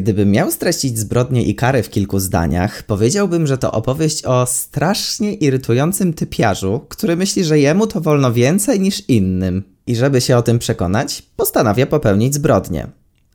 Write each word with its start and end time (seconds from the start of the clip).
Gdybym 0.00 0.30
miał 0.30 0.50
streścić 0.50 0.98
zbrodnie 0.98 1.42
i 1.42 1.54
kary 1.54 1.82
w 1.82 1.90
kilku 1.90 2.18
zdaniach, 2.20 2.82
powiedziałbym, 2.82 3.46
że 3.46 3.58
to 3.58 3.72
opowieść 3.72 4.24
o 4.24 4.46
strasznie 4.46 5.34
irytującym 5.34 6.14
typiarzu, 6.14 6.80
który 6.88 7.16
myśli, 7.16 7.44
że 7.44 7.58
jemu 7.58 7.86
to 7.86 8.00
wolno 8.00 8.32
więcej 8.32 8.80
niż 8.80 9.08
innym. 9.08 9.62
I 9.86 9.96
żeby 9.96 10.20
się 10.20 10.36
o 10.36 10.42
tym 10.42 10.58
przekonać, 10.58 11.22
postanawia 11.36 11.86
popełnić 11.86 12.34
zbrodnię. 12.34 12.86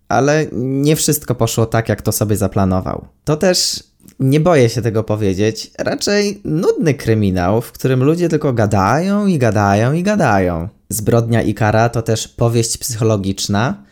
Ale 0.07 0.45
nie 0.53 0.95
wszystko 0.95 1.35
poszło 1.35 1.65
tak, 1.65 1.89
jak 1.89 2.01
to 2.01 2.11
sobie 2.11 2.37
zaplanował. 2.37 3.07
To 3.23 3.37
też 3.37 3.83
nie 4.19 4.39
boję 4.39 4.69
się 4.69 4.81
tego 4.81 5.03
powiedzieć, 5.03 5.71
raczej 5.79 6.41
nudny 6.43 6.93
kryminał, 6.93 7.61
w 7.61 7.71
którym 7.71 8.03
ludzie 8.03 8.29
tylko 8.29 8.53
gadają 8.53 9.27
i 9.27 9.37
gadają 9.37 9.93
i 9.93 10.03
gadają. 10.03 10.69
Zbrodnia 10.89 11.41
i 11.41 11.53
kara 11.53 11.89
to 11.89 12.01
też 12.01 12.27
powieść 12.27 12.77
psychologiczna, 12.77 13.83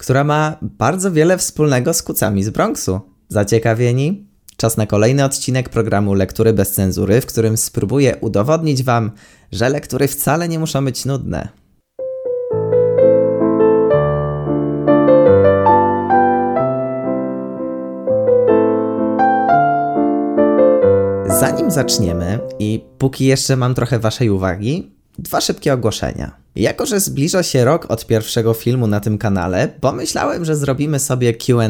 która 0.00 0.24
ma 0.24 0.56
bardzo 0.62 1.12
wiele 1.12 1.38
wspólnego 1.38 1.94
z 1.94 2.02
kucami 2.02 2.44
z 2.44 2.50
Bronxu. 2.50 3.00
Zaciekawieni? 3.28 4.26
Czas 4.56 4.76
na 4.76 4.86
kolejny 4.86 5.24
odcinek 5.24 5.68
programu 5.68 6.14
Lektury 6.14 6.52
bez 6.52 6.72
cenzury, 6.72 7.20
w 7.20 7.26
którym 7.26 7.56
spróbuję 7.56 8.16
udowodnić 8.16 8.82
Wam, 8.82 9.10
że 9.52 9.68
lektury 9.68 10.08
wcale 10.08 10.48
nie 10.48 10.58
muszą 10.58 10.84
być 10.84 11.04
nudne. 11.04 11.48
Zanim 21.40 21.70
zaczniemy 21.70 22.38
i 22.58 22.84
póki 22.98 23.24
jeszcze 23.24 23.56
mam 23.56 23.74
trochę 23.74 23.98
Waszej 23.98 24.30
uwagi, 24.30 24.90
dwa 25.18 25.40
szybkie 25.40 25.74
ogłoszenia. 25.74 26.39
Jako, 26.56 26.86
że 26.86 27.00
zbliża 27.00 27.42
się 27.42 27.64
rok 27.64 27.86
od 27.90 28.06
pierwszego 28.06 28.54
filmu 28.54 28.86
na 28.86 29.00
tym 29.00 29.18
kanale, 29.18 29.68
pomyślałem, 29.80 30.44
że 30.44 30.56
zrobimy 30.56 30.98
sobie 30.98 31.34
QA. 31.34 31.68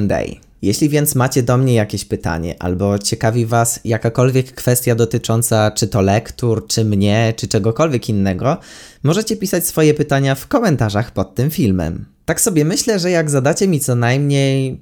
Jeśli 0.63 0.89
więc 0.89 1.15
macie 1.15 1.43
do 1.43 1.57
mnie 1.57 1.75
jakieś 1.75 2.05
pytanie, 2.05 2.57
albo 2.59 2.99
ciekawi 2.99 3.47
Was 3.47 3.81
jakakolwiek 3.85 4.53
kwestia 4.53 4.95
dotycząca 4.95 5.71
czy 5.71 5.89
to 5.89 6.01
lektur, 6.01 6.67
czy 6.67 6.85
mnie, 6.85 7.35
czy 7.37 7.49
czegokolwiek 7.49 8.09
innego, 8.09 8.57
możecie 9.03 9.37
pisać 9.37 9.67
swoje 9.67 9.95
pytania 9.95 10.35
w 10.35 10.49
komentarzach 10.49 11.11
pod 11.11 11.35
tym 11.35 11.51
filmem. 11.51 12.05
Tak 12.25 12.41
sobie 12.41 12.65
myślę, 12.65 12.99
że 12.99 13.11
jak 13.11 13.31
zadacie 13.31 13.69
mi 13.69 13.81
co 13.81 13.95
najmniej 13.95 14.81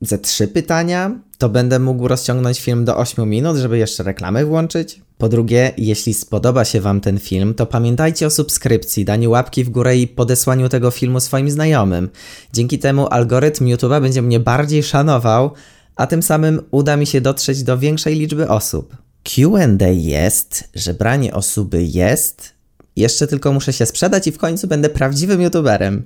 ze 0.00 0.18
trzy 0.18 0.48
pytania, 0.48 1.20
to 1.38 1.48
będę 1.48 1.78
mógł 1.78 2.08
rozciągnąć 2.08 2.60
film 2.60 2.84
do 2.84 2.96
8 2.96 3.30
minut, 3.30 3.56
żeby 3.56 3.78
jeszcze 3.78 4.02
reklamy 4.02 4.44
włączyć. 4.44 5.00
Po 5.18 5.28
drugie, 5.28 5.72
jeśli 5.76 6.14
spodoba 6.14 6.64
się 6.64 6.80
Wam 6.80 7.00
ten 7.00 7.18
film, 7.18 7.54
to 7.54 7.66
pamiętajcie 7.66 8.26
o 8.26 8.30
subskrypcji, 8.30 9.04
daniu 9.04 9.30
łapki 9.30 9.64
w 9.64 9.70
górę 9.70 9.96
i 9.96 10.08
podesłaniu 10.08 10.68
tego 10.68 10.90
filmu 10.90 11.20
swoim 11.20 11.50
znajomym. 11.50 12.08
Dzięki 12.52 12.78
temu 12.78 13.06
algorytm 13.10 13.64
YouTube'a 13.64 14.00
będzie 14.00 14.22
mnie 14.22 14.40
bardziej 14.40 14.82
szanował, 14.82 15.50
a 15.96 16.06
tym 16.06 16.22
samym 16.22 16.60
uda 16.70 16.96
mi 16.96 17.06
się 17.06 17.20
dotrzeć 17.20 17.62
do 17.62 17.78
większej 17.78 18.14
liczby 18.14 18.48
osób. 18.48 18.96
QA 19.24 19.86
jest, 19.90 20.68
żebranie 20.74 21.34
osoby 21.34 21.82
jest, 21.82 22.54
jeszcze 22.96 23.26
tylko 23.26 23.52
muszę 23.52 23.72
się 23.72 23.86
sprzedać 23.86 24.26
i 24.26 24.32
w 24.32 24.38
końcu 24.38 24.68
będę 24.68 24.88
prawdziwym 24.88 25.42
YouTuberem. 25.42 26.02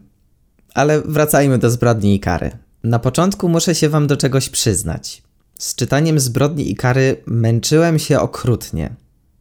Ale 0.74 1.00
wracajmy 1.00 1.58
do 1.58 1.70
zbrodni 1.70 2.14
i 2.14 2.20
kary. 2.20 2.50
Na 2.84 2.98
początku 2.98 3.48
muszę 3.48 3.74
się 3.74 3.88
wam 3.88 4.06
do 4.06 4.16
czegoś 4.16 4.48
przyznać. 4.48 5.22
Z 5.60 5.74
czytaniem 5.74 6.20
zbrodni 6.20 6.70
i 6.70 6.74
kary 6.74 7.16
męczyłem 7.26 7.98
się 7.98 8.20
okrutnie. 8.20 8.96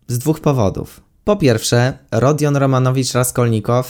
Z 0.07 0.17
dwóch 0.17 0.39
powodów. 0.39 1.01
Po 1.23 1.35
pierwsze, 1.35 1.97
Rodion 2.11 2.55
Romanowicz-Raskolnikow 2.55 3.83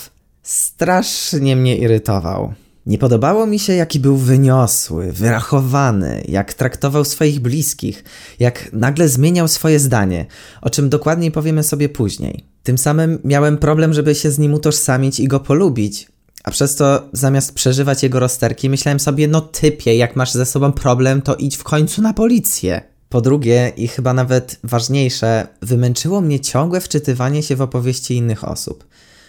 strasznie 0.44 1.56
mnie 1.56 1.78
irytował. 1.78 2.54
Nie 2.86 2.98
podobało 2.98 3.46
mi 3.46 3.60
się, 3.60 3.74
jaki 3.74 4.00
był 4.00 4.18
wyniosły, 4.18 5.12
wyrachowany, 5.12 6.24
jak 6.28 6.54
traktował 6.54 7.06
swoich 7.06 7.40
bliskich, 7.40 8.04
jak 8.40 8.74
nagle 8.74 9.10
zmieniał 9.10 9.48
swoje 9.48 9.80
zdanie, 9.80 10.26
o 10.62 10.70
czym 10.70 10.90
dokładniej 10.90 11.32
powiemy 11.32 11.64
sobie 11.64 11.90
później. 11.90 12.46
Tym 12.64 12.78
samym 12.78 13.20
miałem 13.24 13.58
problem, 13.58 13.94
żeby 13.94 14.16
się 14.16 14.32
z 14.32 14.40
nim 14.40 14.54
utożsamić 14.54 15.20
i 15.20 15.28
go 15.28 15.40
polubić, 15.40 16.08
a 16.44 16.52
przez 16.52 16.76
to 16.76 17.10
zamiast 17.14 17.54
przeżywać 17.54 18.04
jego 18.04 18.20
rozterki, 18.20 18.70
myślałem 18.70 19.00
sobie, 19.00 19.28
no 19.28 19.42
typie, 19.42 19.96
jak 19.96 20.16
masz 20.16 20.32
ze 20.32 20.46
sobą 20.46 20.72
problem, 20.72 21.22
to 21.22 21.36
idź 21.36 21.58
w 21.58 21.64
końcu 21.64 22.02
na 22.02 22.14
policję. 22.14 22.82
Po 23.10 23.22
drugie, 23.22 23.72
i 23.78 23.88
chyba 23.88 24.14
nawet 24.14 24.60
ważniejsze, 24.64 25.48
wymęczyło 25.62 26.22
mnie 26.22 26.40
ciągłe 26.40 26.82
wczytywanie 26.82 27.44
się 27.44 27.56
w 27.56 27.62
opowieści 27.62 28.16
innych 28.16 28.48
osób. 28.48 28.86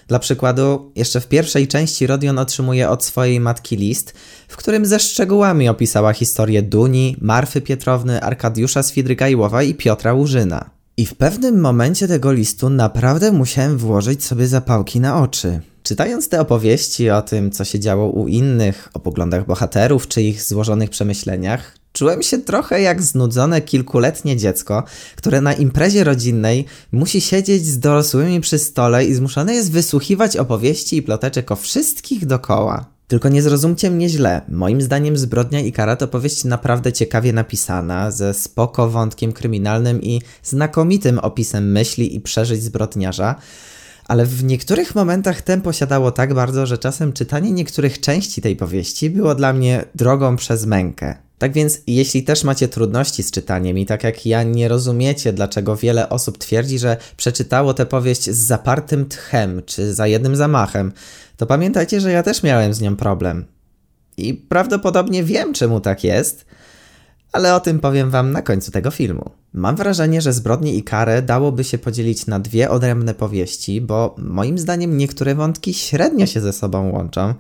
Dla 0.08 0.18
przykładu, 0.18 0.92
jeszcze 0.96 1.20
w 1.20 1.28
pierwszej 1.28 1.68
części 1.68 2.06
Rodion 2.06 2.38
otrzymuje 2.38 2.88
od 2.88 3.04
swojej 3.04 3.40
matki 3.40 3.76
list, 3.76 4.14
w 4.48 4.56
którym 4.56 4.86
ze 4.86 5.00
szczegółami 5.00 5.68
opisała 5.68 6.12
historię 6.12 6.62
Duni, 6.62 7.16
Marfy 7.20 7.60
Pietrowny, 7.60 8.22
Arkadiusza 8.22 8.82
Swidrygajłowa 8.82 9.62
i 9.62 9.74
Piotra 9.74 10.14
Łużyna. 10.14 10.70
I 10.96 11.06
w 11.06 11.14
pewnym 11.14 11.60
momencie 11.60 12.08
tego 12.08 12.32
listu 12.32 12.70
naprawdę 12.70 13.32
musiałem 13.32 13.78
włożyć 13.78 14.24
sobie 14.24 14.46
zapałki 14.46 15.00
na 15.00 15.22
oczy. 15.22 15.60
Czytając 15.90 16.28
te 16.28 16.40
opowieści 16.40 17.10
o 17.10 17.22
tym, 17.22 17.50
co 17.50 17.64
się 17.64 17.80
działo 17.80 18.10
u 18.10 18.28
innych, 18.28 18.88
o 18.94 19.00
poglądach 19.00 19.46
bohaterów 19.46 20.08
czy 20.08 20.22
ich 20.22 20.42
złożonych 20.42 20.90
przemyśleniach, 20.90 21.76
czułem 21.92 22.22
się 22.22 22.38
trochę 22.38 22.80
jak 22.80 23.02
znudzone 23.02 23.60
kilkuletnie 23.60 24.36
dziecko, 24.36 24.84
które 25.16 25.40
na 25.40 25.52
imprezie 25.52 26.04
rodzinnej 26.04 26.64
musi 26.92 27.20
siedzieć 27.20 27.66
z 27.66 27.78
dorosłymi 27.78 28.40
przy 28.40 28.58
stole 28.58 29.04
i 29.04 29.14
zmuszone 29.14 29.54
jest 29.54 29.72
wysłuchiwać 29.72 30.36
opowieści 30.36 30.96
i 30.96 31.02
ploteczek 31.02 31.52
o 31.52 31.56
wszystkich 31.56 32.26
dokoła. 32.26 32.86
Tylko 33.08 33.28
nie 33.28 33.42
zrozumcie 33.42 33.90
mnie 33.90 34.08
źle. 34.08 34.40
Moim 34.48 34.80
zdaniem 34.80 35.16
Zbrodnia 35.16 35.60
i 35.60 35.72
Kara 35.72 35.96
to 35.96 36.08
powieść 36.08 36.44
naprawdę 36.44 36.92
ciekawie 36.92 37.32
napisana, 37.32 38.10
ze 38.10 38.34
spoko 38.34 38.90
wątkiem 38.90 39.32
kryminalnym 39.32 40.02
i 40.02 40.22
znakomitym 40.42 41.18
opisem 41.18 41.72
myśli 41.72 42.16
i 42.16 42.20
przeżyć 42.20 42.62
zbrodniarza, 42.62 43.36
ale 44.10 44.26
w 44.26 44.44
niektórych 44.44 44.94
momentach 44.94 45.42
tempo 45.42 45.72
siadało 45.72 46.10
tak 46.10 46.34
bardzo, 46.34 46.66
że 46.66 46.78
czasem 46.78 47.12
czytanie 47.12 47.52
niektórych 47.52 48.00
części 48.00 48.42
tej 48.42 48.56
powieści 48.56 49.10
było 49.10 49.34
dla 49.34 49.52
mnie 49.52 49.84
drogą 49.94 50.36
przez 50.36 50.66
mękę. 50.66 51.14
Tak 51.38 51.52
więc, 51.52 51.78
jeśli 51.86 52.22
też 52.22 52.44
macie 52.44 52.68
trudności 52.68 53.22
z 53.22 53.30
czytaniem 53.30 53.78
i 53.78 53.86
tak 53.86 54.04
jak 54.04 54.26
ja 54.26 54.42
nie 54.42 54.68
rozumiecie, 54.68 55.32
dlaczego 55.32 55.76
wiele 55.76 56.08
osób 56.08 56.38
twierdzi, 56.38 56.78
że 56.78 56.96
przeczytało 57.16 57.74
tę 57.74 57.86
powieść 57.86 58.30
z 58.30 58.38
zapartym 58.38 59.08
tchem 59.08 59.62
czy 59.66 59.94
za 59.94 60.06
jednym 60.06 60.36
zamachem, 60.36 60.92
to 61.36 61.46
pamiętajcie, 61.46 62.00
że 62.00 62.12
ja 62.12 62.22
też 62.22 62.42
miałem 62.42 62.74
z 62.74 62.80
nią 62.80 62.96
problem. 62.96 63.44
I 64.16 64.34
prawdopodobnie 64.34 65.24
wiem, 65.24 65.52
czemu 65.52 65.80
tak 65.80 66.04
jest, 66.04 66.46
ale 67.32 67.54
o 67.54 67.60
tym 67.60 67.80
powiem 67.80 68.10
Wam 68.10 68.32
na 68.32 68.42
końcu 68.42 68.70
tego 68.70 68.90
filmu. 68.90 69.30
Mam 69.52 69.76
wrażenie, 69.76 70.20
że 70.20 70.32
Zbrodnie 70.32 70.74
i 70.74 70.82
Karę 70.82 71.22
dałoby 71.22 71.64
się 71.64 71.78
podzielić 71.78 72.26
na 72.26 72.40
dwie 72.40 72.70
odrębne 72.70 73.14
powieści, 73.14 73.80
bo 73.80 74.14
moim 74.18 74.58
zdaniem 74.58 74.96
niektóre 74.96 75.34
wątki 75.34 75.74
średnio 75.74 76.26
się 76.26 76.40
ze 76.40 76.52
sobą 76.52 76.90
łączą 76.90 77.34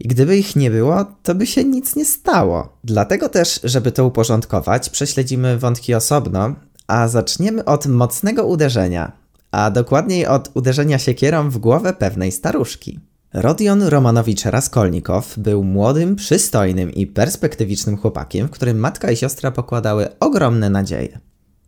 i 0.00 0.08
gdyby 0.08 0.38
ich 0.38 0.56
nie 0.56 0.70
było, 0.70 1.04
to 1.22 1.34
by 1.34 1.46
się 1.46 1.64
nic 1.64 1.96
nie 1.96 2.04
stało. 2.04 2.78
Dlatego 2.84 3.28
też, 3.28 3.60
żeby 3.64 3.92
to 3.92 4.06
uporządkować, 4.06 4.90
prześledzimy 4.90 5.58
wątki 5.58 5.94
osobno, 5.94 6.54
a 6.86 7.08
zaczniemy 7.08 7.64
od 7.64 7.86
mocnego 7.86 8.46
uderzenia, 8.46 9.12
a 9.50 9.70
dokładniej 9.70 10.26
od 10.26 10.50
uderzenia 10.54 10.98
siekierą 10.98 11.50
w 11.50 11.58
głowę 11.58 11.92
pewnej 11.92 12.32
staruszki. 12.32 13.00
Rodion 13.32 13.82
Romanowicz-Raskolnikow 13.82 15.38
był 15.38 15.64
młodym, 15.64 16.16
przystojnym 16.16 16.92
i 16.92 17.06
perspektywicznym 17.06 17.96
chłopakiem, 17.96 18.46
w 18.46 18.50
którym 18.50 18.78
matka 18.78 19.10
i 19.10 19.16
siostra 19.16 19.50
pokładały 19.50 20.18
ogromne 20.20 20.70
nadzieje. 20.70 21.18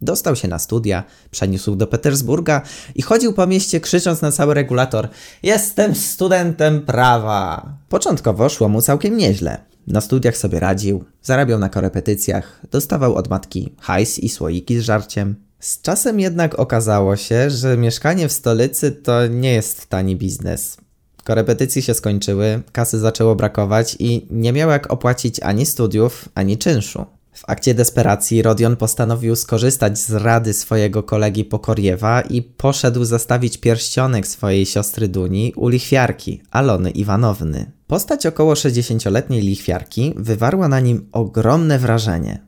Dostał 0.02 0.36
się 0.36 0.48
na 0.48 0.58
studia, 0.58 1.04
przeniósł 1.30 1.76
do 1.76 1.86
Petersburga 1.86 2.62
i 2.94 3.02
chodził 3.02 3.32
po 3.32 3.46
mieście 3.46 3.80
krzycząc 3.80 4.22
na 4.22 4.32
cały 4.32 4.54
regulator 4.54 5.08
Jestem 5.42 5.94
studentem 5.94 6.82
prawa! 6.82 7.72
Początkowo 7.88 8.48
szło 8.48 8.68
mu 8.68 8.82
całkiem 8.82 9.16
nieźle. 9.16 9.58
Na 9.86 10.00
studiach 10.00 10.36
sobie 10.36 10.60
radził, 10.60 11.04
zarabiał 11.22 11.58
na 11.58 11.68
korepetycjach, 11.68 12.60
dostawał 12.70 13.14
od 13.14 13.30
matki 13.30 13.74
hajs 13.80 14.18
i 14.18 14.28
słoiki 14.28 14.78
z 14.78 14.82
żarciem. 14.82 15.34
Z 15.58 15.80
czasem 15.80 16.20
jednak 16.20 16.58
okazało 16.58 17.16
się, 17.16 17.50
że 17.50 17.76
mieszkanie 17.76 18.28
w 18.28 18.32
stolicy 18.32 18.92
to 18.92 19.26
nie 19.26 19.52
jest 19.52 19.86
tani 19.86 20.16
biznes. 20.16 20.76
Korepetycje 21.24 21.82
się 21.82 21.94
skończyły, 21.94 22.62
kasy 22.72 22.98
zaczęło 22.98 23.36
brakować 23.36 23.96
i 23.98 24.26
nie 24.30 24.52
miał 24.52 24.70
jak 24.70 24.92
opłacić 24.92 25.40
ani 25.40 25.66
studiów, 25.66 26.28
ani 26.34 26.58
czynszu. 26.58 27.06
W 27.32 27.42
akcie 27.46 27.74
desperacji 27.74 28.42
Rodion 28.42 28.76
postanowił 28.76 29.36
skorzystać 29.36 29.98
z 29.98 30.10
rady 30.10 30.52
swojego 30.52 31.02
kolegi 31.02 31.44
Pokoriewa 31.44 32.20
i 32.20 32.42
poszedł 32.42 33.04
zastawić 33.04 33.58
pierścionek 33.58 34.26
swojej 34.26 34.66
siostry 34.66 35.08
Duni 35.08 35.52
u 35.56 35.68
lichwiarki, 35.68 36.42
Alony 36.50 36.90
Iwanowny. 36.90 37.72
Postać 37.86 38.26
około 38.26 38.54
60-letniej 38.54 39.42
lichwiarki 39.42 40.14
wywarła 40.16 40.68
na 40.68 40.80
nim 40.80 41.08
ogromne 41.12 41.78
wrażenie. 41.78 42.46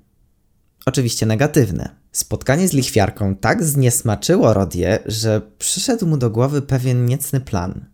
Oczywiście 0.86 1.26
negatywne. 1.26 1.88
Spotkanie 2.12 2.68
z 2.68 2.72
lichwiarką 2.72 3.36
tak 3.36 3.64
zniesmaczyło 3.64 4.52
Rodie, 4.54 4.98
że 5.06 5.40
przyszedł 5.58 6.06
mu 6.06 6.16
do 6.16 6.30
głowy 6.30 6.62
pewien 6.62 7.06
niecny 7.06 7.40
plan– 7.40 7.84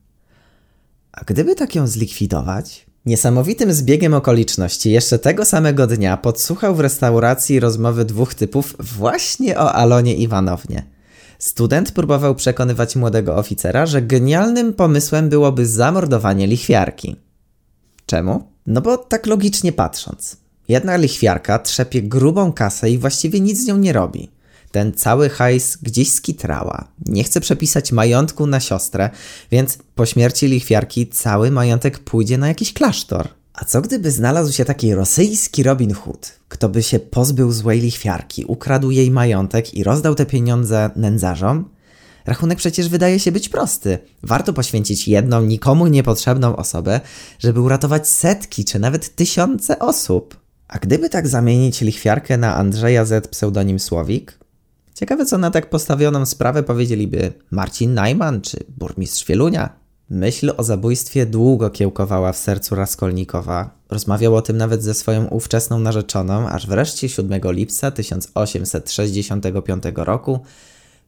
a 1.20 1.24
gdyby 1.26 1.54
tak 1.54 1.74
ją 1.74 1.86
zlikwidować? 1.86 2.86
Niesamowitym 3.06 3.72
zbiegiem 3.72 4.14
okoliczności 4.14 4.90
jeszcze 4.90 5.18
tego 5.18 5.44
samego 5.44 5.86
dnia 5.86 6.16
podsłuchał 6.16 6.74
w 6.74 6.80
restauracji 6.80 7.60
rozmowy 7.60 8.04
dwóch 8.04 8.34
typów 8.34 8.74
właśnie 8.78 9.58
o 9.58 9.72
Alonie 9.72 10.16
Iwanownie. 10.16 10.84
Student 11.38 11.92
próbował 11.92 12.34
przekonywać 12.34 12.96
młodego 12.96 13.36
oficera, 13.36 13.86
że 13.86 14.02
genialnym 14.02 14.74
pomysłem 14.74 15.28
byłoby 15.28 15.66
zamordowanie 15.66 16.46
lichwiarki. 16.46 17.16
Czemu? 18.06 18.42
No 18.66 18.80
bo 18.80 18.96
tak 18.96 19.26
logicznie 19.26 19.72
patrząc. 19.72 20.36
Jedna 20.68 20.96
lichwiarka 20.96 21.58
trzepie 21.58 22.02
grubą 22.02 22.52
kasę 22.52 22.90
i 22.90 22.98
właściwie 22.98 23.40
nic 23.40 23.62
z 23.64 23.66
nią 23.66 23.76
nie 23.76 23.92
robi. 23.92 24.30
Ten 24.70 24.92
cały 24.92 25.28
hajs 25.28 25.78
gdzieś 25.82 26.12
skitrała. 26.12 26.88
Nie 27.06 27.24
chce 27.24 27.40
przepisać 27.40 27.92
majątku 27.92 28.46
na 28.46 28.60
siostrę, 28.60 29.10
więc 29.50 29.78
po 29.94 30.06
śmierci 30.06 30.46
lichwiarki 30.46 31.06
cały 31.06 31.50
majątek 31.50 31.98
pójdzie 31.98 32.38
na 32.38 32.48
jakiś 32.48 32.72
klasztor. 32.72 33.28
A 33.54 33.64
co 33.64 33.82
gdyby 33.82 34.10
znalazł 34.10 34.52
się 34.52 34.64
taki 34.64 34.94
rosyjski 34.94 35.62
Robin 35.62 35.94
Hood, 35.94 36.32
kto 36.48 36.68
by 36.68 36.82
się 36.82 36.98
pozbył 36.98 37.52
złej 37.52 37.80
lichwiarki, 37.80 38.44
ukradł 38.44 38.90
jej 38.90 39.10
majątek 39.10 39.74
i 39.74 39.84
rozdał 39.84 40.14
te 40.14 40.26
pieniądze 40.26 40.90
nędzarzom? 40.96 41.68
Rachunek 42.26 42.58
przecież 42.58 42.88
wydaje 42.88 43.20
się 43.20 43.32
być 43.32 43.48
prosty. 43.48 43.98
Warto 44.22 44.52
poświęcić 44.52 45.08
jedną, 45.08 45.42
nikomu 45.42 45.86
niepotrzebną 45.86 46.56
osobę, 46.56 47.00
żeby 47.38 47.60
uratować 47.60 48.08
setki 48.08 48.64
czy 48.64 48.78
nawet 48.78 49.14
tysiące 49.14 49.78
osób. 49.78 50.36
A 50.68 50.78
gdyby 50.78 51.10
tak 51.10 51.28
zamienić 51.28 51.80
lichwiarkę 51.80 52.36
na 52.36 52.56
Andrzeja 52.56 53.04
Z 53.04 53.28
pseudonim 53.28 53.78
Słowik? 53.78 54.38
Ciekawe 54.98 55.24
co 55.24 55.38
na 55.38 55.50
tak 55.50 55.70
postawioną 55.70 56.26
sprawę 56.26 56.62
powiedzieliby 56.62 57.32
Marcin 57.50 57.94
Najman 57.94 58.40
czy 58.40 58.64
burmistrz 58.68 59.26
Wielunia. 59.26 59.76
Myśl 60.10 60.52
o 60.56 60.64
zabójstwie 60.64 61.26
długo 61.26 61.70
kiełkowała 61.70 62.32
w 62.32 62.38
sercu 62.38 62.74
Raskolnikowa. 62.74 63.70
Rozmawiał 63.90 64.36
o 64.36 64.42
tym 64.42 64.56
nawet 64.56 64.82
ze 64.82 64.94
swoją 64.94 65.26
ówczesną 65.26 65.78
narzeczoną, 65.78 66.48
aż 66.48 66.66
wreszcie 66.66 67.08
7 67.08 67.40
lipca 67.44 67.90
1865 67.90 69.84
roku 69.94 70.40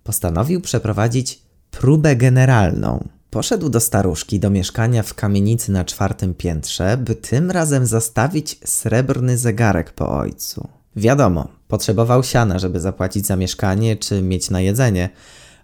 postanowił 0.05 0.61
przeprowadzić 0.61 1.43
próbę 1.71 2.17
generalną. 2.17 3.09
Poszedł 3.31 3.69
do 3.69 3.81
staruszki 3.81 4.41
do 4.41 4.51
mieszkania 4.51 5.03
w 5.03 5.15
kamienicy 5.15 5.73
na 5.73 5.85
czwartym 5.85 6.35
piętrze, 6.35 6.97
by 6.97 7.15
tym 7.15 7.51
razem 7.51 7.87
zastawić 7.87 8.61
srebrny 8.65 9.39
zegarek 9.39 9.93
po 9.93 10.19
ojcu. 10.19 10.80
Wiadomo, 10.97 11.49
potrzebował 11.69 12.23
siana, 12.23 12.59
żeby 12.59 12.81
zapłacić 12.81 13.27
za 13.27 13.37
mieszkanie 13.37 13.97
czy 13.97 14.23
mieć 14.23 14.51
na 14.51 14.61
jedzenie, 14.61 15.11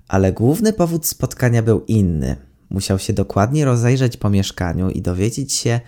ale 0.08 0.32
główny 0.32 0.72
powód 0.72 1.06
spotkania 1.06 1.62
był 1.62 1.84
inny. 1.88 2.36
Musiał 2.70 2.98
się 2.98 3.12
dokładnie 3.12 3.64
rozejrzeć 3.64 4.16
po 4.16 4.30
mieszkaniu 4.30 4.90
i 4.90 5.02
dowiedzieć 5.02 5.52
się, 5.52 5.80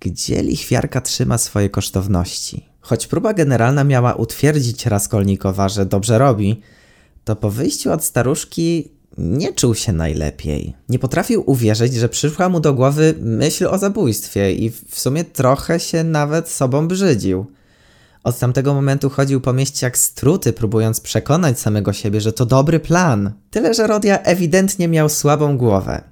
gdzie 0.00 0.42
lichwiarka 0.42 1.00
trzyma 1.00 1.38
swoje 1.38 1.70
kosztowności. 1.70 2.66
Choć 2.80 3.06
próba 3.06 3.34
generalna 3.34 3.84
miała 3.84 4.14
utwierdzić 4.14 4.86
Raskolnikowa, 4.86 5.68
że 5.68 5.86
dobrze 5.86 6.18
robi, 6.18 6.60
to 7.24 7.36
po 7.36 7.50
wyjściu 7.50 7.92
od 7.92 8.04
staruszki 8.04 8.88
nie 9.18 9.52
czuł 9.52 9.74
się 9.74 9.92
najlepiej. 9.92 10.74
Nie 10.88 10.98
potrafił 10.98 11.50
uwierzyć, 11.50 11.94
że 11.94 12.08
przyszła 12.08 12.48
mu 12.48 12.60
do 12.60 12.74
głowy 12.74 13.14
myśl 13.20 13.66
o 13.66 13.78
zabójstwie 13.78 14.54
i 14.54 14.70
w 14.70 15.00
sumie 15.00 15.24
trochę 15.24 15.80
się 15.80 16.04
nawet 16.04 16.48
sobą 16.48 16.88
brzydził. 16.88 17.46
Od 18.24 18.38
tamtego 18.38 18.74
momentu 18.74 19.10
chodził 19.10 19.40
po 19.40 19.52
mieście 19.52 19.86
jak 19.86 19.98
struty, 19.98 20.52
próbując 20.52 21.00
przekonać 21.00 21.60
samego 21.60 21.92
siebie, 21.92 22.20
że 22.20 22.32
to 22.32 22.46
dobry 22.46 22.80
plan. 22.80 23.32
Tyle, 23.50 23.74
że 23.74 23.86
Rodia 23.86 24.18
ewidentnie 24.18 24.88
miał 24.88 25.08
słabą 25.08 25.58
głowę. 25.58 26.02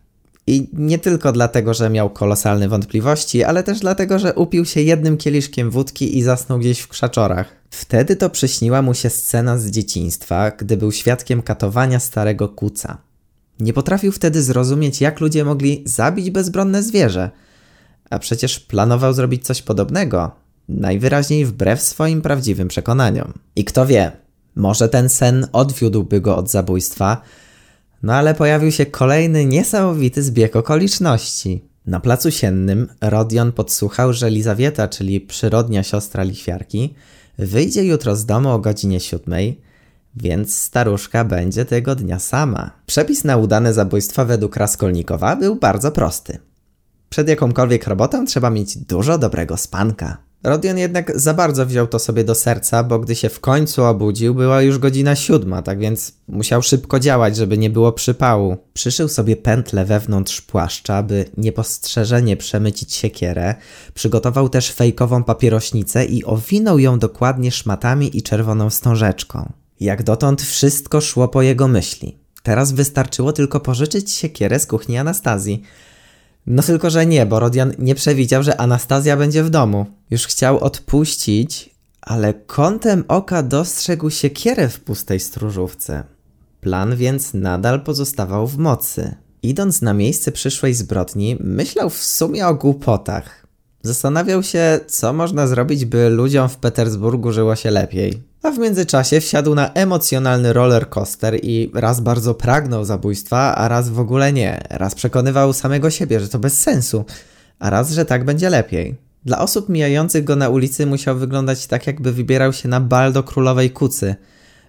I 0.47 0.69
nie 0.73 0.99
tylko 0.99 1.33
dlatego, 1.33 1.75
że 1.75 1.91
miał 1.91 2.11
kolosalne 2.11 2.69
wątpliwości, 2.69 3.45
ale 3.45 3.63
też 3.63 3.81
dlatego, 3.81 4.19
że 4.19 4.35
upił 4.35 4.65
się 4.65 4.81
jednym 4.81 5.17
kieliszkiem 5.17 5.71
wódki 5.71 6.19
i 6.19 6.23
zasnął 6.23 6.59
gdzieś 6.59 6.81
w 6.81 6.89
krzaczorach. 6.89 7.47
Wtedy 7.71 8.17
to 8.17 8.31
przyśniła 8.31 8.83
mu 8.83 8.95
się 8.95 9.11
scena 9.11 9.59
z 9.59 9.67
dzieciństwa, 9.67 10.51
gdy 10.51 10.77
był 10.77 10.93
świadkiem 10.93 11.43
katowania 11.43 12.01
starego 12.01 12.49
kuca. 12.49 12.99
Nie 13.61 13.73
potrafił 13.73 14.13
wtedy 14.13 14.43
zrozumieć, 14.43 15.01
jak 15.01 15.21
ludzie 15.21 15.45
mogli 15.45 15.83
zabić 15.87 16.31
bezbronne 16.31 16.83
zwierzę. 16.83 17.31
A 18.11 18.19
przecież 18.19 18.61
planował 18.61 19.13
zrobić 19.13 19.47
coś 19.47 19.63
podobnego, 19.63 20.40
najwyraźniej 20.71 21.47
wbrew 21.47 21.83
swoim 21.83 22.23
prawdziwym 22.23 22.69
przekonaniom. 22.69 23.33
I 23.57 23.65
kto 23.65 23.87
wie, 23.87 24.13
może 24.57 24.89
ten 24.89 25.09
sen 25.09 25.47
odwiódłby 25.53 26.21
go 26.21 26.37
od 26.37 26.51
zabójstwa, 26.51 27.23
no 28.03 28.15
ale 28.15 28.35
pojawił 28.35 28.73
się 28.73 28.87
kolejny 28.87 29.47
niesamowity 29.47 30.23
zbieg 30.23 30.57
okoliczności. 30.57 31.65
Na 31.87 32.01
placu 32.01 32.31
siennym 32.31 32.89
Rodion 33.01 33.53
podsłuchał, 33.53 34.13
że 34.13 34.31
Lizawieta, 34.31 34.89
czyli 34.89 35.21
przyrodnia 35.21 35.83
siostra 35.83 36.23
lichwiarki, 36.23 36.95
wyjdzie 37.39 37.85
jutro 37.85 38.17
z 38.17 38.27
domu 38.27 38.49
o 38.49 38.59
godzinie 38.59 39.01
siódmej, 39.01 39.61
więc 40.17 40.55
staruszka 40.55 41.25
będzie 41.25 41.65
tego 41.65 41.95
dnia 41.95 42.19
sama. 42.19 42.71
Przepis 42.87 43.25
na 43.25 43.37
udane 43.37 43.75
zabójstwo 43.75 44.27
według 44.27 44.57
Raskolnikowa 44.57 45.37
był 45.37 45.57
bardzo 45.57 45.93
prosty. 45.93 46.39
Przed 47.09 47.29
jakąkolwiek 47.29 47.87
robotą 47.87 48.27
trzeba 48.27 48.51
mieć 48.51 48.79
dużo 48.79 49.19
dobrego 49.19 49.57
spanka. 49.57 50.30
Rodion 50.43 50.79
jednak 50.79 51.21
za 51.21 51.35
bardzo 51.35 51.67
wziął 51.67 51.87
to 51.87 51.99
sobie 51.99 52.25
do 52.25 52.35
serca, 52.35 52.85
bo 52.85 52.99
gdy 52.99 53.15
się 53.15 53.29
w 53.29 53.41
końcu 53.41 53.85
obudził, 53.85 54.35
była 54.35 54.63
już 54.63 54.79
godzina 54.79 55.17
siódma, 55.17 55.63
tak 55.63 55.79
więc 55.79 56.13
musiał 56.29 56.63
szybko 56.63 57.01
działać, 57.01 57.37
żeby 57.37 57.59
nie 57.59 57.71
było 57.71 57.93
przypału. 57.93 58.57
Przyszył 58.73 59.09
sobie 59.09 59.37
pętlę 59.37 59.85
wewnątrz 59.85 60.41
płaszcza, 60.41 61.03
by 61.03 61.25
niepostrzeżenie 61.37 62.37
przemycić 62.37 62.95
siekierę. 62.95 63.55
Przygotował 63.95 64.49
też 64.49 64.73
fejkową 64.73 65.25
papierośnicę 65.25 66.05
i 66.05 66.25
owinął 66.25 66.79
ją 66.79 66.99
dokładnie 66.99 67.51
szmatami 67.51 68.19
i 68.19 68.23
czerwoną 68.23 68.71
wstążeczką. 68.71 69.53
Jak 69.81 70.03
dotąd 70.03 70.43
wszystko 70.43 71.01
szło 71.01 71.29
po 71.29 71.43
jego 71.43 71.69
myśli. 71.69 72.19
Teraz 72.43 72.73
wystarczyło 72.73 73.33
tylko 73.33 73.61
pożyczyć 73.61 74.13
siekierę 74.13 74.59
z 74.59 74.67
kuchni 74.67 74.99
Anastazji– 74.99 75.63
no 76.47 76.63
tylko, 76.63 76.91
że 76.91 77.07
nie, 77.07 77.27
bo 77.27 77.41
Rodian 77.41 77.73
nie 77.79 77.95
przewidział, 77.95 78.43
że 78.43 78.61
Anastazja 78.61 79.17
będzie 79.17 79.43
w 79.45 79.51
domu. 79.51 79.87
Już 80.11 80.27
chciał 80.27 80.59
odpuścić, 80.59 81.71
ale 82.03 82.35
kątem 82.35 83.05
oka 83.09 83.43
dostrzegł 83.43 84.11
siekierę 84.11 84.69
w 84.69 84.81
pustej 84.81 85.21
stróżówce. 85.21 86.05
Plan 86.61 86.97
więc 86.97 87.35
nadal 87.35 87.81
pozostawał 87.81 88.47
w 88.47 88.59
mocy. 88.59 89.15
Idąc 89.43 89.83
na 89.83 89.95
miejsce 89.95 90.33
przyszłej 90.33 90.75
zbrodni, 90.75 91.37
myślał 91.41 91.91
w 91.91 92.05
sumie 92.05 92.47
o 92.47 92.55
głupotach. 92.55 93.40
Zastanawiał 93.83 94.43
się, 94.43 94.81
co 94.87 95.13
można 95.13 95.47
zrobić, 95.47 95.85
by 95.85 96.09
ludziom 96.09 96.49
w 96.49 96.57
Petersburgu 96.57 97.33
żyło 97.33 97.57
się 97.57 97.71
lepiej. 97.71 98.23
A 98.43 98.51
w 98.51 98.59
międzyczasie 98.59 99.21
wsiadł 99.21 99.55
na 99.55 99.73
emocjonalny 99.73 100.53
roller 100.53 100.89
coaster 100.89 101.39
i 101.43 101.71
raz 101.75 102.01
bardzo 102.01 102.35
pragnął 102.35 102.85
zabójstwa, 102.85 103.55
a 103.55 103.69
raz 103.69 103.89
w 103.89 104.01
ogóle 104.01 104.33
nie. 104.33 104.61
Raz 104.71 104.95
przekonywał 104.95 105.53
samego 105.53 105.91
siebie, 105.91 106.21
że 106.21 106.29
to 106.29 106.39
bez 106.39 106.61
sensu, 106.61 107.05
a 107.59 107.71
raz, 107.71 107.91
że 107.91 108.05
tak 108.05 108.25
będzie 108.25 108.51
lepiej. 108.51 108.97
Dla 109.25 109.39
osób 109.39 109.69
mijających 109.69 110.25
go 110.25 110.37
na 110.37 110.49
ulicy 110.49 110.87
musiał 110.87 111.17
wyglądać 111.17 111.67
tak, 111.67 111.87
jakby 111.87 112.13
wybierał 112.13 112.53
się 112.53 112.69
na 112.69 112.81
bal 112.81 113.13
do 113.13 113.23
królowej 113.23 113.71
kucy. 113.71 114.15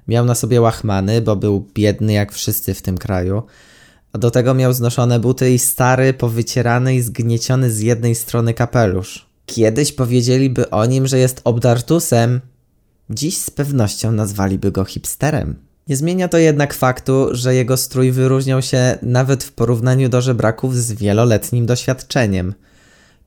Miał 0.07 0.25
na 0.25 0.35
sobie 0.35 0.61
łachmany, 0.61 1.21
bo 1.21 1.35
był 1.35 1.67
biedny 1.73 2.13
jak 2.13 2.31
wszyscy 2.31 2.73
w 2.73 2.81
tym 2.81 2.97
kraju. 2.97 3.43
A 4.13 4.17
do 4.17 4.31
tego 4.31 4.53
miał 4.53 4.73
znoszone 4.73 5.19
buty 5.19 5.51
i 5.51 5.59
stary, 5.59 6.13
powycierany 6.13 6.95
i 6.95 7.01
zgnieciony 7.01 7.71
z 7.71 7.79
jednej 7.79 8.15
strony 8.15 8.53
kapelusz. 8.53 9.25
Kiedyś 9.45 9.91
powiedzieliby 9.91 10.69
o 10.69 10.85
nim, 10.85 11.07
że 11.07 11.17
jest 11.17 11.41
obdartusem, 11.43 12.41
Dziś 13.11 13.37
z 13.37 13.49
pewnością 13.49 14.11
nazwaliby 14.11 14.71
go 14.71 14.85
hipsterem. 14.85 15.55
Nie 15.87 15.95
zmienia 15.95 16.27
to 16.27 16.37
jednak 16.37 16.73
faktu, 16.73 17.27
że 17.31 17.55
jego 17.55 17.77
strój 17.77 18.11
wyróżniał 18.11 18.61
się 18.61 18.97
nawet 19.01 19.43
w 19.43 19.51
porównaniu 19.51 20.09
do 20.09 20.21
żebraków 20.21 20.77
z 20.77 20.91
wieloletnim 20.91 21.65
doświadczeniem. 21.65 22.53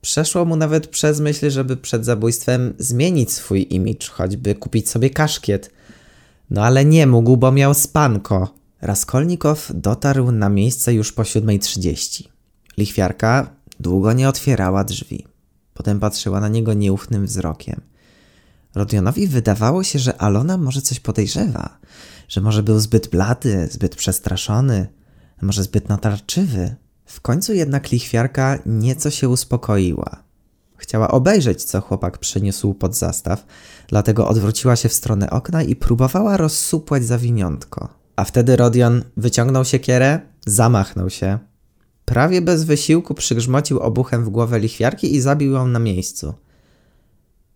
Przeszło 0.01 0.45
mu 0.45 0.57
nawet 0.57 0.87
przez 0.87 1.21
myśl, 1.21 1.51
żeby 1.51 1.77
przed 1.77 2.05
zabójstwem 2.05 2.75
zmienić 2.79 3.33
swój 3.33 3.67
imidż, 3.71 4.11
choćby 4.11 4.55
kupić 4.55 4.91
sobie 4.91 5.11
kaszkiet. 5.11 5.71
No 6.51 6.65
ale 6.65 6.85
nie 6.85 7.07
mógł, 7.07 7.37
bo 7.37 7.53
miał 7.53 7.75
spanko. 7.75 8.55
Raskolnikow 8.83 9.73
dotarł 9.75 10.33
na 10.33 10.49
miejsce 10.49 10.95
już 10.95 11.13
po 11.13 11.23
7.30. 11.23 12.29
Lichwiarka 12.77 13.51
długo 13.81 14.13
nie 14.13 14.29
otwierała 14.29 14.85
drzwi. 14.85 15.27
Potem 15.75 16.01
patrzyła 16.01 16.41
na 16.41 16.49
niego 16.49 16.75
nieufnym 16.75 17.27
wzrokiem. 17.27 17.81
Rodionowi 18.75 19.27
wydawało 19.27 19.85
się, 19.85 19.99
że 19.99 20.23
Alona 20.23 20.59
może 20.59 20.83
coś 20.83 21.01
podejrzewa, 21.01 21.79
że 22.29 22.41
może 22.41 22.63
był 22.63 22.81
zbyt 22.81 23.09
blady, 23.09 23.69
zbyt 23.71 23.97
przestraszony, 23.97 24.87
może 25.43 25.63
zbyt 25.63 25.89
natarczywy. 25.89 26.75
W 27.05 27.21
końcu 27.21 27.53
jednak 27.53 27.91
lichwiarka 27.91 28.59
nieco 28.67 29.11
się 29.11 29.29
uspokoiła. 29.29 30.25
Chciała 30.77 31.11
obejrzeć, 31.11 31.65
co 31.65 31.81
chłopak 31.81 32.19
przyniósł 32.19 32.75
pod 32.75 32.97
zastaw, 32.97 33.47
dlatego 33.89 34.29
odwróciła 34.29 34.77
się 34.77 34.89
w 34.89 34.95
stronę 34.95 35.31
okna 35.31 35.63
i 35.63 35.77
próbowała 35.77 36.37
rozsupłać 36.37 37.05
zawiniątko. 37.05 38.04
A 38.17 38.25
wtedy 38.25 38.57
Rodion 38.57 39.05
wyciągnął 39.17 39.65
siekierę, 39.65 40.21
zamachnął 40.47 41.11
się 41.11 41.39
prawie 42.05 42.43
bez 42.43 42.65
wysiłku 42.65 43.15
przygrzmocił 43.15 43.79
obuchem 43.79 44.25
w 44.25 44.29
głowę 44.29 44.61
lichwiarki 44.61 45.15
i 45.15 45.21
zabił 45.21 45.53
ją 45.53 45.67
na 45.67 45.79
miejscu. 45.79 46.35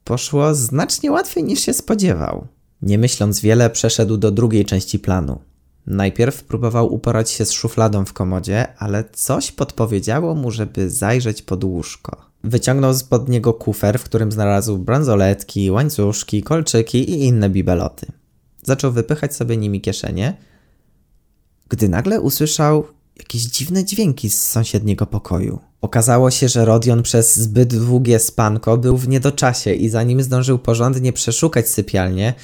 Poszło 0.05 0.55
znacznie 0.55 1.13
łatwiej 1.13 1.45
niż 1.45 1.61
się 1.61 1.73
spodziewał. 1.73 2.47
Nie 2.83 2.99
myśląc 2.99 3.41
wiele, 3.41 3.71
przeszedł 3.71 4.17
do 4.17 4.31
drugiej 4.31 4.65
części 4.65 4.99
planu. 4.99 5.39
Najpierw 5.87 6.45
próbował 6.45 6.95
uporać 6.95 7.31
się 7.31 7.45
z 7.45 7.53
szufladą 7.53 8.05
w 8.05 8.13
komodzie, 8.13 8.67
ale 8.79 9.05
coś 9.13 9.53
podpowiedziało 9.53 10.35
mu, 10.35 10.51
żeby 10.51 10.91
zajrzeć 10.91 11.43
pod 11.43 11.65
łóżko. 11.65 12.17
Wyciągnął 12.45 12.95
spod 12.95 13.29
niego 13.29 13.55
kufer, 13.55 13.99
w 13.99 14.05
którym 14.05 14.33
znalazł 14.33 14.79
bransoletki, 14.79 15.71
łańcuszki, 15.71 16.43
kolczyki 16.43 17.11
i 17.11 17.25
inne 17.25 17.51
bibeloty. 17.51 18.07
Zaczął 18.63 18.93
wypychać 18.93 19.37
sobie 19.37 19.57
nimi 19.57 19.81
kieszenie, 19.81 20.37
gdy 21.69 21.89
nagle 21.89 22.21
usłyszał 22.21 22.85
jakieś 23.19 23.43
dziwne 23.43 23.85
dźwięki 23.85 24.31
z 24.31 24.43
sąsiedniego 24.43 25.07
pokoju. 25.07 25.59
Okazało 25.81 26.31
się, 26.31 26.49
że 26.49 26.65
Rodion 26.65 27.03
przez 27.03 27.37
zbyt 27.37 27.77
długie 27.85 28.19
spanko 28.19 28.79
był 28.79 28.97
w 28.97 29.09
niedoczasie 29.09 29.75
i 29.75 29.89
zanim 29.89 30.23
zdążył 30.23 30.59
porządnie 30.59 31.13
przeszukać 31.13 31.69
sypialnię, 31.69 32.35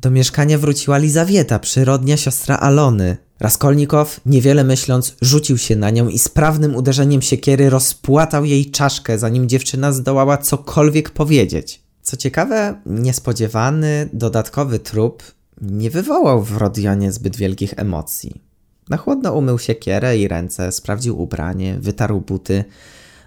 do 0.00 0.10
mieszkania 0.10 0.58
wróciła 0.58 0.98
Lizawieta, 0.98 1.58
przyrodnia 1.58 2.16
siostra 2.16 2.56
Alony. 2.56 3.16
Raskolnikow, 3.40 4.20
niewiele 4.26 4.64
myśląc, 4.64 5.16
rzucił 5.20 5.58
się 5.58 5.76
na 5.76 5.90
nią 5.90 6.08
i 6.08 6.18
sprawnym 6.18 6.76
uderzeniem 6.76 7.22
siekiery 7.22 7.70
rozpłatał 7.70 8.44
jej 8.44 8.70
czaszkę, 8.70 9.18
zanim 9.18 9.48
dziewczyna 9.48 9.92
zdołała 9.92 10.38
cokolwiek 10.38 11.10
powiedzieć. 11.10 11.82
Co 12.02 12.16
ciekawe, 12.16 12.80
niespodziewany, 12.86 14.08
dodatkowy 14.12 14.78
trup 14.78 15.22
nie 15.60 15.90
wywołał 15.90 16.42
w 16.42 16.56
Rodionie 16.56 17.12
zbyt 17.12 17.36
wielkich 17.36 17.74
emocji. 17.76 18.49
Na 18.90 18.96
chłodno 18.96 19.32
umył 19.32 19.58
siekierę 19.58 20.18
i 20.18 20.28
ręce, 20.28 20.72
sprawdził 20.72 21.22
ubranie, 21.22 21.76
wytarł 21.80 22.20
buty. 22.20 22.64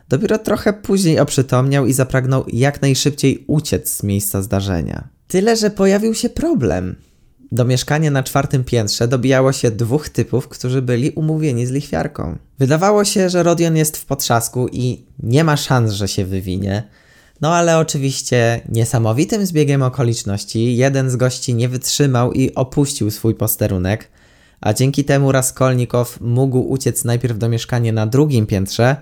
Dopiero 0.10 0.38
trochę 0.38 0.74
później 0.74 1.20
oprzytomniał 1.20 1.86
i 1.86 1.94
zapragnął 1.94 2.46
jak 2.48 2.82
najszybciej 2.82 3.44
uciec 3.48 3.90
z 3.90 4.04
miejsca 4.04 4.42
zdarzenia. 4.42 5.08
Tyle, 5.28 5.56
że 5.56 5.70
pojawił 5.70 6.14
się 6.14 6.30
problem. 6.30 6.96
Do 7.52 7.66
mieszkania 7.66 8.12
na 8.12 8.24
czwartym 8.24 8.64
piętrze 8.64 9.08
dobijało 9.08 9.52
się 9.52 9.72
dwóch 9.72 10.10
typów, 10.10 10.48
którzy 10.48 10.82
byli 10.82 11.12
umówieni 11.12 11.66
z 11.66 11.72
lichwiarką. 11.72 12.38
Wydawało 12.60 13.06
się, 13.06 13.30
że 13.30 13.44
Rodion 13.44 13.78
jest 13.78 13.98
w 13.98 14.06
potrzasku 14.06 14.68
i 14.72 15.06
nie 15.20 15.44
ma 15.44 15.58
szans, 15.58 15.92
że 15.92 16.08
się 16.08 16.26
wywinie. 16.26 16.84
No 17.42 17.56
ale 17.56 17.78
oczywiście 17.78 18.62
niesamowitym 18.70 19.46
zbiegiem 19.46 19.84
okoliczności 19.84 20.76
jeden 20.76 21.10
z 21.10 21.16
gości 21.16 21.54
nie 21.54 21.70
wytrzymał 21.70 22.34
i 22.34 22.56
opuścił 22.56 23.12
swój 23.12 23.36
posterunek, 23.36 24.10
a 24.64 24.74
dzięki 24.74 25.06
temu 25.06 25.32
Raskolnikow 25.32 26.22
mógł 26.22 26.60
uciec 26.60 27.04
najpierw 27.04 27.38
do 27.38 27.50
mieszkania 27.50 27.92
na 27.92 28.08
drugim 28.08 28.46
piętrze, 28.46 28.96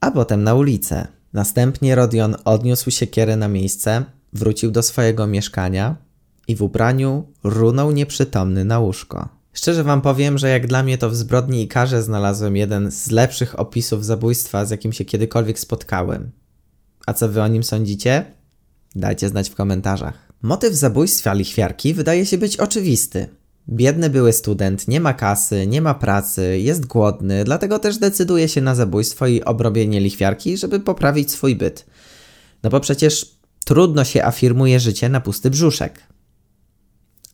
a 0.00 0.10
potem 0.10 0.42
na 0.42 0.54
ulicę. 0.54 1.06
Następnie 1.32 1.94
Rodion 1.94 2.36
odniósł 2.44 2.90
siekierę 2.90 3.36
na 3.36 3.48
miejsce, 3.48 4.04
wrócił 4.32 4.70
do 4.70 4.82
swojego 4.82 5.26
mieszkania 5.26 5.96
i 6.48 6.56
w 6.56 6.62
ubraniu 6.62 7.26
runął 7.44 7.92
nieprzytomny 7.92 8.64
na 8.64 8.78
łóżko. 8.78 9.28
Szczerze 9.52 9.84
wam 9.84 10.02
powiem, 10.02 10.38
że 10.38 10.48
jak 10.48 10.66
dla 10.66 10.82
mnie 10.82 10.98
to 10.98 11.10
w 11.10 11.16
zbrodni 11.16 11.62
i 11.62 11.68
karze 11.68 12.02
znalazłem 12.02 12.56
jeden 12.56 12.90
z 12.90 13.10
lepszych 13.10 13.60
opisów 13.60 14.04
zabójstwa, 14.04 14.64
z 14.64 14.70
jakim 14.70 14.92
się 14.92 15.04
kiedykolwiek 15.04 15.58
spotkałem. 15.58 16.30
A 17.06 17.12
co 17.12 17.28
wy 17.28 17.42
o 17.42 17.48
nim 17.48 17.62
sądzicie? 17.62 18.24
Dajcie 18.96 19.28
znać 19.28 19.50
w 19.50 19.54
komentarzach. 19.54 20.32
Motyw 20.42 20.74
zabójstwa 20.74 21.34
lichwiarki 21.34 21.94
wydaje 21.94 22.26
się 22.26 22.38
być 22.38 22.56
oczywisty. 22.56 23.28
Biedny 23.68 24.10
były 24.10 24.32
student, 24.32 24.88
nie 24.88 25.00
ma 25.00 25.14
kasy, 25.14 25.66
nie 25.66 25.82
ma 25.82 25.94
pracy, 25.94 26.58
jest 26.58 26.86
głodny, 26.86 27.44
dlatego 27.44 27.78
też 27.78 27.98
decyduje 27.98 28.48
się 28.48 28.60
na 28.60 28.74
zabójstwo 28.74 29.26
i 29.26 29.42
obrobienie 29.42 30.00
lichwiarki, 30.00 30.56
żeby 30.56 30.80
poprawić 30.80 31.30
swój 31.30 31.56
byt. 31.56 31.86
No 32.62 32.70
bo 32.70 32.80
przecież 32.80 33.38
trudno 33.64 34.04
się 34.04 34.24
afirmuje 34.24 34.80
życie 34.80 35.08
na 35.08 35.20
pusty 35.20 35.50
brzuszek. 35.50 36.00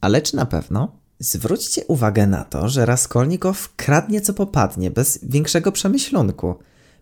Ale 0.00 0.22
czy 0.22 0.36
na 0.36 0.46
pewno? 0.46 1.00
Zwróćcie 1.18 1.84
uwagę 1.86 2.26
na 2.26 2.44
to, 2.44 2.68
że 2.68 2.86
Raskolnikow 2.86 3.74
kradnie 3.76 4.20
co 4.20 4.34
popadnie, 4.34 4.90
bez 4.90 5.18
większego 5.22 5.72
przemyślunku. 5.72 6.54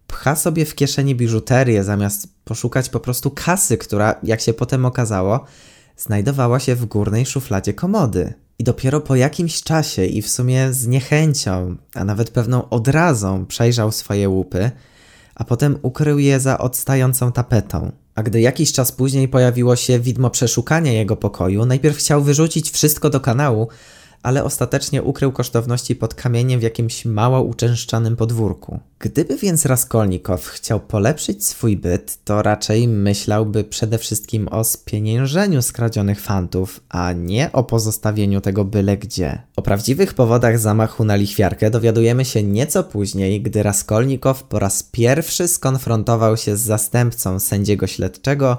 Pcha 0.06 0.36
sobie 0.36 0.64
w 0.64 0.74
kieszeni 0.74 1.14
biżuterię, 1.14 1.84
zamiast 1.84 2.28
poszukać 2.44 2.88
po 2.88 3.00
prostu 3.00 3.30
kasy, 3.30 3.78
która, 3.78 4.14
jak 4.22 4.40
się 4.40 4.52
potem 4.52 4.84
okazało, 4.86 5.44
znajdowała 5.98 6.60
się 6.60 6.74
w 6.74 6.86
górnej 6.86 7.26
szufladzie 7.26 7.74
komody. 7.74 8.34
I 8.58 8.64
dopiero 8.64 9.00
po 9.00 9.16
jakimś 9.16 9.62
czasie 9.62 10.04
i 10.04 10.22
w 10.22 10.28
sumie 10.28 10.72
z 10.72 10.86
niechęcią, 10.86 11.76
a 11.94 12.04
nawet 12.04 12.30
pewną 12.30 12.68
odrazą 12.68 13.46
przejrzał 13.46 13.92
swoje 13.92 14.28
łupy, 14.28 14.70
a 15.34 15.44
potem 15.44 15.78
ukrył 15.82 16.18
je 16.18 16.40
za 16.40 16.58
odstającą 16.58 17.32
tapetą. 17.32 17.92
A 18.14 18.22
gdy 18.22 18.40
jakiś 18.40 18.72
czas 18.72 18.92
później 18.92 19.28
pojawiło 19.28 19.76
się 19.76 20.00
widmo 20.00 20.30
przeszukania 20.30 20.92
jego 20.92 21.16
pokoju, 21.16 21.66
najpierw 21.66 21.96
chciał 21.96 22.22
wyrzucić 22.22 22.70
wszystko 22.70 23.10
do 23.10 23.20
kanału, 23.20 23.68
ale 24.22 24.44
ostatecznie 24.44 25.02
ukrył 25.02 25.32
kosztowności 25.32 25.96
pod 25.96 26.14
kamieniem 26.14 26.60
w 26.60 26.62
jakimś 26.62 27.04
mało 27.04 27.42
uczęszczanym 27.42 28.16
podwórku. 28.16 28.80
Gdyby 28.98 29.36
więc 29.36 29.66
Raskolnikow 29.66 30.46
chciał 30.46 30.80
polepszyć 30.80 31.46
swój 31.46 31.76
byt, 31.76 32.18
to 32.24 32.42
raczej 32.42 32.88
myślałby 32.88 33.64
przede 33.64 33.98
wszystkim 33.98 34.48
o 34.48 34.64
spieniężeniu 34.64 35.62
skradzionych 35.62 36.20
fantów, 36.20 36.80
a 36.88 37.12
nie 37.12 37.52
o 37.52 37.64
pozostawieniu 37.64 38.40
tego 38.40 38.64
byle 38.64 38.96
gdzie. 38.96 39.42
O 39.56 39.62
prawdziwych 39.62 40.14
powodach 40.14 40.58
zamachu 40.58 41.04
na 41.04 41.16
lichwiarkę 41.16 41.70
dowiadujemy 41.70 42.24
się 42.24 42.42
nieco 42.42 42.84
później, 42.84 43.42
gdy 43.42 43.62
Raskolnikow 43.62 44.42
po 44.42 44.58
raz 44.58 44.82
pierwszy 44.82 45.48
skonfrontował 45.48 46.36
się 46.36 46.56
z 46.56 46.60
zastępcą 46.60 47.40
sędziego 47.40 47.86
śledczego 47.86 48.58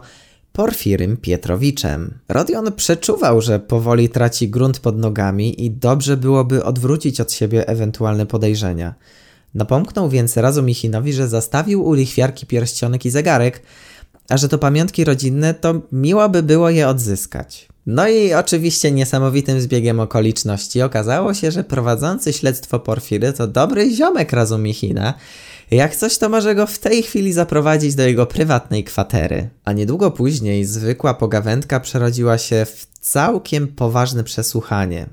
Porfirym 0.59 1.17
Pietrowiczem. 1.17 2.17
Rodion 2.29 2.71
przeczuwał, 2.71 3.41
że 3.41 3.59
powoli 3.59 4.09
traci 4.09 4.49
grunt 4.49 4.79
pod 4.79 4.97
nogami 4.97 5.65
i 5.65 5.71
dobrze 5.71 6.17
byłoby 6.17 6.63
odwrócić 6.63 7.21
od 7.21 7.31
siebie 7.31 7.67
ewentualne 7.67 8.25
podejrzenia. 8.25 8.95
Napomknął 9.55 10.09
więc 10.09 10.37
Razumichinowi, 10.37 11.13
że 11.13 11.27
zastawił 11.27 11.85
u 11.85 11.93
lichwiarki 11.93 12.45
pierścionek 12.45 13.05
i 13.05 13.09
zegarek, 13.09 13.61
a 14.29 14.37
że 14.37 14.49
to 14.49 14.57
pamiątki 14.57 15.05
rodzinne, 15.05 15.53
to 15.53 15.81
miło 15.91 16.29
by 16.29 16.43
było 16.43 16.69
je 16.69 16.87
odzyskać. 16.87 17.67
No 17.85 18.07
i 18.07 18.33
oczywiście 18.33 18.91
niesamowitym 18.91 19.61
zbiegiem 19.61 19.99
okoliczności 19.99 20.81
okazało 20.81 21.33
się, 21.33 21.51
że 21.51 21.63
prowadzący 21.63 22.33
śledztwo 22.33 22.79
Porfiry 22.79 23.33
to 23.33 23.47
dobry 23.47 23.91
ziomek 23.95 24.33
Razumichina, 24.33 25.13
jak 25.75 25.95
coś, 25.95 26.17
to 26.17 26.29
może 26.29 26.55
go 26.55 26.67
w 26.67 26.79
tej 26.79 27.03
chwili 27.03 27.33
zaprowadzić 27.33 27.95
do 27.95 28.03
jego 28.03 28.25
prywatnej 28.25 28.83
kwatery. 28.83 29.49
A 29.65 29.73
niedługo 29.73 30.11
później 30.11 30.65
zwykła 30.65 31.13
pogawędka 31.13 31.79
przerodziła 31.79 32.37
się 32.37 32.65
w 32.65 32.87
całkiem 32.99 33.67
poważne 33.67 34.23
przesłuchanie. 34.23 35.09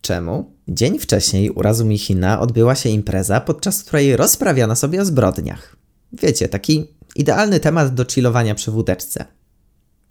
Czemu? 0.00 0.52
Dzień 0.68 0.98
wcześniej 0.98 1.50
u 1.50 1.62
Razumichina 1.62 2.40
odbyła 2.40 2.74
się 2.74 2.88
impreza, 2.88 3.40
podczas 3.40 3.82
której 3.82 4.16
rozprawiano 4.16 4.76
sobie 4.76 5.02
o 5.02 5.04
zbrodniach. 5.04 5.76
Wiecie, 6.12 6.48
taki 6.48 6.86
idealny 7.16 7.60
temat 7.60 7.94
do 7.94 8.04
chillowania 8.04 8.54
przy 8.54 8.70
wódeczce. 8.70 9.24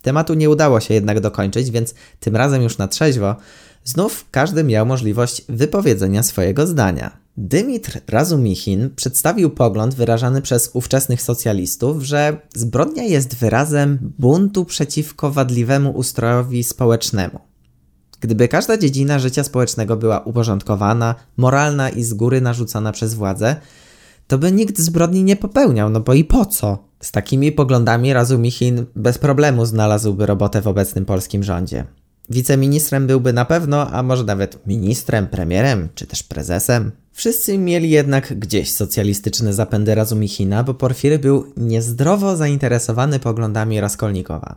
Tematu 0.02 0.34
nie 0.34 0.50
udało 0.50 0.80
się 0.80 0.94
jednak 0.94 1.20
dokończyć, 1.20 1.70
więc 1.70 1.94
tym 2.20 2.36
razem 2.36 2.62
już 2.62 2.78
na 2.78 2.88
trzeźwo, 2.88 3.36
znów 3.84 4.26
każdy 4.30 4.64
miał 4.64 4.86
możliwość 4.86 5.42
wypowiedzenia 5.48 6.22
swojego 6.22 6.66
zdania. 6.66 7.25
Dymitr 7.38 8.00
Razumichin 8.08 8.90
przedstawił 8.96 9.50
pogląd 9.50 9.94
wyrażany 9.94 10.42
przez 10.42 10.70
ówczesnych 10.72 11.22
socjalistów, 11.22 12.02
że 12.02 12.40
zbrodnia 12.54 13.02
jest 13.02 13.36
wyrazem 13.36 14.12
buntu 14.18 14.64
przeciwko 14.64 15.30
wadliwemu 15.30 15.90
ustrojowi 15.90 16.64
społecznemu. 16.64 17.38
Gdyby 18.20 18.48
każda 18.48 18.78
dziedzina 18.78 19.18
życia 19.18 19.44
społecznego 19.44 19.96
była 19.96 20.20
uporządkowana, 20.20 21.14
moralna 21.36 21.90
i 21.90 22.02
z 22.02 22.14
góry 22.14 22.40
narzucana 22.40 22.92
przez 22.92 23.14
władzę, 23.14 23.56
to 24.26 24.38
by 24.38 24.52
nikt 24.52 24.78
zbrodni 24.78 25.24
nie 25.24 25.36
popełniał, 25.36 25.90
no 25.90 26.00
bo 26.00 26.14
i 26.14 26.24
po 26.24 26.46
co? 26.46 26.78
Z 27.00 27.12
takimi 27.12 27.52
poglądami 27.52 28.12
Razumichin 28.12 28.86
bez 28.94 29.18
problemu 29.18 29.66
znalazłby 29.66 30.26
robotę 30.26 30.62
w 30.62 30.68
obecnym 30.68 31.04
polskim 31.04 31.42
rządzie. 31.42 31.84
Wiceministrem 32.30 33.06
byłby 33.06 33.32
na 33.32 33.44
pewno, 33.44 33.90
a 33.90 34.02
może 34.02 34.24
nawet 34.24 34.66
ministrem, 34.66 35.26
premierem 35.26 35.88
czy 35.94 36.06
też 36.06 36.22
prezesem. 36.22 36.92
Wszyscy 37.16 37.58
mieli 37.58 37.90
jednak 37.90 38.38
gdzieś 38.38 38.72
socjalistyczne 38.72 39.52
zapędy 39.54 39.94
Razumichina, 39.94 40.64
bo 40.64 40.74
Porfiry 40.74 41.18
był 41.18 41.52
niezdrowo 41.56 42.36
zainteresowany 42.36 43.18
poglądami 43.18 43.80
Raskolnikowa. 43.80 44.56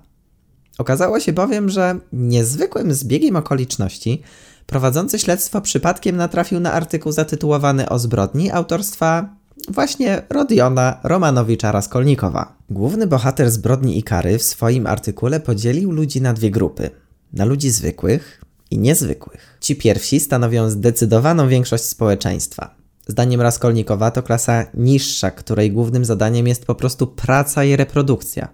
Okazało 0.78 1.20
się 1.20 1.34
bowiem, 1.34 1.70
że 1.70 2.00
niezwykłym 2.14 2.94
zbiegiem 2.94 3.36
okoliczności 3.36 4.22
prowadzący 4.66 5.20
śledztwo 5.20 5.62
przypadkiem 5.62 6.18
natrafił 6.18 6.60
na 6.60 6.74
artykuł 6.74 7.12
zatytułowany 7.12 7.90
o 7.90 8.00
zbrodni 8.00 8.52
autorstwa 8.52 9.36
właśnie 9.70 10.22
Rodiona 10.30 11.00
Romanowicza 11.04 11.72
Raskolnikowa. 11.72 12.56
Główny 12.70 13.08
bohater 13.08 13.52
zbrodni 13.52 14.00
i 14.00 14.04
kary 14.04 14.38
w 14.38 14.44
swoim 14.44 14.88
artykule 14.88 15.40
podzielił 15.40 15.92
ludzi 15.92 16.22
na 16.22 16.34
dwie 16.34 16.52
grupy. 16.52 16.90
Na 17.34 17.46
ludzi 17.46 17.70
zwykłych 17.70 18.39
i 18.72 18.80
niezwykłych. 18.80 19.58
Ci 19.62 19.76
pierwsi 19.76 20.20
stanowią 20.20 20.70
zdecydowaną 20.70 21.48
większość 21.48 21.84
społeczeństwa. 21.84 22.76
Zdaniem 23.08 23.42
Raskolnikowa 23.42 24.12
to 24.12 24.24
klasa 24.24 24.66
niższa, 24.74 25.32
której 25.32 25.72
głównym 25.72 26.06
zadaniem 26.06 26.48
jest 26.48 26.66
po 26.66 26.76
prostu 26.76 27.08
praca 27.08 27.64
i 27.64 27.76
reprodukcja. 27.76 28.50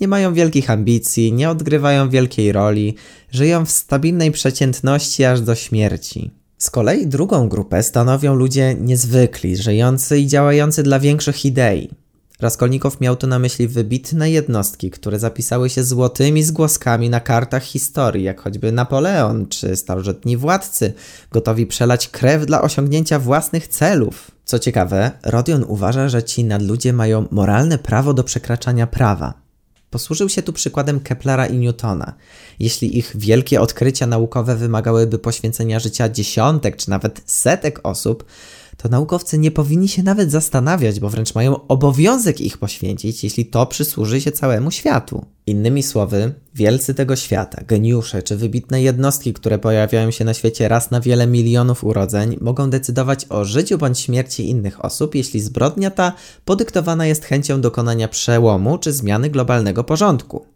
Nie 0.00 0.08
mają 0.08 0.34
wielkich 0.34 0.70
ambicji, 0.70 1.32
nie 1.32 1.50
odgrywają 1.50 2.10
wielkiej 2.10 2.52
roli, 2.52 2.94
żyją 3.30 3.66
w 3.66 3.70
stabilnej 3.70 4.32
przeciętności 4.32 5.24
aż 5.24 5.40
do 5.40 5.54
śmierci. 5.54 6.30
Z 6.58 6.70
kolei 6.70 7.06
drugą 7.06 7.48
grupę 7.48 7.82
stanowią 7.82 8.34
ludzie 8.34 8.74
niezwykli, 8.80 9.56
żyjący 9.56 10.18
i 10.18 10.26
działający 10.26 10.82
dla 10.82 11.00
większych 11.00 11.44
idei. 11.44 11.90
Raskolnikow 12.40 13.00
miał 13.00 13.16
tu 13.16 13.26
na 13.26 13.38
myśli 13.38 13.68
wybitne 13.68 14.30
jednostki, 14.30 14.90
które 14.90 15.18
zapisały 15.18 15.70
się 15.70 15.84
złotymi 15.84 16.42
zgłoskami 16.42 17.10
na 17.10 17.20
kartach 17.20 17.62
historii, 17.62 18.24
jak 18.24 18.40
choćby 18.40 18.72
Napoleon 18.72 19.48
czy 19.48 19.76
starożytni 19.76 20.36
władcy, 20.36 20.92
gotowi 21.30 21.66
przelać 21.66 22.08
krew 22.08 22.46
dla 22.46 22.62
osiągnięcia 22.62 23.18
własnych 23.18 23.68
celów. 23.68 24.30
Co 24.44 24.58
ciekawe, 24.58 25.10
Rodion 25.22 25.64
uważa, 25.68 26.08
że 26.08 26.22
ci 26.22 26.44
nadludzie 26.44 26.92
mają 26.92 27.28
moralne 27.30 27.78
prawo 27.78 28.14
do 28.14 28.24
przekraczania 28.24 28.86
prawa. 28.86 29.34
Posłużył 29.90 30.28
się 30.28 30.42
tu 30.42 30.52
przykładem 30.52 31.00
Keplera 31.00 31.46
i 31.46 31.58
Newtona. 31.58 32.14
Jeśli 32.58 32.98
ich 32.98 33.12
wielkie 33.14 33.60
odkrycia 33.60 34.06
naukowe 34.06 34.56
wymagałyby 34.56 35.18
poświęcenia 35.18 35.80
życia 35.80 36.08
dziesiątek 36.08 36.76
czy 36.76 36.90
nawet 36.90 37.22
setek 37.26 37.80
osób, 37.82 38.24
to 38.76 38.88
naukowcy 38.88 39.38
nie 39.38 39.50
powinni 39.50 39.88
się 39.88 40.02
nawet 40.02 40.30
zastanawiać, 40.30 41.00
bo 41.00 41.08
wręcz 41.08 41.34
mają 41.34 41.66
obowiązek 41.66 42.40
ich 42.40 42.58
poświęcić, 42.58 43.24
jeśli 43.24 43.46
to 43.46 43.66
przysłuży 43.66 44.20
się 44.20 44.32
całemu 44.32 44.70
światu. 44.70 45.26
Innymi 45.46 45.82
słowy, 45.82 46.34
wielcy 46.54 46.94
tego 46.94 47.16
świata, 47.16 47.62
geniusze 47.68 48.22
czy 48.22 48.36
wybitne 48.36 48.82
jednostki, 48.82 49.32
które 49.32 49.58
pojawiają 49.58 50.10
się 50.10 50.24
na 50.24 50.34
świecie 50.34 50.68
raz 50.68 50.90
na 50.90 51.00
wiele 51.00 51.26
milionów 51.26 51.84
urodzeń, 51.84 52.36
mogą 52.40 52.70
decydować 52.70 53.26
o 53.28 53.44
życiu 53.44 53.78
bądź 53.78 53.98
śmierci 53.98 54.50
innych 54.50 54.84
osób, 54.84 55.14
jeśli 55.14 55.40
zbrodnia 55.40 55.90
ta 55.90 56.12
podyktowana 56.44 57.06
jest 57.06 57.24
chęcią 57.24 57.60
dokonania 57.60 58.08
przełomu 58.08 58.78
czy 58.78 58.92
zmiany 58.92 59.30
globalnego 59.30 59.84
porządku. 59.84 60.46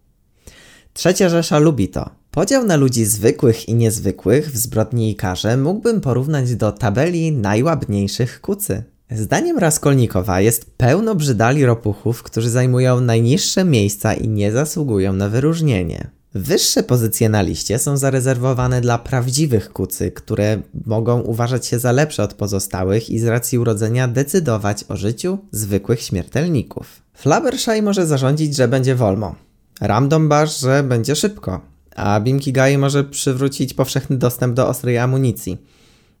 Trzecia 0.93 1.29
Rzesza 1.29 1.59
lubi 1.59 1.89
to. 1.89 2.20
Podział 2.31 2.65
na 2.65 2.75
ludzi 2.75 3.05
zwykłych 3.05 3.69
i 3.69 3.75
niezwykłych 3.75 4.51
w 4.51 4.57
zbrodni 4.57 5.11
i 5.11 5.15
karze 5.15 5.57
mógłbym 5.57 6.01
porównać 6.01 6.55
do 6.55 6.71
tabeli 6.71 7.31
najłabniejszych 7.31 8.41
kucy. 8.41 8.83
Zdaniem 9.11 9.57
Raskolnikowa 9.57 10.41
jest 10.41 10.71
pełno 10.77 11.15
brzydali 11.15 11.65
ropuchów, 11.65 12.23
którzy 12.23 12.49
zajmują 12.49 13.01
najniższe 13.01 13.65
miejsca 13.65 14.13
i 14.13 14.29
nie 14.29 14.51
zasługują 14.51 15.13
na 15.13 15.29
wyróżnienie. 15.29 16.09
Wyższe 16.33 16.83
pozycje 16.83 17.29
na 17.29 17.41
liście 17.41 17.79
są 17.79 17.97
zarezerwowane 17.97 18.81
dla 18.81 18.97
prawdziwych 18.97 19.73
kucy, 19.73 20.11
które 20.11 20.61
mogą 20.85 21.21
uważać 21.21 21.65
się 21.65 21.79
za 21.79 21.91
lepsze 21.91 22.23
od 22.23 22.33
pozostałych 22.33 23.09
i 23.09 23.19
z 23.19 23.25
racji 23.25 23.59
urodzenia 23.59 24.07
decydować 24.07 24.85
o 24.87 24.97
życiu 24.97 25.37
zwykłych 25.51 26.01
śmiertelników. 26.01 27.01
Flabbershai 27.13 27.81
może 27.81 28.07
zarządzić, 28.07 28.55
że 28.55 28.67
będzie 28.67 28.95
wolno. 28.95 29.35
Ramdombasz, 29.81 30.59
że 30.59 30.83
będzie 30.83 31.15
szybko, 31.15 31.70
a 31.95 32.19
Bimkigai 32.19 32.77
może 32.77 33.03
przywrócić 33.03 33.73
powszechny 33.73 34.17
dostęp 34.17 34.55
do 34.55 34.67
ostrej 34.67 34.97
amunicji. 34.97 35.57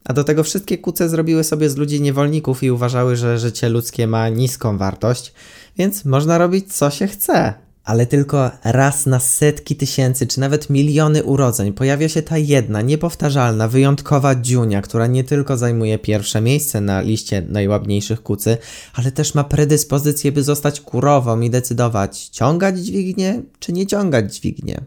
A 0.03 0.13
do 0.13 0.23
tego 0.23 0.43
wszystkie 0.43 0.77
kuce 0.77 1.09
zrobiły 1.09 1.43
sobie 1.43 1.69
z 1.69 1.77
ludzi 1.77 2.01
niewolników 2.01 2.63
i 2.63 2.71
uważały, 2.71 3.15
że 3.15 3.39
życie 3.39 3.69
ludzkie 3.69 4.07
ma 4.07 4.29
niską 4.29 4.77
wartość, 4.77 5.33
więc 5.77 6.05
można 6.05 6.37
robić 6.37 6.73
co 6.73 6.89
się 6.89 7.07
chce. 7.07 7.53
Ale 7.83 8.05
tylko 8.05 8.51
raz 8.63 9.05
na 9.05 9.19
setki 9.19 9.75
tysięcy 9.75 10.27
czy 10.27 10.39
nawet 10.39 10.69
miliony 10.69 11.23
urodzeń 11.23 11.73
pojawia 11.73 12.09
się 12.09 12.21
ta 12.21 12.37
jedna, 12.37 12.81
niepowtarzalna, 12.81 13.67
wyjątkowa 13.67 14.35
dziunia, 14.35 14.81
która 14.81 15.07
nie 15.07 15.23
tylko 15.23 15.57
zajmuje 15.57 15.99
pierwsze 15.99 16.41
miejsce 16.41 16.81
na 16.81 17.01
liście 17.01 17.41
najłabniejszych 17.49 18.23
kucy, 18.23 18.57
ale 18.93 19.11
też 19.11 19.35
ma 19.35 19.43
predyspozycję, 19.43 20.31
by 20.31 20.43
zostać 20.43 20.81
kurową 20.81 21.41
i 21.41 21.49
decydować, 21.49 22.29
ciągać 22.29 22.79
dźwignię 22.79 23.41
czy 23.59 23.73
nie 23.73 23.87
ciągać 23.87 24.35
dźwignię. 24.35 24.81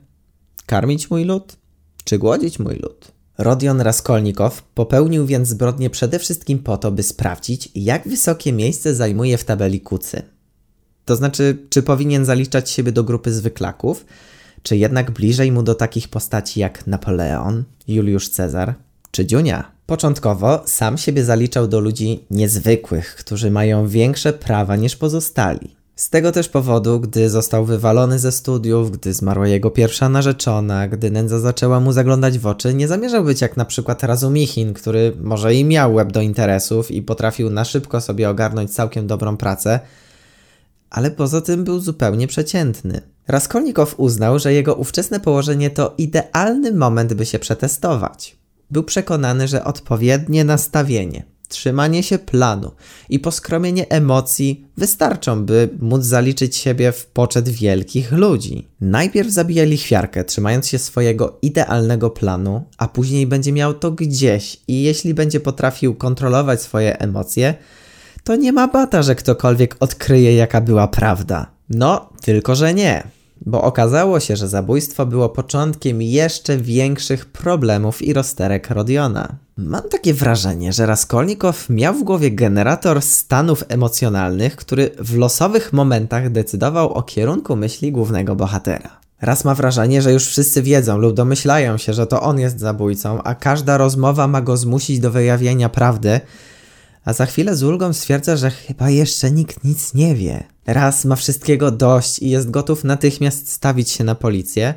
Karmić 0.66 1.10
mój 1.10 1.24
lud 1.24 1.56
czy 2.04 2.18
głodzić 2.18 2.58
mój 2.58 2.74
lud? 2.74 3.12
Rodion 3.38 3.80
Raskolnikow 3.80 4.62
popełnił 4.62 5.26
więc 5.26 5.48
zbrodnię 5.48 5.90
przede 5.90 6.18
wszystkim 6.18 6.58
po 6.58 6.76
to, 6.76 6.92
by 6.92 7.02
sprawdzić, 7.02 7.68
jak 7.74 8.08
wysokie 8.08 8.52
miejsce 8.52 8.94
zajmuje 8.94 9.38
w 9.38 9.44
tabeli 9.44 9.80
kucy. 9.80 10.22
To 11.04 11.16
znaczy, 11.16 11.58
czy 11.70 11.82
powinien 11.82 12.24
zaliczać 12.24 12.70
siebie 12.70 12.92
do 12.92 13.04
grupy 13.04 13.32
zwyklaków, 13.32 14.06
czy 14.62 14.76
jednak 14.76 15.10
bliżej 15.10 15.52
mu 15.52 15.62
do 15.62 15.74
takich 15.74 16.08
postaci 16.08 16.60
jak 16.60 16.86
Napoleon, 16.86 17.64
Juliusz 17.88 18.28
Cezar 18.28 18.74
czy 19.10 19.26
Dziunia. 19.26 19.72
Początkowo 19.86 20.62
sam 20.66 20.98
siebie 20.98 21.24
zaliczał 21.24 21.68
do 21.68 21.80
ludzi 21.80 22.24
niezwykłych, 22.30 23.16
którzy 23.16 23.50
mają 23.50 23.88
większe 23.88 24.32
prawa 24.32 24.76
niż 24.76 24.96
pozostali. 24.96 25.76
Z 25.96 26.10
tego 26.10 26.32
też 26.32 26.48
powodu, 26.48 27.00
gdy 27.00 27.30
został 27.30 27.64
wywalony 27.64 28.18
ze 28.18 28.32
studiów, 28.32 28.90
gdy 28.90 29.14
zmarła 29.14 29.48
jego 29.48 29.70
pierwsza 29.70 30.08
narzeczona, 30.08 30.88
gdy 30.88 31.10
nędza 31.10 31.38
zaczęła 31.38 31.80
mu 31.80 31.92
zaglądać 31.92 32.38
w 32.38 32.46
oczy, 32.46 32.74
nie 32.74 32.88
zamierzał 32.88 33.24
być 33.24 33.40
jak 33.40 33.56
na 33.56 33.64
przykład 33.64 34.02
Razumichin, 34.02 34.74
który 34.74 35.12
może 35.20 35.54
i 35.54 35.64
miał 35.64 35.94
łeb 35.94 36.12
do 36.12 36.20
interesów 36.20 36.90
i 36.90 37.02
potrafił 37.02 37.50
na 37.50 37.64
szybko 37.64 38.00
sobie 38.00 38.30
ogarnąć 38.30 38.74
całkiem 38.74 39.06
dobrą 39.06 39.36
pracę, 39.36 39.80
ale 40.90 41.10
poza 41.10 41.40
tym 41.40 41.64
był 41.64 41.80
zupełnie 41.80 42.26
przeciętny. 42.26 43.00
Raskolnikow 43.28 43.94
uznał, 44.00 44.38
że 44.38 44.52
jego 44.52 44.74
ówczesne 44.74 45.20
położenie 45.20 45.70
to 45.70 45.94
idealny 45.98 46.72
moment, 46.72 47.14
by 47.14 47.26
się 47.26 47.38
przetestować. 47.38 48.36
Był 48.70 48.82
przekonany, 48.82 49.48
że 49.48 49.64
odpowiednie 49.64 50.44
nastawienie, 50.44 51.33
trzymanie 51.48 52.02
się 52.02 52.18
planu 52.18 52.70
i 53.08 53.18
poskromienie 53.18 53.88
emocji 53.88 54.66
wystarczą, 54.76 55.44
by 55.44 55.68
móc 55.80 56.04
zaliczyć 56.04 56.56
siebie 56.56 56.92
w 56.92 57.06
poczet 57.06 57.48
wielkich 57.48 58.12
ludzi. 58.12 58.68
Najpierw 58.80 59.30
zabije 59.30 59.66
lichwiarkę, 59.66 60.24
trzymając 60.24 60.68
się 60.68 60.78
swojego 60.78 61.38
idealnego 61.42 62.10
planu, 62.10 62.62
a 62.78 62.88
później 62.88 63.26
będzie 63.26 63.52
miał 63.52 63.74
to 63.74 63.90
gdzieś 63.90 64.56
i 64.68 64.82
jeśli 64.82 65.14
będzie 65.14 65.40
potrafił 65.40 65.94
kontrolować 65.94 66.62
swoje 66.62 66.98
emocje, 66.98 67.54
to 68.24 68.36
nie 68.36 68.52
ma 68.52 68.68
bata, 68.68 69.02
że 69.02 69.14
ktokolwiek 69.14 69.76
odkryje, 69.80 70.34
jaka 70.34 70.60
była 70.60 70.88
prawda. 70.88 71.46
No, 71.70 72.08
tylko 72.22 72.54
że 72.54 72.74
nie. 72.74 73.02
Bo 73.46 73.62
okazało 73.62 74.20
się, 74.20 74.36
że 74.36 74.48
zabójstwo 74.48 75.06
było 75.06 75.28
początkiem 75.28 76.02
jeszcze 76.02 76.56
większych 76.56 77.26
problemów 77.26 78.02
i 78.02 78.12
rozterek 78.12 78.70
Rodiona. 78.70 79.28
Mam 79.56 79.88
takie 79.88 80.14
wrażenie, 80.14 80.72
że 80.72 80.86
Raskolnikow 80.86 81.70
miał 81.70 81.94
w 81.94 82.04
głowie 82.04 82.30
generator 82.30 83.02
stanów 83.02 83.64
emocjonalnych, 83.68 84.56
który 84.56 84.90
w 84.98 85.16
losowych 85.16 85.72
momentach 85.72 86.30
decydował 86.30 86.92
o 86.92 87.02
kierunku 87.02 87.56
myśli 87.56 87.92
głównego 87.92 88.36
bohatera. 88.36 88.90
Raz 89.20 89.44
ma 89.44 89.54
wrażenie, 89.54 90.02
że 90.02 90.12
już 90.12 90.26
wszyscy 90.26 90.62
wiedzą 90.62 90.98
lub 90.98 91.14
domyślają 91.14 91.78
się, 91.78 91.92
że 91.92 92.06
to 92.06 92.22
on 92.22 92.40
jest 92.40 92.60
zabójcą, 92.60 93.22
a 93.22 93.34
każda 93.34 93.78
rozmowa 93.78 94.26
ma 94.26 94.40
go 94.40 94.56
zmusić 94.56 95.00
do 95.00 95.10
wyjawienia 95.10 95.68
prawdy, 95.68 96.20
a 97.04 97.12
za 97.12 97.26
chwilę 97.26 97.56
z 97.56 97.62
ulgą 97.62 97.92
stwierdza, 97.92 98.36
że 98.36 98.50
chyba 98.50 98.90
jeszcze 98.90 99.30
nikt 99.30 99.64
nic 99.64 99.94
nie 99.94 100.14
wie. 100.14 100.44
Raz 100.66 101.04
ma 101.04 101.16
wszystkiego 101.16 101.70
dość 101.70 102.18
i 102.18 102.30
jest 102.30 102.50
gotów 102.50 102.84
natychmiast 102.84 103.52
stawić 103.52 103.90
się 103.90 104.04
na 104.04 104.14
policję, 104.14 104.74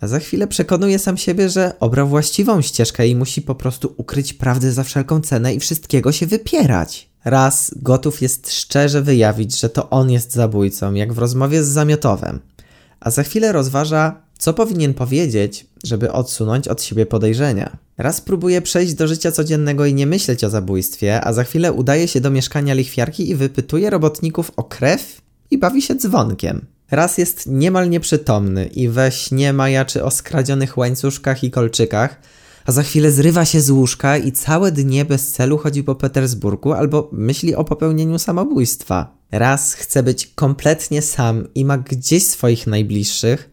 a 0.00 0.06
za 0.06 0.18
chwilę 0.18 0.46
przekonuje 0.46 0.98
sam 0.98 1.16
siebie, 1.16 1.48
że 1.48 1.72
obrał 1.80 2.08
właściwą 2.08 2.62
ścieżkę 2.62 3.08
i 3.08 3.16
musi 3.16 3.42
po 3.42 3.54
prostu 3.54 3.94
ukryć 3.96 4.32
prawdę 4.32 4.72
za 4.72 4.84
wszelką 4.84 5.20
cenę 5.20 5.54
i 5.54 5.60
wszystkiego 5.60 6.12
się 6.12 6.26
wypierać. 6.26 7.08
Raz 7.24 7.74
gotów 7.76 8.22
jest 8.22 8.52
szczerze 8.52 9.02
wyjawić, 9.02 9.60
że 9.60 9.68
to 9.68 9.90
on 9.90 10.10
jest 10.10 10.32
zabójcą, 10.32 10.94
jak 10.94 11.12
w 11.12 11.18
rozmowie 11.18 11.64
z 11.64 11.68
Zamiotowem, 11.68 12.40
a 13.00 13.10
za 13.10 13.22
chwilę 13.22 13.52
rozważa, 13.52 14.20
co 14.38 14.54
powinien 14.54 14.94
powiedzieć, 14.94 15.66
żeby 15.84 16.12
odsunąć 16.12 16.68
od 16.68 16.82
siebie 16.82 17.06
podejrzenia. 17.06 17.76
Raz 18.02 18.20
próbuje 18.20 18.62
przejść 18.62 18.94
do 18.94 19.08
życia 19.08 19.32
codziennego 19.32 19.86
i 19.86 19.94
nie 19.94 20.06
myśleć 20.06 20.44
o 20.44 20.50
zabójstwie, 20.50 21.24
a 21.24 21.32
za 21.32 21.44
chwilę 21.44 21.72
udaje 21.72 22.08
się 22.08 22.20
do 22.20 22.30
mieszkania 22.30 22.74
lichwiarki 22.74 23.30
i 23.30 23.34
wypytuje 23.34 23.90
robotników 23.90 24.52
o 24.56 24.64
krew 24.64 25.20
i 25.50 25.58
bawi 25.58 25.82
się 25.82 25.94
dzwonkiem. 25.94 26.66
Raz 26.90 27.18
jest 27.18 27.46
niemal 27.46 27.90
nieprzytomny 27.90 28.66
i 28.66 28.88
we 28.88 29.12
śnie 29.12 29.52
majaczy 29.52 30.04
o 30.04 30.10
skradzionych 30.10 30.78
łańcuszkach 30.78 31.44
i 31.44 31.50
kolczykach, 31.50 32.20
a 32.66 32.72
za 32.72 32.82
chwilę 32.82 33.12
zrywa 33.12 33.44
się 33.44 33.60
z 33.60 33.70
łóżka 33.70 34.16
i 34.16 34.32
całe 34.32 34.72
dnie 34.72 35.04
bez 35.04 35.32
celu 35.32 35.58
chodzi 35.58 35.84
po 35.84 35.94
Petersburgu 35.94 36.72
albo 36.72 37.08
myśli 37.12 37.54
o 37.54 37.64
popełnieniu 37.64 38.18
samobójstwa. 38.18 39.16
Raz 39.32 39.74
chce 39.74 40.02
być 40.02 40.26
kompletnie 40.26 41.02
sam 41.02 41.48
i 41.54 41.64
ma 41.64 41.78
gdzieś 41.78 42.26
swoich 42.26 42.66
najbliższych, 42.66 43.50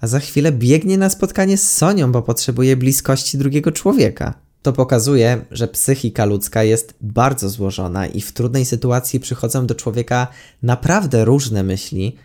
a 0.00 0.06
za 0.06 0.20
chwilę 0.20 0.52
biegnie 0.52 0.98
na 0.98 1.10
spotkanie 1.10 1.58
z 1.58 1.72
Sonią, 1.72 2.12
bo 2.12 2.22
potrzebuje 2.22 2.76
bliskości 2.76 3.38
drugiego 3.38 3.72
człowieka. 3.72 4.34
To 4.62 4.72
pokazuje, 4.72 5.44
że 5.50 5.68
psychika 5.68 6.24
ludzka 6.24 6.62
jest 6.62 6.94
bardzo 7.00 7.48
złożona 7.48 8.06
i 8.06 8.20
w 8.20 8.32
trudnej 8.32 8.64
sytuacji 8.64 9.20
przychodzą 9.20 9.66
do 9.66 9.74
człowieka 9.74 10.26
naprawdę 10.62 11.24
różne 11.24 11.62
myśli, 11.62 12.16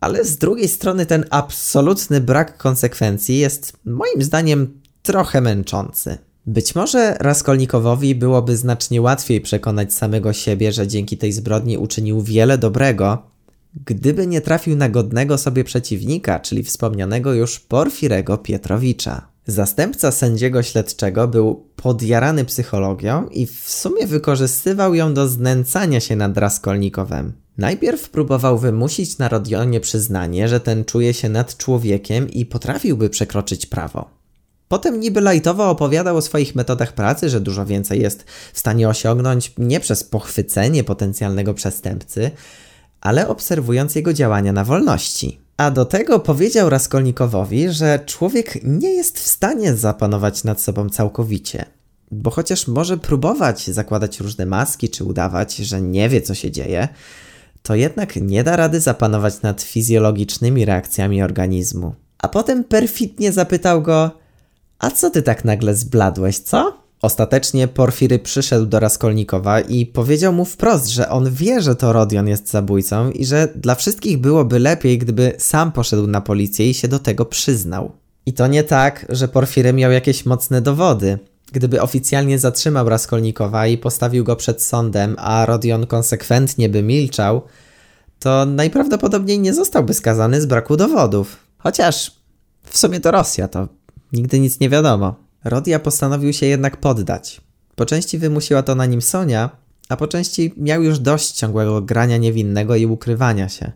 ale 0.00 0.24
z 0.24 0.36
drugiej 0.36 0.68
strony 0.68 1.06
ten 1.06 1.24
absolutny 1.30 2.20
brak 2.20 2.58
konsekwencji 2.58 3.38
jest 3.38 3.76
moim 3.84 4.22
zdaniem 4.22 4.80
trochę 5.02 5.40
męczący. 5.40 6.18
Być 6.46 6.74
może 6.74 7.16
Raskolnikowowi 7.20 8.14
byłoby 8.14 8.56
znacznie 8.56 9.02
łatwiej 9.02 9.40
przekonać 9.40 9.94
samego 9.94 10.32
siebie, 10.32 10.72
że 10.72 10.88
dzięki 10.88 11.16
tej 11.18 11.32
zbrodni 11.32 11.78
uczynił 11.78 12.22
wiele 12.22 12.58
dobrego, 12.58 13.33
gdyby 13.86 14.26
nie 14.26 14.40
trafił 14.40 14.76
na 14.76 14.88
godnego 14.88 15.38
sobie 15.38 15.64
przeciwnika, 15.64 16.40
czyli 16.40 16.62
wspomnianego 16.62 17.34
już 17.34 17.60
Porfirego 17.60 18.38
Pietrowicza. 18.38 19.28
Zastępca 19.46 20.10
sędziego 20.10 20.62
śledczego 20.62 21.28
był 21.28 21.68
podjarany 21.76 22.44
psychologią 22.44 23.28
i 23.28 23.46
w 23.46 23.70
sumie 23.70 24.06
wykorzystywał 24.06 24.94
ją 24.94 25.14
do 25.14 25.28
znęcania 25.28 26.00
się 26.00 26.16
nad 26.16 26.38
Raskolnikowem. 26.38 27.32
Najpierw 27.58 28.10
próbował 28.10 28.58
wymusić 28.58 29.18
na 29.18 29.28
Rodionie 29.28 29.80
przyznanie, 29.80 30.48
że 30.48 30.60
ten 30.60 30.84
czuje 30.84 31.14
się 31.14 31.28
nad 31.28 31.56
człowiekiem 31.56 32.30
i 32.30 32.46
potrafiłby 32.46 33.10
przekroczyć 33.10 33.66
prawo. 33.66 34.10
Potem 34.68 35.00
niby 35.00 35.20
lajtowo 35.20 35.70
opowiadał 35.70 36.16
o 36.16 36.22
swoich 36.22 36.54
metodach 36.54 36.92
pracy, 36.92 37.28
że 37.28 37.40
dużo 37.40 37.66
więcej 37.66 38.00
jest 38.00 38.24
w 38.52 38.58
stanie 38.58 38.88
osiągnąć 38.88 39.52
nie 39.58 39.80
przez 39.80 40.04
pochwycenie 40.04 40.84
potencjalnego 40.84 41.54
przestępcy, 41.54 42.30
ale 43.04 43.28
obserwując 43.28 43.94
jego 43.94 44.12
działania 44.12 44.52
na 44.52 44.64
wolności. 44.64 45.40
A 45.56 45.70
do 45.70 45.84
tego 45.84 46.20
powiedział 46.20 46.70
Raskolnikowowi, 46.70 47.70
że 47.70 48.00
człowiek 48.06 48.58
nie 48.62 48.94
jest 48.94 49.18
w 49.20 49.26
stanie 49.26 49.74
zapanować 49.74 50.44
nad 50.44 50.60
sobą 50.60 50.88
całkowicie. 50.88 51.64
Bo 52.10 52.30
chociaż 52.30 52.68
może 52.68 52.96
próbować 52.96 53.70
zakładać 53.70 54.20
różne 54.20 54.46
maski 54.46 54.88
czy 54.88 55.04
udawać, 55.04 55.56
że 55.56 55.82
nie 55.82 56.08
wie 56.08 56.22
co 56.22 56.34
się 56.34 56.50
dzieje, 56.50 56.88
to 57.62 57.74
jednak 57.74 58.16
nie 58.16 58.44
da 58.44 58.56
rady 58.56 58.80
zapanować 58.80 59.42
nad 59.42 59.62
fizjologicznymi 59.62 60.64
reakcjami 60.64 61.22
organizmu. 61.22 61.94
A 62.18 62.28
potem 62.28 62.64
perfidnie 62.64 63.32
zapytał 63.32 63.82
go: 63.82 64.10
A 64.78 64.90
co 64.90 65.10
ty 65.10 65.22
tak 65.22 65.44
nagle 65.44 65.74
zbladłeś, 65.74 66.38
co? 66.38 66.83
Ostatecznie 67.04 67.68
Porfiry 67.68 68.18
przyszedł 68.18 68.66
do 68.66 68.80
Raskolnikowa 68.80 69.60
i 69.60 69.86
powiedział 69.86 70.32
mu 70.32 70.44
wprost, 70.44 70.88
że 70.88 71.08
on 71.08 71.30
wie, 71.30 71.62
że 71.62 71.76
to 71.76 71.92
Rodion 71.92 72.28
jest 72.28 72.50
zabójcą 72.50 73.10
i 73.10 73.24
że 73.24 73.48
dla 73.56 73.74
wszystkich 73.74 74.18
byłoby 74.18 74.58
lepiej, 74.58 74.98
gdyby 74.98 75.32
sam 75.38 75.72
poszedł 75.72 76.06
na 76.06 76.20
policję 76.20 76.70
i 76.70 76.74
się 76.74 76.88
do 76.88 76.98
tego 76.98 77.24
przyznał. 77.24 77.92
I 78.26 78.32
to 78.32 78.46
nie 78.46 78.64
tak, 78.64 79.06
że 79.08 79.28
Porfiry 79.28 79.72
miał 79.72 79.92
jakieś 79.92 80.26
mocne 80.26 80.60
dowody. 80.60 81.18
Gdyby 81.52 81.82
oficjalnie 81.82 82.38
zatrzymał 82.38 82.88
Raskolnikowa 82.88 83.66
i 83.66 83.78
postawił 83.78 84.24
go 84.24 84.36
przed 84.36 84.62
sądem, 84.62 85.16
a 85.18 85.46
Rodion 85.46 85.86
konsekwentnie 85.86 86.68
by 86.68 86.82
milczał, 86.82 87.42
to 88.18 88.46
najprawdopodobniej 88.46 89.38
nie 89.38 89.54
zostałby 89.54 89.94
skazany 89.94 90.40
z 90.40 90.46
braku 90.46 90.76
dowodów. 90.76 91.36
Chociaż 91.58 92.12
w 92.62 92.78
sumie 92.78 93.00
to 93.00 93.10
Rosja, 93.10 93.48
to 93.48 93.68
nigdy 94.12 94.40
nic 94.40 94.60
nie 94.60 94.68
wiadomo. 94.68 95.23
Rodia 95.44 95.78
postanowił 95.78 96.32
się 96.32 96.46
jednak 96.46 96.76
poddać. 96.76 97.40
Po 97.76 97.86
części 97.86 98.18
wymusiła 98.18 98.62
to 98.62 98.74
na 98.74 98.86
nim 98.86 99.02
Sonia, 99.02 99.50
a 99.88 99.96
po 99.96 100.06
części 100.06 100.54
miał 100.56 100.82
już 100.82 100.98
dość 100.98 101.32
ciągłego 101.32 101.82
grania 101.82 102.16
niewinnego 102.16 102.76
i 102.76 102.86
ukrywania 102.86 103.48
się. 103.48 103.72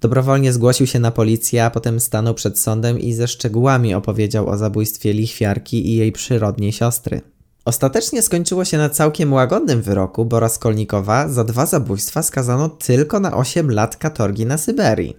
Dobrowolnie 0.00 0.52
zgłosił 0.52 0.86
się 0.86 0.98
na 0.98 1.10
policję, 1.10 1.64
a 1.64 1.70
potem 1.70 2.00
stanął 2.00 2.34
przed 2.34 2.58
sądem 2.58 3.00
i 3.00 3.12
ze 3.12 3.28
szczegółami 3.28 3.94
opowiedział 3.94 4.48
o 4.48 4.56
zabójstwie 4.56 5.12
lichwiarki 5.12 5.88
i 5.88 5.96
jej 5.96 6.12
przyrodniej 6.12 6.72
siostry. 6.72 7.20
Ostatecznie 7.64 8.22
skończyło 8.22 8.64
się 8.64 8.78
na 8.78 8.88
całkiem 8.88 9.32
łagodnym 9.32 9.82
wyroku, 9.82 10.24
bo 10.24 10.40
Raskolnikowa 10.40 11.28
za 11.28 11.44
dwa 11.44 11.66
zabójstwa 11.66 12.22
skazano 12.22 12.68
tylko 12.68 13.20
na 13.20 13.36
8 13.36 13.70
lat 13.70 13.96
katorgi 13.96 14.46
na 14.46 14.58
Syberii. 14.58 15.16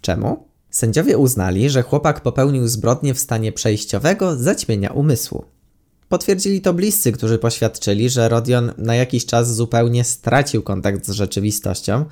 Czemu? 0.00 0.45
Sędziowie 0.70 1.18
uznali, 1.18 1.70
że 1.70 1.82
chłopak 1.82 2.20
popełnił 2.20 2.68
zbrodnię 2.68 3.14
w 3.14 3.20
stanie 3.20 3.52
przejściowego 3.52 4.36
zaćmienia 4.36 4.92
umysłu. 4.92 5.44
Potwierdzili 6.08 6.60
to 6.60 6.74
bliscy, 6.74 7.12
którzy 7.12 7.38
poświadczyli, 7.38 8.10
że 8.10 8.28
Rodion 8.28 8.72
na 8.78 8.94
jakiś 8.94 9.26
czas 9.26 9.54
zupełnie 9.54 10.04
stracił 10.04 10.62
kontakt 10.62 11.06
z 11.06 11.10
rzeczywistością 11.10 12.04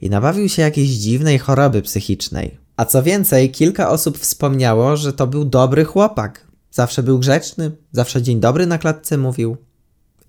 i 0.00 0.10
nabawił 0.10 0.48
się 0.48 0.62
jakiejś 0.62 0.90
dziwnej 0.90 1.38
choroby 1.38 1.82
psychicznej. 1.82 2.58
A 2.76 2.84
co 2.84 3.02
więcej, 3.02 3.50
kilka 3.50 3.90
osób 3.90 4.18
wspomniało, 4.18 4.96
że 4.96 5.12
to 5.12 5.26
był 5.26 5.44
dobry 5.44 5.84
chłopak. 5.84 6.46
Zawsze 6.70 7.02
był 7.02 7.18
grzeczny, 7.18 7.70
zawsze 7.92 8.22
dzień 8.22 8.40
dobry 8.40 8.66
na 8.66 8.78
klatce 8.78 9.18
mówił. 9.18 9.56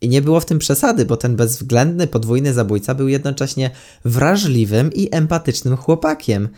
I 0.02 0.10
nie 0.10 0.22
było 0.22 0.40
w 0.40 0.46
tym 0.46 0.60
przesady, 0.60 1.06
bo 1.06 1.18
ten 1.18 1.36
bezwzględny 1.36 2.08
podwójny 2.08 2.54
zabójca 2.54 2.96
był 2.96 3.08
jednocześnie 3.08 3.72
wrażliwym 4.06 4.94
i 4.94 5.10
empatycznym 5.12 5.78
chłopakiem, 5.78 6.50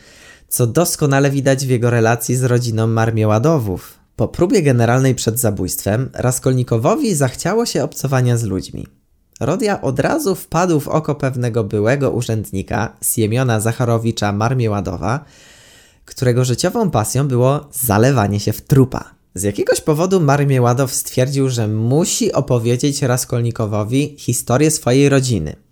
co 0.48 0.68
doskonale 0.68 1.32
widać 1.32 1.66
w 1.66 1.70
jego 1.70 1.90
relacji 1.90 2.36
z 2.36 2.44
rodziną 2.44 2.88
Marmieładowów. 2.88 4.00
Po 4.16 4.28
próbie 4.28 4.62
generalnej 4.62 5.16
przed 5.16 5.40
zabójstwem, 5.40 6.10
Raskolnikowowi 6.14 7.16
zachciało 7.16 7.66
się 7.66 7.84
obcowania 7.84 8.38
z 8.38 8.44
ludźmi. 8.44 8.88
Rodia 9.40 9.82
od 9.82 10.00
razu 10.00 10.36
wpadł 10.36 10.80
w 10.80 10.88
oko 10.88 11.16
pewnego 11.16 11.64
byłego 11.64 12.12
urzędnika, 12.12 12.98
Siemiona 13.02 13.60
Zacharowicza 13.60 14.32
Marmieładowa, 14.32 15.26
którego 16.06 16.46
życiową 16.46 16.92
pasją 16.92 17.28
było 17.28 17.68
zalewanie 17.72 18.40
się 18.40 18.54
w 18.54 18.62
trupa. 18.62 19.04
Z 19.36 19.44
jakiegoś 19.44 19.82
powodu 19.82 20.20
Marmieładow 20.20 20.94
stwierdził, 20.94 21.50
że 21.50 21.68
musi 21.68 22.34
opowiedzieć 22.34 23.02
Raskolnikowowi 23.02 24.16
historię 24.20 24.72
swojej 24.72 25.10
rodziny– 25.10 25.56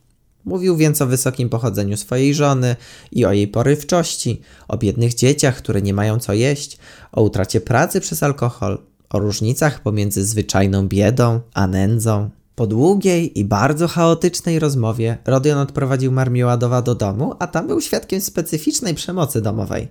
Mówił 0.46 0.78
więc 0.78 1.02
o 1.02 1.08
wysokim 1.08 1.50
pochodzeniu 1.50 1.98
swojej 1.98 2.34
żony 2.34 2.76
i 3.12 3.26
o 3.26 3.32
jej 3.32 3.48
porywczości, 3.48 4.42
o 4.68 4.78
biednych 4.78 5.14
dzieciach, 5.14 5.58
które 5.58 5.82
nie 5.82 5.94
mają 5.94 6.20
co 6.20 6.34
jeść, 6.34 6.78
o 7.12 7.22
utracie 7.22 7.62
pracy 7.62 8.02
przez 8.02 8.24
alkohol, 8.24 8.78
o 9.10 9.20
różnicach 9.20 9.82
pomiędzy 9.82 10.26
zwyczajną 10.26 10.88
biedą 10.88 11.40
a 11.54 11.68
nędzą. 11.68 12.30
Po 12.56 12.68
długiej 12.68 13.40
i 13.40 13.46
bardzo 13.46 13.88
chaotycznej 13.88 14.60
rozmowie 14.60 15.18
Rodion 15.26 15.58
odprowadził 15.58 16.12
Marmieładowa 16.12 16.82
do 16.82 16.96
domu, 16.96 17.36
a 17.40 17.48
tam 17.48 17.68
był 17.68 17.82
świadkiem 17.82 18.22
specyficznej 18.22 18.96
przemocy 18.96 19.42
domowej. 19.42 19.88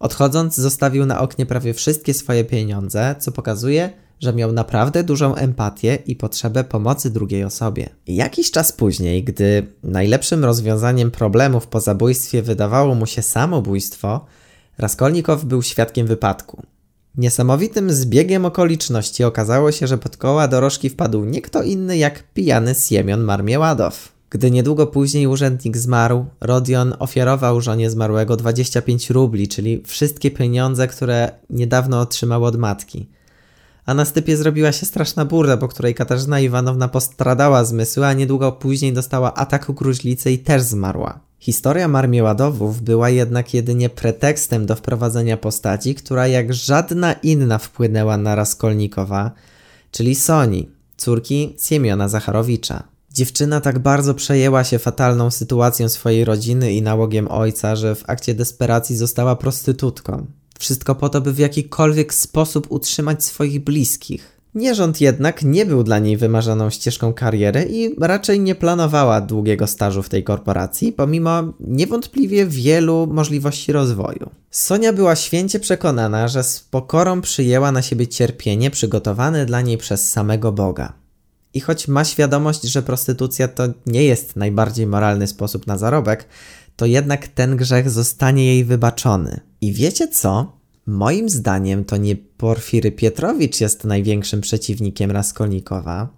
Odchodząc, 0.00 0.56
zostawił 0.56 1.06
na 1.06 1.20
oknie 1.20 1.46
prawie 1.46 1.74
wszystkie 1.74 2.14
swoje 2.14 2.44
pieniądze, 2.44 3.14
co 3.18 3.32
pokazuje, 3.32 3.90
że 4.20 4.32
miał 4.32 4.52
naprawdę 4.52 5.04
dużą 5.04 5.34
empatię 5.34 5.98
i 6.06 6.16
potrzebę 6.16 6.64
pomocy 6.64 7.10
drugiej 7.10 7.44
osobie. 7.44 7.88
Jakiś 8.06 8.50
czas 8.50 8.72
później, 8.72 9.24
gdy 9.24 9.66
najlepszym 9.82 10.44
rozwiązaniem 10.44 11.10
problemów 11.10 11.66
po 11.66 11.80
zabójstwie 11.80 12.42
wydawało 12.42 12.94
mu 12.94 13.06
się 13.06 13.22
samobójstwo, 13.22 14.26
Raskolnikow 14.78 15.44
był 15.44 15.62
świadkiem 15.62 16.06
wypadku. 16.06 16.62
Niesamowitym 17.16 17.92
zbiegiem 17.92 18.44
okoliczności 18.44 19.24
okazało 19.24 19.72
się, 19.72 19.86
że 19.86 19.98
pod 19.98 20.16
koła 20.16 20.48
dorożki 20.48 20.90
wpadł 20.90 21.24
nie 21.24 21.42
kto 21.42 21.62
inny 21.62 21.96
jak 21.96 22.32
pijany 22.32 22.74
Siemion 22.74 23.20
Marmieładow. 23.20 24.12
Gdy 24.30 24.50
niedługo 24.50 24.86
później 24.86 25.26
urzędnik 25.26 25.76
zmarł, 25.76 26.26
Rodion 26.40 26.94
ofiarował 26.98 27.60
żonie 27.60 27.90
zmarłego 27.90 28.36
25 28.36 29.10
rubli, 29.10 29.48
czyli 29.48 29.82
wszystkie 29.86 30.30
pieniądze, 30.30 30.88
które 30.88 31.30
niedawno 31.50 32.00
otrzymał 32.00 32.44
od 32.44 32.56
matki 32.56 33.08
a 33.86 33.94
na 33.94 34.04
stypie 34.04 34.36
zrobiła 34.36 34.72
się 34.72 34.86
straszna 34.86 35.24
burda, 35.24 35.56
po 35.56 35.68
której 35.68 35.94
Katarzyna 35.94 36.40
Iwanowna 36.40 36.88
postradała 36.88 37.64
zmysły, 37.64 38.06
a 38.06 38.12
niedługo 38.12 38.52
później 38.52 38.92
dostała 38.92 39.34
ataku 39.34 39.74
gruźlicy 39.74 40.32
i 40.32 40.38
też 40.38 40.62
zmarła. 40.62 41.20
Historia 41.38 41.88
Marmieładowów 41.88 42.82
była 42.82 43.10
jednak 43.10 43.54
jedynie 43.54 43.88
pretekstem 43.90 44.66
do 44.66 44.76
wprowadzenia 44.76 45.36
postaci, 45.36 45.94
która 45.94 46.26
jak 46.26 46.54
żadna 46.54 47.12
inna 47.12 47.58
wpłynęła 47.58 48.16
na 48.16 48.34
Raskolnikowa, 48.34 49.30
czyli 49.90 50.14
Soni, 50.14 50.68
córki 50.96 51.56
Siemiona 51.60 52.08
Zacharowicza. 52.08 52.82
Dziewczyna 53.12 53.60
tak 53.60 53.78
bardzo 53.78 54.14
przejęła 54.14 54.64
się 54.64 54.78
fatalną 54.78 55.30
sytuacją 55.30 55.88
swojej 55.88 56.24
rodziny 56.24 56.72
i 56.72 56.82
nałogiem 56.82 57.28
ojca, 57.30 57.76
że 57.76 57.94
w 57.94 58.04
akcie 58.06 58.34
desperacji 58.34 58.96
została 58.96 59.36
prostytutką. 59.36 60.26
Wszystko 60.64 60.94
po 60.94 61.08
to, 61.08 61.20
by 61.20 61.32
w 61.32 61.38
jakikolwiek 61.38 62.14
sposób 62.14 62.66
utrzymać 62.70 63.24
swoich 63.24 63.64
bliskich. 63.64 64.40
Nierząd 64.54 65.00
jednak 65.00 65.42
nie 65.42 65.66
był 65.66 65.82
dla 65.82 65.98
niej 65.98 66.16
wymarzoną 66.16 66.70
ścieżką 66.70 67.12
kariery 67.12 67.66
i 67.70 67.94
raczej 68.00 68.40
nie 68.40 68.54
planowała 68.54 69.20
długiego 69.20 69.66
stażu 69.66 70.02
w 70.02 70.08
tej 70.08 70.24
korporacji, 70.24 70.92
pomimo 70.92 71.42
niewątpliwie 71.60 72.46
wielu 72.46 73.06
możliwości 73.10 73.72
rozwoju. 73.72 74.30
Sonia 74.50 74.92
była 74.92 75.16
święcie 75.16 75.60
przekonana, 75.60 76.28
że 76.28 76.44
z 76.44 76.60
pokorą 76.60 77.20
przyjęła 77.20 77.72
na 77.72 77.82
siebie 77.82 78.06
cierpienie 78.06 78.70
przygotowane 78.70 79.46
dla 79.46 79.60
niej 79.60 79.78
przez 79.78 80.10
samego 80.10 80.52
Boga. 80.52 80.92
I 81.54 81.60
choć 81.60 81.88
ma 81.88 82.04
świadomość, 82.04 82.62
że 82.62 82.82
prostytucja 82.82 83.48
to 83.48 83.62
nie 83.86 84.04
jest 84.04 84.36
najbardziej 84.36 84.86
moralny 84.86 85.26
sposób 85.26 85.66
na 85.66 85.78
zarobek, 85.78 86.28
to 86.76 86.86
jednak 86.86 87.28
ten 87.28 87.56
grzech 87.56 87.90
zostanie 87.90 88.46
jej 88.46 88.64
wybaczony. 88.64 89.40
I 89.64 89.72
wiecie 89.72 90.08
co? 90.08 90.52
Moim 90.86 91.28
zdaniem 91.28 91.84
to 91.84 91.96
nie 91.96 92.16
Porfiry 92.16 92.92
Pietrowicz 92.92 93.60
jest 93.60 93.84
największym 93.84 94.40
przeciwnikiem 94.40 95.10
Raskolnikowa, 95.10 96.08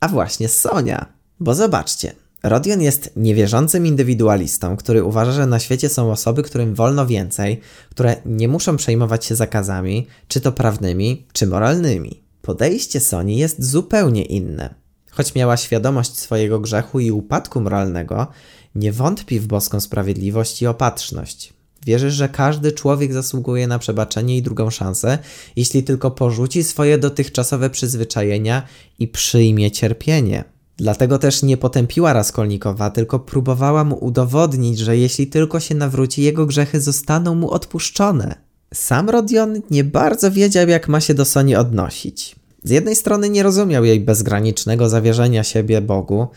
a 0.00 0.08
właśnie 0.08 0.48
Sonia. 0.48 1.06
Bo 1.40 1.54
zobaczcie, 1.54 2.12
Rodion 2.42 2.82
jest 2.82 3.10
niewierzącym 3.16 3.86
indywidualistą, 3.86 4.76
który 4.76 5.04
uważa, 5.04 5.32
że 5.32 5.46
na 5.46 5.58
świecie 5.58 5.88
są 5.88 6.12
osoby, 6.12 6.42
którym 6.42 6.74
wolno 6.74 7.06
więcej, 7.06 7.60
które 7.90 8.16
nie 8.26 8.48
muszą 8.48 8.76
przejmować 8.76 9.24
się 9.24 9.34
zakazami, 9.34 10.06
czy 10.28 10.40
to 10.40 10.52
prawnymi, 10.52 11.26
czy 11.32 11.46
moralnymi. 11.46 12.22
Podejście 12.42 13.00
Soni 13.00 13.36
jest 13.36 13.64
zupełnie 13.64 14.24
inne. 14.24 14.74
Choć 15.10 15.34
miała 15.34 15.56
świadomość 15.56 16.18
swojego 16.18 16.60
grzechu 16.60 17.00
i 17.00 17.10
upadku 17.10 17.60
moralnego, 17.60 18.26
nie 18.74 18.92
wątpi 18.92 19.40
w 19.40 19.46
boską 19.46 19.80
sprawiedliwość 19.80 20.62
i 20.62 20.66
opatrzność. 20.66 21.55
Wierzy, 21.86 22.10
że 22.10 22.28
każdy 22.28 22.72
człowiek 22.72 23.12
zasługuje 23.12 23.66
na 23.66 23.78
przebaczenie 23.78 24.36
i 24.36 24.42
drugą 24.42 24.70
szansę, 24.70 25.18
jeśli 25.56 25.82
tylko 25.82 26.10
porzuci 26.10 26.64
swoje 26.64 26.98
dotychczasowe 26.98 27.70
przyzwyczajenia 27.70 28.62
i 28.98 29.08
przyjmie 29.08 29.70
cierpienie. 29.70 30.44
Dlatego 30.76 31.18
też 31.18 31.42
nie 31.42 31.56
potępiła 31.56 32.12
Raskolnikowa, 32.12 32.90
tylko 32.90 33.18
próbowała 33.18 33.84
mu 33.84 34.04
udowodnić, 34.04 34.78
że 34.78 34.96
jeśli 34.96 35.26
tylko 35.26 35.60
się 35.60 35.74
nawróci, 35.74 36.22
jego 36.22 36.46
grzechy 36.46 36.80
zostaną 36.80 37.34
mu 37.34 37.50
odpuszczone. 37.50 38.34
Sam 38.74 39.10
Rodion 39.10 39.60
nie 39.70 39.84
bardzo 39.84 40.30
wiedział, 40.30 40.68
jak 40.68 40.88
ma 40.88 41.00
się 41.00 41.14
do 41.14 41.24
Soni 41.24 41.56
odnosić. 41.56 42.36
Z 42.64 42.70
jednej 42.70 42.96
strony 42.96 43.30
nie 43.30 43.42
rozumiał 43.42 43.84
jej 43.84 44.00
bezgranicznego 44.00 44.88
zawierzenia 44.88 45.44
siebie 45.44 45.80
Bogu, 45.80 46.28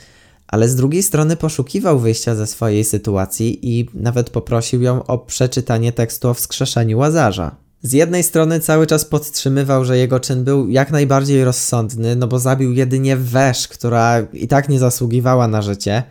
ale 0.49 0.69
z 0.69 0.75
drugiej 0.75 1.03
strony 1.03 1.35
poszukiwał 1.35 1.99
wyjścia 1.99 2.35
ze 2.35 2.47
swojej 2.47 2.83
sytuacji 2.83 3.79
i 3.79 3.89
nawet 3.93 4.29
poprosił 4.29 4.81
ją 4.81 5.03
o 5.05 5.17
przeczytanie 5.17 5.91
tekstu 5.91 6.29
o 6.29 6.33
wskrzeszeniu 6.33 6.97
Łazarza. 6.97 7.55
Z 7.81 7.93
jednej 7.93 8.23
strony 8.23 8.59
cały 8.59 8.88
czas 8.88 9.05
podtrzymywał, 9.05 9.85
że 9.85 9.97
jego 9.97 10.19
czyn 10.19 10.43
był 10.43 10.69
jak 10.69 10.91
najbardziej 10.91 11.43
rozsądny, 11.43 12.15
no 12.15 12.27
bo 12.27 12.39
zabił 12.39 12.73
jedynie 12.73 13.17
wesz, 13.17 13.67
która 13.67 14.19
i 14.33 14.47
tak 14.47 14.69
nie 14.69 14.79
zasługiwała 14.79 15.47
na 15.47 15.62
życie, 15.62 16.03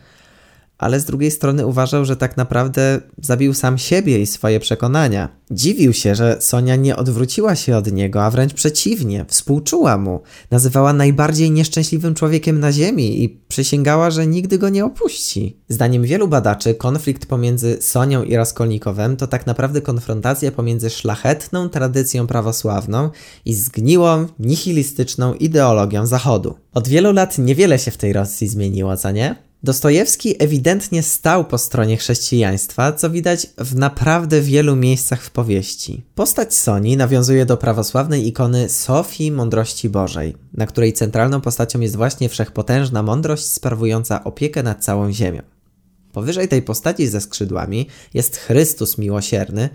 ale 0.79 1.01
z 1.01 1.05
drugiej 1.05 1.31
strony 1.31 1.67
uważał, 1.67 2.05
że 2.05 2.17
tak 2.17 2.37
naprawdę 2.37 3.01
zabił 3.23 3.55
sam 3.55 3.79
siebie 3.79 4.21
i 4.21 4.27
swoje 4.27 4.61
przekonania. 4.61 5.29
Dziwił 5.51 5.93
się, 5.93 6.15
że 6.15 6.37
Sonia 6.41 6.77
nie 6.77 6.97
odwróciła 6.97 7.57
się 7.57 7.77
od 7.77 7.93
niego, 7.93 8.25
a 8.25 8.31
wręcz 8.31 8.55
przeciwnie, 8.55 9.25
współczuła 9.29 9.99
mu. 9.99 10.21
Nazywała 10.51 10.93
najbardziej 10.93 11.51
nieszczęśliwym 11.51 12.15
człowiekiem 12.15 12.61
na 12.61 12.73
ziemi 12.73 13.23
i 13.23 13.29
przysięgała, 13.29 14.11
że 14.11 14.27
nigdy 14.27 14.59
go 14.59 14.69
nie 14.69 14.85
opuści. 14.85 15.57
Zdaniem 15.69 16.03
wielu 16.03 16.29
badaczy, 16.29 16.75
konflikt 16.75 17.27
pomiędzy 17.27 17.77
Sonią 17.81 18.23
i 18.23 18.37
Raskolnikowem 18.37 19.17
to 19.17 19.27
tak 19.27 19.47
naprawdę 19.47 19.81
konfrontacja 19.81 20.53
pomiędzy 20.53 20.91
szlachetną 20.91 21.69
tradycją 21.69 22.27
prawosławną 22.27 23.11
i 23.45 23.55
zgniłą, 23.55 24.27
nihilistyczną 24.39 25.35
ideologią 25.35 26.07
Zachodu. 26.07 26.55
Od 26.75 26.89
wielu 26.89 27.13
lat 27.13 27.39
niewiele 27.39 27.79
się 27.79 27.91
w 27.91 27.97
tej 27.97 28.13
Rosji 28.13 28.49
zmieniło, 28.49 28.97
co 28.97 29.11
nie? 29.11 29.48
Dostojewski 29.63 30.43
ewidentnie 30.43 31.03
stał 31.03 31.45
po 31.45 31.59
stronie 31.59 31.97
chrześcijaństwa, 31.97 32.93
co 32.93 33.11
widać 33.11 33.47
w 33.59 33.75
naprawdę 33.75 34.41
wielu 34.41 34.77
miejscach 34.77 35.23
w 35.23 35.31
powieści. 35.31 36.03
Postać 36.15 36.55
Soni 36.55 36.97
nawiązuje 36.97 37.47
do 37.47 37.57
prawosławnej 37.57 38.29
ikony 38.29 38.69
Sofii 38.69 39.33
Mądrości 39.33 39.89
Bożej, 39.89 40.35
na 40.55 40.67
której 40.67 40.93
centralną 40.93 41.41
postacią 41.41 41.81
jest 41.81 41.97
właśnie 41.97 42.29
wszechpotężna 42.29 43.03
mądrość 43.03 43.47
sprawująca 43.47 44.25
opiekę 44.25 44.63
nad 44.63 44.85
całą 44.85 45.13
ziemią. 45.13 45.43
Powyżej 46.13 46.49
tej 46.49 46.63
postaci 46.63 47.07
ze 47.07 47.21
skrzydłami 47.21 47.87
jest 48.15 48.37
Chrystus 48.37 48.99
miłosierny, 48.99 49.69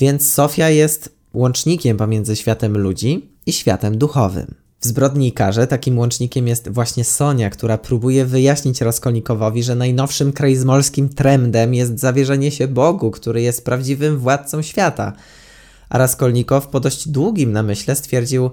więc 0.00 0.32
Sofia 0.32 0.70
jest 0.70 1.16
łącznikiem 1.34 1.96
pomiędzy 1.96 2.36
światem 2.36 2.78
ludzi 2.78 3.30
i 3.46 3.52
światem 3.52 3.98
duchowym. 3.98 4.59
W 4.80 4.86
Zbrodnikarze 4.86 5.66
takim 5.66 5.98
łącznikiem 5.98 6.48
jest 6.48 6.68
właśnie 6.68 7.04
Sonia, 7.04 7.50
która 7.50 7.78
próbuje 7.78 8.24
wyjaśnić 8.24 8.80
Raskolnikowowi, 8.80 9.62
że 9.62 9.74
najnowszym 9.74 10.32
krajzmolskim 10.32 11.08
trendem 11.08 11.74
jest 11.74 11.98
zawierzenie 11.98 12.50
się 12.50 12.68
Bogu, 12.68 13.10
który 13.10 13.42
jest 13.42 13.64
prawdziwym 13.64 14.18
władcą 14.18 14.62
świata. 14.62 15.12
A 15.88 15.98
Raskolnikow 15.98 16.68
po 16.68 16.80
dość 16.80 17.08
długim 17.08 17.52
namyśle 17.52 17.96
stwierdził, 17.96 18.50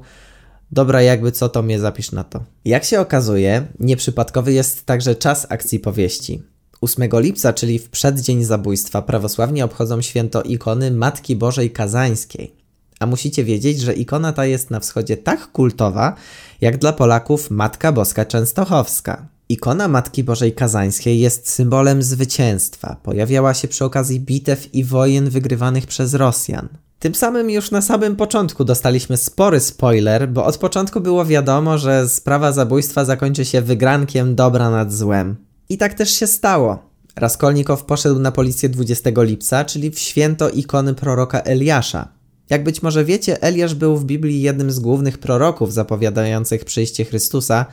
dobra 0.71 1.01
jakby 1.01 1.31
co 1.31 1.49
to 1.49 1.61
mnie 1.61 1.79
zapisz 1.79 2.11
na 2.11 2.23
to. 2.23 2.43
Jak 2.65 2.83
się 2.83 2.99
okazuje, 2.99 3.67
nieprzypadkowy 3.79 4.53
jest 4.53 4.85
także 4.85 5.15
czas 5.15 5.47
akcji 5.49 5.79
powieści. 5.79 6.43
8 6.81 7.09
lipca, 7.13 7.53
czyli 7.53 7.79
w 7.79 7.89
przeddzień 7.89 8.43
zabójstwa, 8.43 9.01
prawosławni 9.01 9.61
obchodzą 9.61 10.01
święto 10.01 10.43
ikony 10.43 10.91
Matki 10.91 11.35
Bożej 11.35 11.71
Kazańskiej. 11.71 12.66
A 12.99 13.05
musicie 13.05 13.43
wiedzieć, 13.43 13.81
że 13.81 13.93
ikona 13.93 14.33
ta 14.33 14.45
jest 14.45 14.71
na 14.71 14.79
wschodzie 14.79 15.17
tak 15.17 15.51
kultowa, 15.51 16.15
jak 16.61 16.77
dla 16.77 16.93
Polaków 16.93 17.51
Matka 17.51 17.91
Boska 17.91 18.25
Częstochowska. 18.25 19.27
Ikona 19.49 19.87
Matki 19.87 20.23
Bożej 20.23 20.53
Kazańskiej 20.53 21.19
jest 21.19 21.49
symbolem 21.49 22.03
zwycięstwa. 22.03 22.97
Pojawiała 23.03 23.53
się 23.53 23.67
przy 23.67 23.85
okazji 23.85 24.19
bitew 24.19 24.75
i 24.75 24.83
wojen 24.83 25.29
wygrywanych 25.29 25.87
przez 25.87 26.13
Rosjan. 26.13 26.67
Tym 26.99 27.15
samym 27.15 27.49
już 27.49 27.71
na 27.71 27.81
samym 27.81 28.15
początku 28.15 28.65
dostaliśmy 28.65 29.17
spory 29.17 29.59
spoiler, 29.59 30.29
bo 30.29 30.45
od 30.45 30.57
początku 30.57 31.01
było 31.01 31.25
wiadomo, 31.25 31.77
że 31.77 32.09
sprawa 32.09 32.51
zabójstwa 32.51 33.05
zakończy 33.05 33.45
się 33.45 33.61
wygrankiem 33.61 34.35
dobra 34.35 34.69
nad 34.69 34.93
złem. 34.93 35.35
I 35.69 35.77
tak 35.77 35.93
też 35.93 36.11
się 36.11 36.27
stało. 36.27 36.79
Raskolnikow 37.15 37.83
poszedł 37.83 38.19
na 38.19 38.31
policję 38.31 38.69
20 38.69 39.09
lipca, 39.17 39.65
czyli 39.65 39.91
w 39.91 39.99
święto 39.99 40.49
ikony 40.49 40.93
proroka 40.93 41.39
Eliasza. 41.39 42.16
Jak 42.49 42.63
być 42.63 42.81
może 42.83 43.05
wiecie, 43.05 43.41
Eliasz 43.41 43.75
był 43.75 43.97
w 43.97 44.05
Biblii 44.05 44.41
jednym 44.41 44.71
z 44.71 44.79
głównych 44.79 45.17
proroków 45.17 45.73
zapowiadających 45.73 46.65
przyjście 46.65 47.05
Chrystusa 47.05 47.65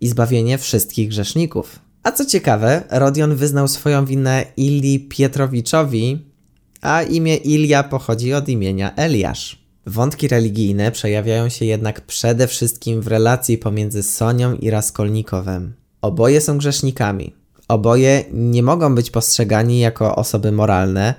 i 0.00 0.08
zbawienie 0.08 0.58
wszystkich 0.58 1.08
grzeszników. 1.08 1.78
A 2.02 2.12
co 2.12 2.24
ciekawe, 2.24 2.82
Rodion 2.90 3.36
wyznał 3.36 3.68
swoją 3.68 4.04
winę 4.04 4.44
Ili 4.56 5.00
Pietrowiczowi, 5.00 6.26
a 6.80 7.02
imię 7.02 7.36
Ilia 7.36 7.82
pochodzi 7.82 8.34
od 8.34 8.48
imienia 8.48 8.94
Eliasz. 8.94 9.58
Wątki 9.86 10.28
religijne 10.28 10.92
przejawiają 10.92 11.48
się 11.48 11.64
jednak 11.64 12.00
przede 12.00 12.46
wszystkim 12.46 13.00
w 13.00 13.06
relacji 13.06 13.58
pomiędzy 13.58 14.02
Sonią 14.02 14.54
i 14.56 14.70
Raskolnikowem. 14.70 15.72
Oboje 16.02 16.40
są 16.40 16.58
grzesznikami. 16.58 17.34
Oboje 17.68 18.24
nie 18.32 18.62
mogą 18.62 18.94
być 18.94 19.10
postrzegani 19.10 19.80
jako 19.80 20.16
osoby 20.16 20.52
moralne, 20.52 21.14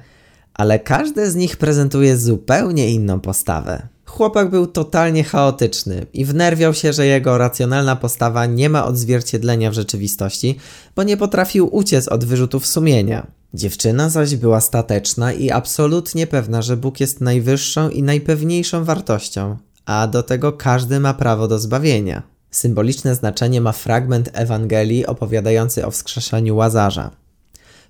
ale 0.60 0.80
każdy 0.80 1.32
z 1.32 1.36
nich 1.36 1.58
prezentuje 1.58 2.18
zupełnie 2.18 2.90
inną 2.90 3.20
postawę. 3.20 3.88
Chłopak 4.06 4.50
był 4.50 4.68
totalnie 4.68 5.24
chaotyczny 5.24 6.06
i 6.14 6.26
wnerwiał 6.26 6.74
się, 6.74 6.94
że 6.94 7.06
jego 7.06 7.38
racjonalna 7.38 7.96
postawa 7.96 8.46
nie 8.46 8.70
ma 8.70 8.86
odzwierciedlenia 8.86 9.72
w 9.72 9.74
rzeczywistości, 9.74 10.58
bo 10.96 11.04
nie 11.04 11.18
potrafił 11.18 11.76
uciec 11.76 12.08
od 12.08 12.26
wyrzutów 12.26 12.68
sumienia. 12.68 13.28
Dziewczyna 13.54 14.10
zaś 14.10 14.36
była 14.36 14.62
stateczna 14.62 15.34
i 15.34 15.52
absolutnie 15.52 16.28
pewna, 16.28 16.62
że 16.62 16.78
Bóg 16.78 17.00
jest 17.00 17.22
najwyższą 17.22 17.90
i 17.90 18.04
najpewniejszą 18.04 18.84
wartością, 18.84 19.58
a 19.86 20.08
do 20.08 20.24
tego 20.24 20.54
każdy 20.54 21.00
ma 21.00 21.14
prawo 21.14 21.48
do 21.48 21.60
zbawienia. 21.60 22.24
Symboliczne 22.52 23.16
znaczenie 23.16 23.62
ma 23.62 23.72
fragment 23.72 24.30
Ewangelii 24.34 25.06
opowiadający 25.06 25.86
o 25.86 25.92
wskrzeszeniu 25.92 26.56
Łazarza. 26.56 27.12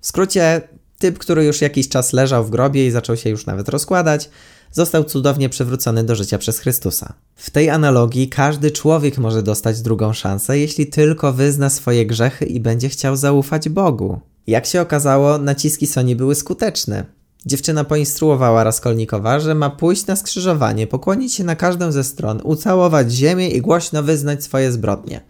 W 0.01 0.07
skrócie, 0.07 0.61
Typ, 0.99 1.17
który 1.17 1.45
już 1.45 1.61
jakiś 1.61 1.89
czas 1.89 2.13
leżał 2.13 2.45
w 2.45 2.49
grobie 2.49 2.87
i 2.87 2.91
zaczął 2.91 3.17
się 3.17 3.29
już 3.29 3.45
nawet 3.45 3.69
rozkładać, 3.69 4.29
został 4.71 5.03
cudownie 5.03 5.49
przywrócony 5.49 6.03
do 6.03 6.15
życia 6.15 6.37
przez 6.37 6.59
Chrystusa. 6.59 7.13
W 7.35 7.49
tej 7.49 7.69
analogii 7.69 8.29
każdy 8.29 8.71
człowiek 8.71 9.17
może 9.17 9.43
dostać 9.43 9.81
drugą 9.81 10.13
szansę, 10.13 10.59
jeśli 10.59 10.87
tylko 10.87 11.33
wyzna 11.33 11.69
swoje 11.69 12.05
grzechy 12.05 12.45
i 12.45 12.59
będzie 12.59 12.89
chciał 12.89 13.15
zaufać 13.15 13.69
Bogu. 13.69 14.19
Jak 14.47 14.65
się 14.65 14.81
okazało, 14.81 15.37
naciski 15.37 15.87
Soni 15.87 16.15
były 16.15 16.35
skuteczne. 16.35 17.05
Dziewczyna 17.45 17.83
poinstruowała 17.83 18.63
Raskolnikowa, 18.63 19.39
że 19.39 19.55
ma 19.55 19.69
pójść 19.69 20.05
na 20.05 20.15
skrzyżowanie, 20.15 20.87
pokłonić 20.87 21.33
się 21.33 21.43
na 21.43 21.55
każdą 21.55 21.91
ze 21.91 22.03
stron, 22.03 22.41
ucałować 22.43 23.11
ziemię 23.11 23.49
i 23.49 23.61
głośno 23.61 24.03
wyznać 24.03 24.43
swoje 24.43 24.71
zbrodnie. 24.71 25.21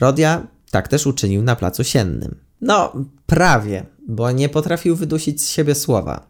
Rodia 0.00 0.46
tak 0.70 0.88
też 0.88 1.06
uczynił 1.06 1.42
na 1.42 1.56
placu 1.56 1.84
siennym. 1.84 2.43
No, 2.64 2.92
prawie 3.26 3.86
bo 4.08 4.32
nie 4.32 4.48
potrafił 4.48 4.96
wydusić 4.96 5.42
z 5.42 5.50
siebie 5.50 5.74
słowa. 5.74 6.26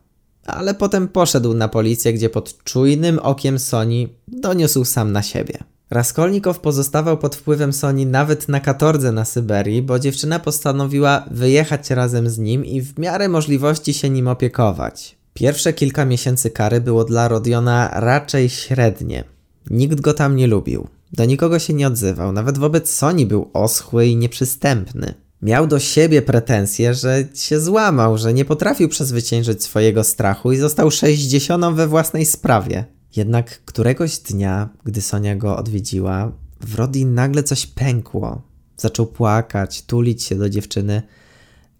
Ale 0.47 0.75
potem 0.75 1.09
poszedł 1.09 1.55
na 1.55 1.69
policję, 1.69 2.13
gdzie 2.13 2.31
pod 2.31 2.65
czujnym 2.65 3.19
okiem 3.19 3.59
Soni 3.59 4.09
doniósł 4.29 4.85
sam 4.85 5.13
na 5.13 5.23
siebie. 5.23 5.59
Raskolnikow 5.91 6.61
pozostawał 6.61 7.19
pod 7.19 7.37
wpływem 7.37 7.73
Soni 7.73 8.07
nawet 8.07 8.49
na 8.49 8.61
katordze 8.61 9.13
na 9.13 9.25
Syberii, 9.25 9.83
bo 9.83 9.99
dziewczyna 9.99 10.39
postanowiła 10.39 11.25
wyjechać 11.31 11.91
razem 11.91 12.29
z 12.29 12.39
nim 12.39 12.65
i 12.65 12.81
w 12.81 12.99
miarę 12.99 13.29
możliwości 13.29 13.95
się 13.95 14.11
nim 14.11 14.29
opiekować. 14.29 15.17
Pierwsze 15.35 15.73
kilka 15.73 16.05
miesięcy 16.05 16.51
kary 16.51 16.81
było 16.81 17.05
dla 17.05 17.29
Rodiona 17.29 17.91
raczej 17.93 18.49
średnie. 18.49 19.25
Nikt 19.71 20.01
go 20.01 20.15
tam 20.15 20.37
nie 20.37 20.47
lubił. 20.47 20.87
Do 21.13 21.25
nikogo 21.25 21.59
się 21.59 21.75
nie 21.75 21.87
odzywał, 21.87 22.33
nawet 22.33 22.59
wobec 22.59 22.91
Soni 22.91 23.27
był 23.27 23.51
oschły 23.53 24.07
i 24.07 24.17
nieprzystępny. 24.17 25.24
Miał 25.45 25.67
do 25.67 25.79
siebie 25.79 26.23
pretensje, 26.23 26.95
że 26.95 27.25
się 27.35 27.61
złamał, 27.61 28.19
że 28.19 28.35
nie 28.35 28.45
potrafił 28.45 28.89
przezwyciężyć 28.89 29.65
swojego 29.65 30.05
strachu 30.05 30.53
i 30.53 30.57
został 30.57 30.91
sześćdziesiątą 30.91 31.75
we 31.75 31.89
własnej 31.89 32.27
sprawie. 32.27 32.85
Jednak 33.17 33.65
któregoś 33.65 34.19
dnia, 34.19 34.69
gdy 34.85 35.03
Sonia 35.03 35.37
go 35.37 35.57
odwiedziła, 35.57 36.33
w 36.61 36.75
Rodi 36.75 37.07
nagle 37.07 37.43
coś 37.43 37.67
pękło. 37.67 38.43
Zaczął 38.77 39.07
płakać, 39.07 39.83
tulić 39.83 40.23
się 40.23 40.35
do 40.35 40.51
dziewczyny, 40.51 41.03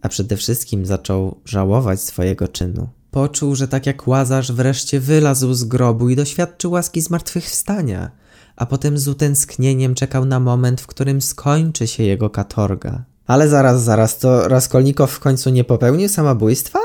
a 0.03 0.09
przede 0.09 0.37
wszystkim 0.37 0.87
zaczął 0.87 1.41
żałować 1.45 2.01
swojego 2.01 2.49
czynu. 2.49 2.89
Poczuł, 3.11 3.55
że 3.55 3.69
tak 3.69 3.87
jak 3.87 4.09
Łazarz 4.09 4.53
wreszcie 4.53 5.01
wylazł 5.01 5.55
z 5.55 5.65
grobu 5.65 6.09
i 6.09 6.17
doświadczył 6.17 6.71
łaski 6.71 7.01
zmartwychwstania, 7.01 8.11
a 8.57 8.67
potem 8.67 8.99
z 8.99 9.09
utęsknieniem 9.09 9.95
czekał 9.95 10.25
na 10.25 10.41
moment, 10.41 10.81
w 10.81 10.87
którym 10.87 11.23
skończy 11.23 11.87
się 11.87 12.03
jego 12.03 12.31
katorga. 12.31 13.14
Ale 13.27 13.49
zaraz, 13.49 13.83
zaraz, 13.83 14.19
to 14.19 14.49
Raskolnikow 14.49 15.11
w 15.11 15.21
końcu 15.21 15.51
nie 15.51 15.65
popełnił 15.65 16.09
samobójstwa? 16.09 16.79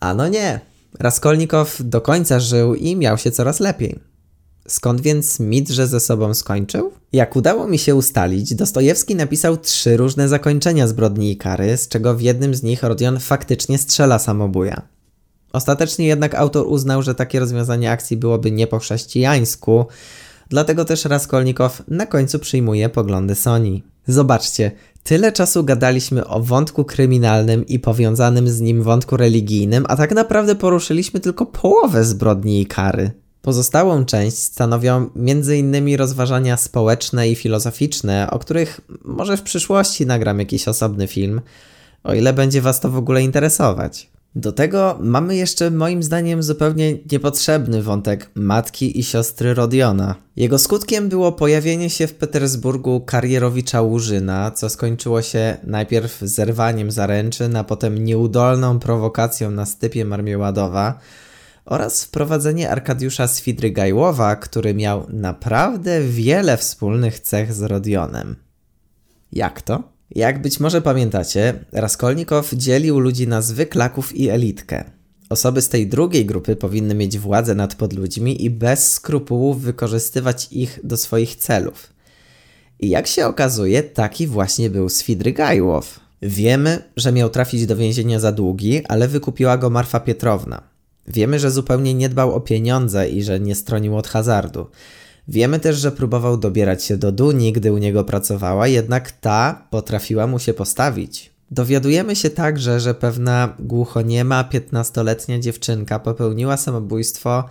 Ano 0.00 0.28
nie. 0.28 0.60
Raskolnikow 0.98 1.76
do 1.80 2.00
końca 2.00 2.40
żył 2.40 2.74
i 2.74 2.96
miał 2.96 3.18
się 3.18 3.30
coraz 3.30 3.60
lepiej. 3.60 3.98
Skąd 4.68 5.00
więc 5.00 5.40
mit, 5.40 5.68
że 5.68 5.86
ze 5.86 6.00
sobą 6.00 6.34
skończył? 6.34 6.92
Jak 7.12 7.36
udało 7.36 7.68
mi 7.68 7.78
się 7.78 7.94
ustalić, 7.94 8.54
Dostojewski 8.54 9.14
napisał 9.14 9.56
trzy 9.56 9.96
różne 9.96 10.28
zakończenia 10.28 10.86
zbrodni 10.86 11.32
i 11.32 11.36
kary, 11.36 11.76
z 11.76 11.88
czego 11.88 12.14
w 12.14 12.20
jednym 12.20 12.54
z 12.54 12.62
nich 12.62 12.82
Rodion 12.82 13.20
faktycznie 13.20 13.78
strzela 13.78 14.18
samobuja. 14.18 14.82
Ostatecznie 15.52 16.06
jednak 16.06 16.34
autor 16.34 16.66
uznał, 16.68 17.02
że 17.02 17.14
takie 17.14 17.40
rozwiązanie 17.40 17.90
akcji 17.90 18.16
byłoby 18.16 18.50
nie 18.50 18.66
po 18.66 18.78
chrześcijańsku, 18.78 19.86
dlatego 20.48 20.84
też 20.84 21.04
Raskolnikow 21.04 21.82
na 21.88 22.06
końcu 22.06 22.38
przyjmuje 22.38 22.88
poglądy 22.88 23.34
Sony. 23.34 23.80
Zobaczcie, 24.06 24.72
tyle 25.02 25.32
czasu 25.32 25.64
gadaliśmy 25.64 26.26
o 26.26 26.40
wątku 26.40 26.84
kryminalnym 26.84 27.66
i 27.66 27.78
powiązanym 27.78 28.48
z 28.48 28.60
nim 28.60 28.82
wątku 28.82 29.16
religijnym, 29.16 29.84
a 29.88 29.96
tak 29.96 30.14
naprawdę 30.14 30.54
poruszyliśmy 30.54 31.20
tylko 31.20 31.46
połowę 31.46 32.04
zbrodni 32.04 32.60
i 32.60 32.66
kary. 32.66 33.10
Pozostałą 33.42 34.04
część 34.04 34.36
stanowią 34.36 35.10
m.in. 35.16 35.96
rozważania 35.96 36.56
społeczne 36.56 37.28
i 37.28 37.34
filozoficzne, 37.34 38.28
o 38.30 38.38
których 38.38 38.80
może 39.04 39.36
w 39.36 39.42
przyszłości 39.42 40.06
nagram 40.06 40.38
jakiś 40.38 40.68
osobny 40.68 41.06
film, 41.06 41.40
o 42.04 42.14
ile 42.14 42.32
będzie 42.32 42.62
Was 42.62 42.80
to 42.80 42.90
w 42.90 42.96
ogóle 42.96 43.22
interesować. 43.22 44.13
Do 44.36 44.52
tego 44.52 44.98
mamy 45.00 45.36
jeszcze 45.36 45.70
moim 45.70 46.02
zdaniem 46.02 46.42
zupełnie 46.42 46.98
niepotrzebny 47.12 47.82
wątek 47.82 48.30
matki 48.34 48.98
i 48.98 49.02
siostry 49.02 49.54
Rodiona. 49.54 50.14
Jego 50.36 50.58
skutkiem 50.58 51.08
było 51.08 51.32
pojawienie 51.32 51.90
się 51.90 52.06
w 52.06 52.14
Petersburgu 52.14 53.00
karierowicza 53.00 53.82
Łużyna, 53.82 54.50
co 54.50 54.68
skończyło 54.68 55.22
się 55.22 55.56
najpierw 55.64 56.20
zerwaniem 56.20 56.90
zaręczyn, 56.90 57.56
a 57.56 57.64
potem 57.64 58.04
nieudolną 58.04 58.78
prowokacją 58.78 59.50
na 59.50 59.66
stypie 59.66 60.04
Marmieładowa 60.04 60.98
oraz 61.64 62.04
wprowadzenie 62.04 62.70
Arkadiusza 62.70 63.28
Swidrygajłowa, 63.28 64.36
który 64.36 64.74
miał 64.74 65.06
naprawdę 65.08 66.00
wiele 66.00 66.56
wspólnych 66.56 67.20
cech 67.20 67.52
z 67.52 67.62
Rodionem. 67.62 68.36
Jak 69.32 69.62
to? 69.62 69.93
Jak 70.14 70.42
być 70.42 70.60
może 70.60 70.82
pamiętacie, 70.82 71.54
Raskolnikow 71.72 72.52
dzielił 72.52 72.98
ludzi 72.98 73.28
na 73.28 73.42
zwyklaków 73.42 74.16
i 74.16 74.28
elitkę. 74.28 74.84
Osoby 75.30 75.62
z 75.62 75.68
tej 75.68 75.86
drugiej 75.86 76.26
grupy 76.26 76.56
powinny 76.56 76.94
mieć 76.94 77.18
władzę 77.18 77.54
nad 77.54 77.74
podludźmi 77.74 78.44
i 78.44 78.50
bez 78.50 78.92
skrupułów 78.92 79.60
wykorzystywać 79.60 80.48
ich 80.50 80.80
do 80.84 80.96
swoich 80.96 81.36
celów. 81.36 81.92
I 82.80 82.88
jak 82.88 83.06
się 83.06 83.26
okazuje, 83.26 83.82
taki 83.82 84.26
właśnie 84.26 84.70
był 84.70 84.88
Swidrygajłow. 84.88 86.00
Wiemy, 86.22 86.82
że 86.96 87.12
miał 87.12 87.30
trafić 87.30 87.66
do 87.66 87.76
więzienia 87.76 88.20
za 88.20 88.32
długi, 88.32 88.86
ale 88.88 89.08
wykupiła 89.08 89.58
go 89.58 89.70
Marfa 89.70 90.00
Pietrowna. 90.00 90.62
Wiemy, 91.08 91.38
że 91.38 91.50
zupełnie 91.50 91.94
nie 91.94 92.08
dbał 92.08 92.34
o 92.34 92.40
pieniądze 92.40 93.08
i 93.08 93.22
że 93.22 93.40
nie 93.40 93.54
stronił 93.54 93.96
od 93.96 94.08
hazardu. 94.08 94.66
Wiemy 95.28 95.60
też, 95.60 95.76
że 95.76 95.92
próbował 95.92 96.36
dobierać 96.36 96.84
się 96.84 96.96
do 96.96 97.12
Duni, 97.12 97.52
gdy 97.52 97.72
u 97.72 97.78
niego 97.78 98.04
pracowała, 98.04 98.68
jednak 98.68 99.12
ta 99.12 99.66
potrafiła 99.70 100.26
mu 100.26 100.38
się 100.38 100.54
postawić. 100.54 101.30
Dowiadujemy 101.50 102.16
się 102.16 102.30
także, 102.30 102.80
że 102.80 102.94
pewna 102.94 103.54
głuchoniema 103.58 104.44
15-letnia 104.52 105.38
dziewczynka 105.38 105.98
popełniła 105.98 106.56
samobójstwo 106.56 107.44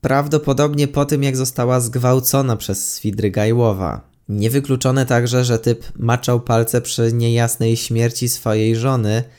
prawdopodobnie 0.00 0.88
po 0.88 1.04
tym, 1.04 1.22
jak 1.22 1.36
została 1.36 1.80
zgwałcona 1.80 2.56
przez 2.56 2.92
Swidrygajłowa. 2.92 4.00
Niewykluczone 4.28 5.06
także, 5.06 5.44
że 5.44 5.58
typ 5.58 5.84
maczał 5.98 6.40
palce 6.40 6.80
przy 6.80 7.12
niejasnej 7.12 7.76
śmierci 7.76 8.28
swojej 8.28 8.76
żony– 8.76 9.22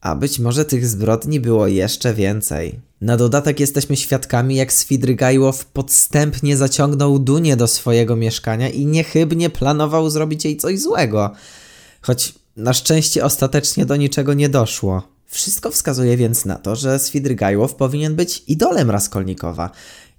a 0.00 0.16
być 0.16 0.38
może 0.38 0.64
tych 0.64 0.86
zbrodni 0.86 1.40
było 1.40 1.66
jeszcze 1.66 2.14
więcej. 2.14 2.80
Na 3.00 3.16
dodatek 3.16 3.60
jesteśmy 3.60 3.96
świadkami, 3.96 4.56
jak 4.56 4.72
Swidrygajłow 4.72 5.64
podstępnie 5.64 6.56
zaciągnął 6.56 7.18
Dunię 7.18 7.56
do 7.56 7.68
swojego 7.68 8.16
mieszkania 8.16 8.68
i 8.68 8.86
niechybnie 8.86 9.50
planował 9.50 10.10
zrobić 10.10 10.44
jej 10.44 10.56
coś 10.56 10.80
złego. 10.80 11.30
Choć 12.00 12.34
na 12.56 12.72
szczęście 12.72 13.24
ostatecznie 13.24 13.86
do 13.86 13.96
niczego 13.96 14.34
nie 14.34 14.48
doszło. 14.48 15.02
Wszystko 15.26 15.70
wskazuje 15.70 16.16
więc 16.16 16.44
na 16.44 16.54
to, 16.54 16.76
że 16.76 16.98
Swidrygajłow 16.98 17.74
powinien 17.74 18.16
być 18.16 18.42
idolem 18.46 18.90
Raskolnikowa. 18.90 19.70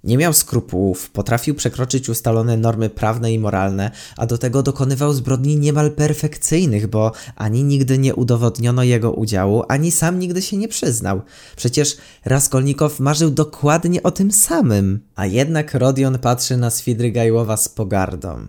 Nie 0.04 0.18
miał 0.18 0.32
skrupułów, 0.32 1.10
potrafił 1.10 1.54
przekroczyć 1.54 2.08
ustalone 2.08 2.56
normy 2.56 2.90
prawne 2.90 3.32
i 3.32 3.38
moralne, 3.38 3.90
a 4.16 4.26
do 4.26 4.38
tego 4.38 4.62
dokonywał 4.62 5.12
zbrodni 5.12 5.56
niemal 5.56 5.90
perfekcyjnych, 5.90 6.86
bo 6.86 7.12
ani 7.36 7.64
nigdy 7.64 7.98
nie 7.98 8.14
udowodniono 8.14 8.82
jego 8.82 9.12
udziału, 9.12 9.62
ani 9.68 9.90
sam 9.90 10.18
nigdy 10.18 10.42
się 10.42 10.56
nie 10.56 10.68
przyznał. 10.68 11.22
Przecież 11.56 11.96
Raskolnikow 12.24 13.00
marzył 13.00 13.30
dokładnie 13.30 14.02
o 14.02 14.10
tym 14.10 14.30
samym. 14.32 15.00
A 15.16 15.26
jednak 15.26 15.74
Rodion 15.74 16.18
patrzy 16.18 16.56
na 16.56 16.70
Swidrygajłowa 16.70 17.56
z 17.56 17.68
pogardą. 17.68 18.46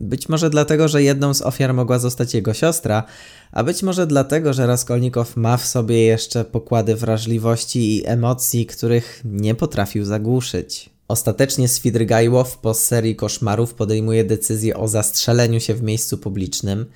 Być 0.00 0.28
może 0.28 0.50
dlatego, 0.50 0.88
że 0.88 1.02
jedną 1.02 1.34
z 1.34 1.42
ofiar 1.42 1.74
mogła 1.74 1.98
zostać 1.98 2.34
jego 2.34 2.54
siostra, 2.54 3.04
a 3.52 3.64
być 3.64 3.82
może 3.82 4.06
dlatego, 4.06 4.52
że 4.52 4.66
Raskolnikow 4.66 5.36
ma 5.36 5.56
w 5.56 5.66
sobie 5.66 6.04
jeszcze 6.04 6.44
pokłady 6.44 6.96
wrażliwości 6.96 7.96
i 7.96 8.06
emocji, 8.06 8.66
których 8.66 9.20
nie 9.24 9.54
potrafił 9.54 10.04
zagłuszyć. 10.04 10.90
Ostatecznie 11.08 11.68
Swidrygajłow 11.68 12.58
po 12.58 12.74
serii 12.74 13.16
koszmarów 13.16 13.74
podejmuje 13.74 14.24
decyzję 14.24 14.76
o 14.76 14.88
zastrzeleniu 14.88 15.60
się 15.60 15.74
w 15.74 15.82
miejscu 15.82 16.18
publicznym, 16.18 16.86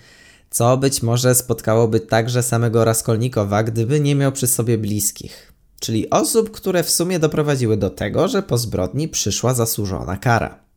co 0.51 0.77
być 0.77 1.03
może 1.03 1.35
spotkałoby 1.35 2.01
także 2.01 2.43
samego 2.43 2.85
Raskolnikowa, 2.85 3.63
gdyby 3.63 4.01
nie 4.01 4.15
miał 4.15 4.33
przy 4.33 4.47
sobie 4.47 4.79
bliskich, 4.79 5.53
czyli 5.81 6.11
osób, 6.11 6.51
które 6.51 6.83
w 6.83 6.91
sumie 6.91 7.19
doprowadziły 7.19 7.77
do 7.77 7.91
tego, 7.91 8.29
że 8.29 8.43
po 8.43 8.59
zbrodni 8.59 9.09
przyszła 9.09 9.55
zasłużona 9.55 10.17
kara. 10.17 10.69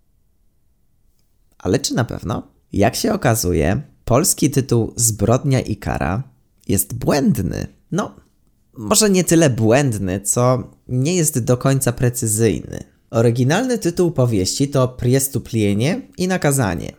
Ale 1.63 1.79
czy 1.79 1.93
na 1.93 2.03
pewno? 2.03 2.47
Jak 2.73 2.95
się 2.95 3.13
okazuje, 3.13 3.81
polski 4.05 4.49
tytuł 4.49 4.93
Zbrodnia 4.95 5.59
i 5.59 5.75
kara 5.75 6.23
jest 6.67 6.93
błędny. 6.93 7.67
No, 7.91 8.15
może 8.77 9.09
nie 9.09 9.23
tyle 9.23 9.49
błędny, 9.49 10.21
co 10.21 10.63
nie 10.87 11.15
jest 11.15 11.39
do 11.39 11.57
końca 11.57 11.91
precyzyjny. 11.91 12.83
Oryginalny 13.09 13.77
tytuł 13.77 14.11
powieści 14.11 14.67
to 14.67 14.87
Priestuplienie 14.87 16.01
i 16.17 16.27
nakazanie. 16.27 16.91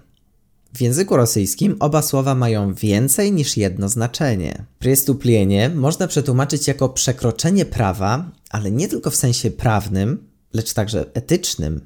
W 0.74 0.80
języku 0.80 1.16
rosyjskim 1.16 1.76
oba 1.80 2.02
słowa 2.02 2.34
mają 2.34 2.74
więcej 2.74 3.32
niż 3.32 3.56
jedno 3.56 3.88
znaczenie. 3.88 4.64
Priestuplienie 4.78 5.68
można 5.68 6.06
przetłumaczyć 6.06 6.68
jako 6.68 6.88
przekroczenie 6.88 7.64
prawa, 7.64 8.30
ale 8.50 8.70
nie 8.70 8.88
tylko 8.88 9.10
w 9.10 9.16
sensie 9.16 9.50
prawnym, 9.50 10.28
lecz 10.52 10.72
także 10.72 11.06
etycznym, 11.14 11.80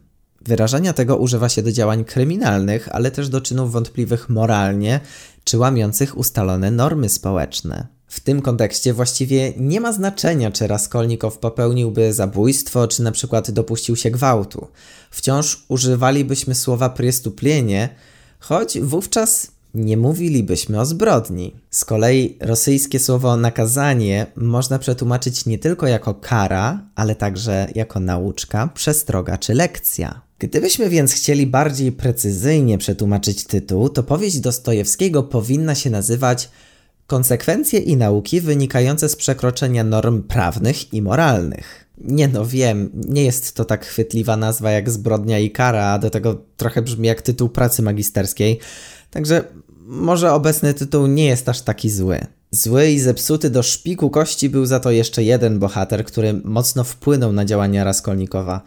Wyrażenia 0.49 0.93
tego 0.93 1.17
używa 1.17 1.49
się 1.49 1.63
do 1.63 1.73
działań 1.73 2.05
kryminalnych, 2.05 2.89
ale 2.93 3.11
też 3.11 3.29
do 3.29 3.41
czynów 3.41 3.73
wątpliwych 3.73 4.29
moralnie 4.29 5.01
czy 5.45 5.59
łamiących 5.59 6.19
ustalone 6.19 6.71
normy 6.71 7.09
społeczne. 7.09 7.87
W 8.07 8.21
tym 8.21 8.43
kontekście 8.43 8.95
właściwie 8.95 9.53
nie 9.57 9.81
ma 9.81 9.93
znaczenia, 9.93 10.51
czy 10.51 10.67
Raskolnikow 10.67 11.39
popełniłby 11.39 12.13
zabójstwo, 12.13 12.89
czy 12.89 13.03
na 13.03 13.13
przykład 13.13 13.51
dopuścił 13.51 13.97
się 13.97 14.11
gwałtu. 14.11 14.69
Wciąż 15.11 15.65
używalibyśmy 15.69 16.55
słowa 16.55 16.91
priestuplienie, 16.91 17.89
choć 18.39 18.81
wówczas 18.81 19.51
nie 19.75 19.97
mówilibyśmy 19.97 20.81
o 20.81 20.87
zbrodni. 20.87 21.55
Z 21.71 21.85
kolei 21.85 22.39
rosyjskie 22.41 22.99
słowo 22.99 23.37
nakazanie 23.37 24.27
można 24.37 24.79
przetłumaczyć 24.79 25.47
nie 25.47 25.59
tylko 25.59 25.87
jako 25.87 26.15
kara, 26.15 26.83
ale 26.95 27.15
także 27.15 27.69
jako 27.75 28.01
nauczka, 28.01 28.69
przestroga 28.75 29.39
czy 29.39 29.55
lekcja. 29.55 30.28
Gdybyśmy 30.39 30.89
więc 30.89 31.13
chcieli 31.13 31.47
bardziej 31.47 31.93
precyzyjnie 31.93 32.79
przetłumaczyć 32.79 33.45
tytuł, 33.45 33.89
to 33.89 34.03
powieść 34.03 34.41
Dostojewskiego 34.41 35.23
powinna 35.23 35.75
się 35.75 35.91
nazywać 35.91 36.49
Konsekwencje 37.07 37.81
i 37.81 37.97
nauki 37.97 38.41
wynikające 38.41 39.09
z 39.09 39.17
przekroczenia 39.17 39.85
norm 39.85 40.23
prawnych 40.23 40.95
i 40.95 41.03
moralnych. 41.03 41.85
Nie 41.99 42.29
no, 42.29 42.47
wiem, 42.47 42.91
nie 42.95 43.25
jest 43.25 43.55
to 43.55 43.65
tak 43.65 43.87
chwytliwa 43.87 44.37
nazwa 44.37 44.71
jak 44.71 44.91
zbrodnia 44.91 45.39
i 45.39 45.51
kara, 45.51 45.87
a 45.87 45.99
do 45.99 46.11
tego 46.11 46.43
trochę 46.57 46.83
brzmi 46.83 47.09
jak 47.09 47.23
tytuł 47.23 47.49
pracy 47.49 47.83
magisterskiej, 47.83 48.59
także 49.11 49.45
może 49.87 50.33
obecny 50.33 50.75
tytuł 50.75 51.07
nie 51.07 51.27
jest 51.27 51.49
aż 51.49 51.63
taki 51.63 51.91
zły. 51.91 52.19
Zły 52.51 52.91
i 52.91 53.01
zepsuty 53.01 53.51
do 53.51 53.63
szpiku 53.63 54.11
kości 54.11 54.49
był 54.49 54.67
za 54.67 54.81
to 54.81 54.91
jeszcze 54.91 55.23
jeden 55.23 55.59
bohater, 55.59 56.05
który 56.05 56.41
mocno 56.45 56.85
wpłynął 56.85 57.33
na 57.33 57.45
działania 57.45 57.85
Raskolnikowa. 57.85 58.63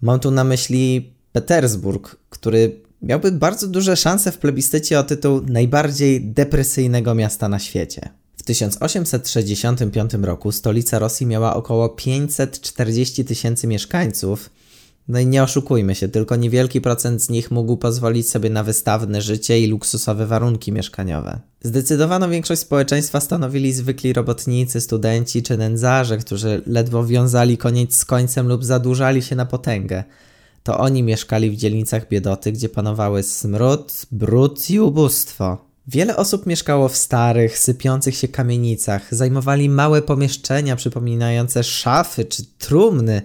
Mam 0.00 0.20
tu 0.20 0.30
na 0.30 0.44
myśli 0.44 1.12
Petersburg, 1.36 2.16
który 2.30 2.80
miałby 3.02 3.32
bardzo 3.32 3.66
duże 3.66 3.96
szanse 3.96 4.32
w 4.32 4.38
plebiscycie 4.38 4.98
o 4.98 5.02
tytuł 5.02 5.42
najbardziej 5.48 6.20
depresyjnego 6.20 7.14
miasta 7.14 7.48
na 7.48 7.58
świecie. 7.58 8.08
W 8.36 8.42
1865 8.42 10.14
roku 10.14 10.52
stolica 10.52 10.98
Rosji 10.98 11.26
miała 11.26 11.56
około 11.56 11.88
540 11.88 13.24
tysięcy 13.24 13.66
mieszkańców. 13.66 14.50
No 15.08 15.18
i 15.18 15.26
nie 15.26 15.42
oszukujmy 15.42 15.94
się, 15.94 16.08
tylko 16.08 16.36
niewielki 16.36 16.80
procent 16.80 17.22
z 17.22 17.28
nich 17.28 17.50
mógł 17.50 17.76
pozwolić 17.76 18.30
sobie 18.30 18.50
na 18.50 18.64
wystawne 18.64 19.22
życie 19.22 19.60
i 19.60 19.66
luksusowe 19.66 20.26
warunki 20.26 20.72
mieszkaniowe. 20.72 21.40
Zdecydowaną 21.62 22.30
większość 22.30 22.60
społeczeństwa 22.60 23.20
stanowili 23.20 23.72
zwykli 23.72 24.12
robotnicy, 24.12 24.80
studenci 24.80 25.42
czy 25.42 25.56
nędzarze, 25.56 26.18
którzy 26.18 26.62
ledwo 26.66 27.06
wiązali 27.06 27.58
koniec 27.58 27.96
z 27.96 28.04
końcem 28.04 28.48
lub 28.48 28.64
zadłużali 28.64 29.22
się 29.22 29.36
na 29.36 29.46
potęgę. 29.46 30.04
To 30.66 30.78
oni 30.78 31.02
mieszkali 31.02 31.50
w 31.50 31.56
dzielnicach 31.56 32.08
biedoty, 32.08 32.52
gdzie 32.52 32.68
panowały 32.68 33.22
smród, 33.22 34.06
brud 34.12 34.70
i 34.70 34.80
ubóstwo. 34.80 35.58
Wiele 35.86 36.16
osób 36.16 36.46
mieszkało 36.46 36.88
w 36.88 36.96
starych, 36.96 37.58
sypiących 37.58 38.16
się 38.16 38.28
kamienicach, 38.28 39.14
zajmowali 39.14 39.68
małe 39.68 40.02
pomieszczenia 40.02 40.76
przypominające 40.76 41.64
szafy 41.64 42.24
czy 42.24 42.44
trumny, 42.58 43.22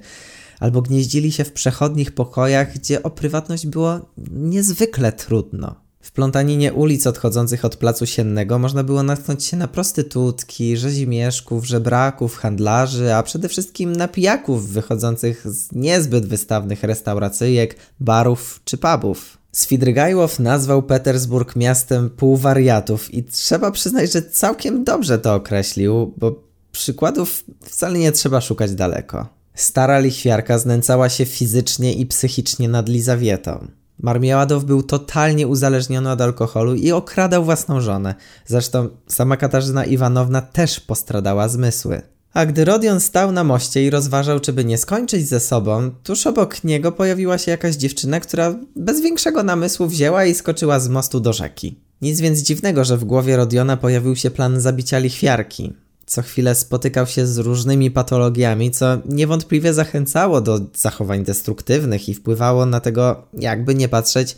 albo 0.60 0.82
gnieździli 0.82 1.32
się 1.32 1.44
w 1.44 1.52
przechodnich 1.52 2.12
pokojach, 2.12 2.74
gdzie 2.74 3.04
o 3.04 3.10
prywatność 3.10 3.68
było 3.68 4.00
niezwykle 4.32 5.12
trudno. 5.12 5.76
W 6.02 6.12
plątaninie 6.12 6.74
ulic 6.74 7.08
odchodzących 7.08 7.66
od 7.66 7.76
placu 7.76 8.06
siennego 8.06 8.60
można 8.60 8.84
było 8.84 9.04
natknąć 9.04 9.44
się 9.44 9.58
na 9.58 9.68
prostytutki, 9.68 10.78
rzezimieszków, 10.78 11.66
żebraków, 11.66 12.38
handlarzy, 12.38 13.16
a 13.16 13.24
przede 13.24 13.50
wszystkim 13.50 13.96
na 13.96 14.08
pijaków 14.08 14.70
wychodzących 14.70 15.48
z 15.48 15.72
niezbyt 15.72 16.26
wystawnych 16.26 16.84
restauracyjek, 16.84 17.76
barów 18.00 18.62
czy 18.66 18.78
pubów. 18.78 19.38
Swidrygajłow 19.52 20.40
nazwał 20.40 20.84
Petersburg 20.84 21.56
miastem 21.56 22.10
półwariatów 22.10 23.14
i 23.14 23.24
trzeba 23.24 23.72
przyznać, 23.72 24.14
że 24.14 24.22
całkiem 24.22 24.84
dobrze 24.84 25.20
to 25.20 25.36
określił, 25.36 26.14
bo 26.18 26.44
przykładów 26.72 27.44
wcale 27.64 28.00
nie 28.00 28.12
trzeba 28.12 28.42
szukać 28.42 28.76
daleko. 28.76 29.28
Stara 29.56 30.00
lichwiarka 30.00 30.58
znęcała 30.58 31.10
się 31.10 31.26
fizycznie 31.26 31.94
i 31.94 32.06
psychicznie 32.06 32.70
nad 32.70 32.90
Lizawietą. 32.90 33.68
Marmieladow 34.02 34.64
był 34.64 34.84
totalnie 34.84 35.48
uzależniony 35.48 36.12
od 36.12 36.22
alkoholu 36.22 36.76
i 36.76 36.92
okradał 36.92 37.46
własną 37.46 37.82
żonę. 37.82 38.16
Zresztą 38.46 38.90
sama 39.08 39.38
Katarzyna 39.38 39.86
Iwanowna 39.86 40.42
też 40.42 40.80
postradała 40.80 41.50
zmysły. 41.50 42.02
A 42.34 42.46
gdy 42.46 42.66
Rodion 42.66 43.00
stał 43.00 43.32
na 43.32 43.44
moście 43.44 43.86
i 43.86 43.90
rozważał, 43.90 44.40
czy 44.40 44.54
by 44.54 44.66
nie 44.66 44.78
skończyć 44.78 45.28
ze 45.28 45.40
sobą, 45.40 45.92
tuż 46.04 46.28
obok 46.28 46.64
niego 46.64 46.92
pojawiła 46.92 47.38
się 47.38 47.52
jakaś 47.52 47.76
dziewczyna, 47.76 48.20
która 48.20 48.56
bez 48.76 49.02
większego 49.02 49.44
namysłu 49.44 49.88
wzięła 49.88 50.26
i 50.26 50.34
skoczyła 50.34 50.80
z 50.80 50.90
mostu 50.90 51.20
do 51.20 51.34
rzeki. 51.34 51.80
Nic 52.02 52.20
więc 52.22 52.40
dziwnego, 52.40 52.84
że 52.84 52.98
w 52.98 53.06
głowie 53.06 53.38
Rodiona 53.38 53.78
pojawił 53.78 54.16
się 54.16 54.32
plan 54.32 54.62
zabicia 54.62 55.00
lichwiarki. 55.00 55.74
Co 56.06 56.22
chwilę 56.22 56.56
spotykał 56.56 57.08
się 57.08 57.28
z 57.28 57.38
różnymi 57.38 57.92
patologiami, 57.92 58.72
co 58.72 58.86
niewątpliwie 59.06 59.74
zachęcało 59.74 60.42
do 60.42 60.60
zachowań 60.76 61.24
destruktywnych 61.24 62.10
i 62.10 62.14
wpływało 62.14 62.66
na 62.66 62.80
tego, 62.80 63.28
jakby 63.34 63.76
nie 63.76 63.90
patrzeć, 63.90 64.38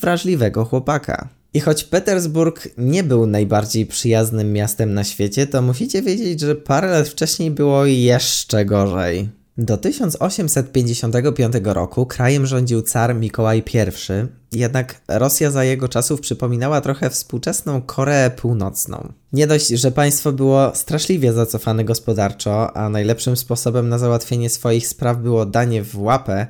wrażliwego 0.00 0.64
chłopaka. 0.64 1.28
I 1.54 1.60
choć 1.60 1.84
Petersburg 1.84 2.68
nie 2.78 3.02
był 3.02 3.26
najbardziej 3.26 3.86
przyjaznym 3.86 4.52
miastem 4.52 4.94
na 4.94 5.04
świecie, 5.04 5.46
to 5.46 5.62
musicie 5.62 6.02
wiedzieć, 6.02 6.40
że 6.40 6.54
parę 6.54 6.90
lat 6.90 7.08
wcześniej 7.08 7.50
było 7.50 7.86
jeszcze 7.86 8.64
gorzej. 8.64 9.28
Do 9.58 9.76
1855 9.76 11.54
roku 11.64 12.06
krajem 12.06 12.46
rządził 12.46 12.82
car 12.82 13.14
Mikołaj 13.14 13.62
I, 13.74 14.58
jednak 14.58 15.00
Rosja 15.08 15.50
za 15.50 15.64
jego 15.64 15.88
czasów 15.88 16.20
przypominała 16.20 16.80
trochę 16.80 17.10
współczesną 17.10 17.82
Koreę 17.82 18.30
Północną. 18.30 19.12
Nie 19.32 19.46
dość, 19.46 19.68
że 19.68 19.90
państwo 19.90 20.32
było 20.32 20.72
straszliwie 20.74 21.32
zacofane 21.32 21.84
gospodarczo, 21.84 22.76
a 22.76 22.88
najlepszym 22.88 23.36
sposobem 23.36 23.88
na 23.88 23.98
załatwienie 23.98 24.50
swoich 24.50 24.86
spraw 24.86 25.18
było 25.18 25.46
danie 25.46 25.82
w 25.82 25.98
łapę, 25.98 26.46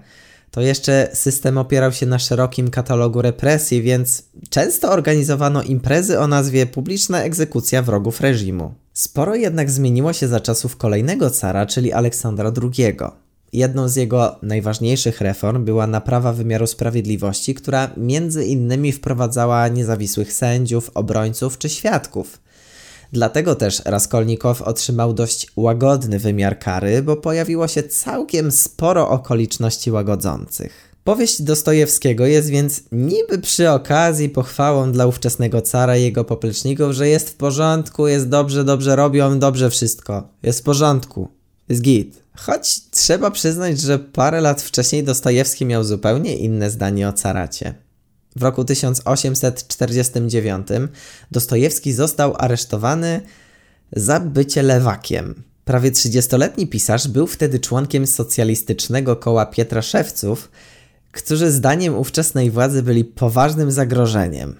to 0.50 0.60
jeszcze 0.60 1.10
system 1.12 1.58
opierał 1.58 1.92
się 1.92 2.06
na 2.06 2.18
szerokim 2.18 2.70
katalogu 2.70 3.22
represji, 3.22 3.82
więc 3.82 4.22
często 4.50 4.90
organizowano 4.90 5.62
imprezy 5.62 6.20
o 6.20 6.26
nazwie 6.26 6.66
Publiczna 6.66 7.22
egzekucja 7.22 7.82
wrogów 7.82 8.20
reżimu. 8.20 8.74
Sporo 8.94 9.34
jednak 9.34 9.70
zmieniło 9.70 10.12
się 10.12 10.28
za 10.28 10.40
czasów 10.40 10.76
kolejnego 10.76 11.30
cara, 11.30 11.66
czyli 11.66 11.92
Aleksandra 11.92 12.52
II. 12.62 12.96
Jedną 13.52 13.88
z 13.88 13.96
jego 13.96 14.36
najważniejszych 14.42 15.20
reform 15.20 15.64
była 15.64 15.86
naprawa 15.86 16.32
wymiaru 16.32 16.66
sprawiedliwości, 16.66 17.54
która 17.54 17.90
między 17.96 18.44
innymi 18.44 18.92
wprowadzała 18.92 19.68
niezawisłych 19.68 20.32
sędziów, 20.32 20.90
obrońców 20.94 21.58
czy 21.58 21.68
świadków. 21.68 22.40
Dlatego 23.12 23.54
też 23.54 23.82
Raskolnikow 23.84 24.62
otrzymał 24.62 25.14
dość 25.14 25.46
łagodny 25.56 26.18
wymiar 26.18 26.58
kary, 26.58 27.02
bo 27.02 27.16
pojawiło 27.16 27.68
się 27.68 27.82
całkiem 27.82 28.52
sporo 28.52 29.08
okoliczności 29.08 29.90
łagodzących. 29.90 30.93
Powieść 31.04 31.42
Dostojewskiego 31.42 32.26
jest 32.26 32.48
więc 32.48 32.82
niby 32.92 33.38
przy 33.38 33.70
okazji 33.70 34.28
pochwałą 34.28 34.92
dla 34.92 35.06
ówczesnego 35.06 35.62
cara 35.62 35.96
i 35.96 36.02
jego 36.02 36.24
popleczników, 36.24 36.92
że 36.92 37.08
jest 37.08 37.30
w 37.30 37.34
porządku, 37.34 38.08
jest 38.08 38.28
dobrze, 38.28 38.64
dobrze 38.64 38.96
robią, 38.96 39.38
dobrze 39.38 39.70
wszystko. 39.70 40.28
Jest 40.42 40.60
w 40.60 40.62
porządku. 40.62 41.28
Jest 41.68 41.82
git. 41.82 42.22
Choć 42.36 42.90
trzeba 42.90 43.30
przyznać, 43.30 43.80
że 43.80 43.98
parę 43.98 44.40
lat 44.40 44.62
wcześniej 44.62 45.04
Dostojewski 45.04 45.66
miał 45.66 45.84
zupełnie 45.84 46.36
inne 46.36 46.70
zdanie 46.70 47.08
o 47.08 47.12
caracie. 47.12 47.74
W 48.36 48.42
roku 48.42 48.64
1849 48.64 50.68
Dostojewski 51.30 51.92
został 51.92 52.34
aresztowany 52.38 53.20
za 53.92 54.20
bycie 54.20 54.62
lewakiem. 54.62 55.42
Prawie 55.64 55.92
30-letni 55.92 56.66
pisarz 56.66 57.08
był 57.08 57.26
wtedy 57.26 57.60
członkiem 57.60 58.06
socjalistycznego 58.06 59.16
koła 59.16 59.46
Pietra 59.46 59.82
Szewców, 59.82 60.50
którzy 61.14 61.50
zdaniem 61.50 61.98
ówczesnej 61.98 62.50
władzy 62.50 62.82
byli 62.82 63.04
poważnym 63.04 63.70
zagrożeniem. 63.70 64.56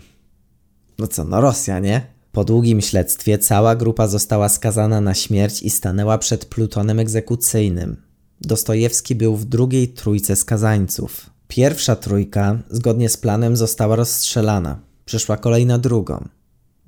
No 0.98 1.06
co, 1.06 1.24
no 1.24 1.40
Rosja, 1.40 1.78
nie? 1.78 2.06
Po 2.32 2.44
długim 2.44 2.80
śledztwie 2.80 3.38
cała 3.38 3.76
grupa 3.76 4.08
została 4.08 4.48
skazana 4.48 5.00
na 5.00 5.14
śmierć 5.14 5.62
i 5.62 5.70
stanęła 5.70 6.18
przed 6.18 6.44
plutonem 6.44 7.00
egzekucyjnym. 7.00 7.96
Dostojewski 8.40 9.14
był 9.14 9.36
w 9.36 9.44
drugiej 9.44 9.88
trójce 9.88 10.36
skazańców. 10.36 11.30
Pierwsza 11.48 11.96
trójka, 11.96 12.58
zgodnie 12.70 13.08
z 13.08 13.16
planem, 13.16 13.56
została 13.56 13.96
rozstrzelana. 13.96 14.80
Przyszła 15.04 15.36
kolejna 15.36 15.78
drugą. 15.78 16.28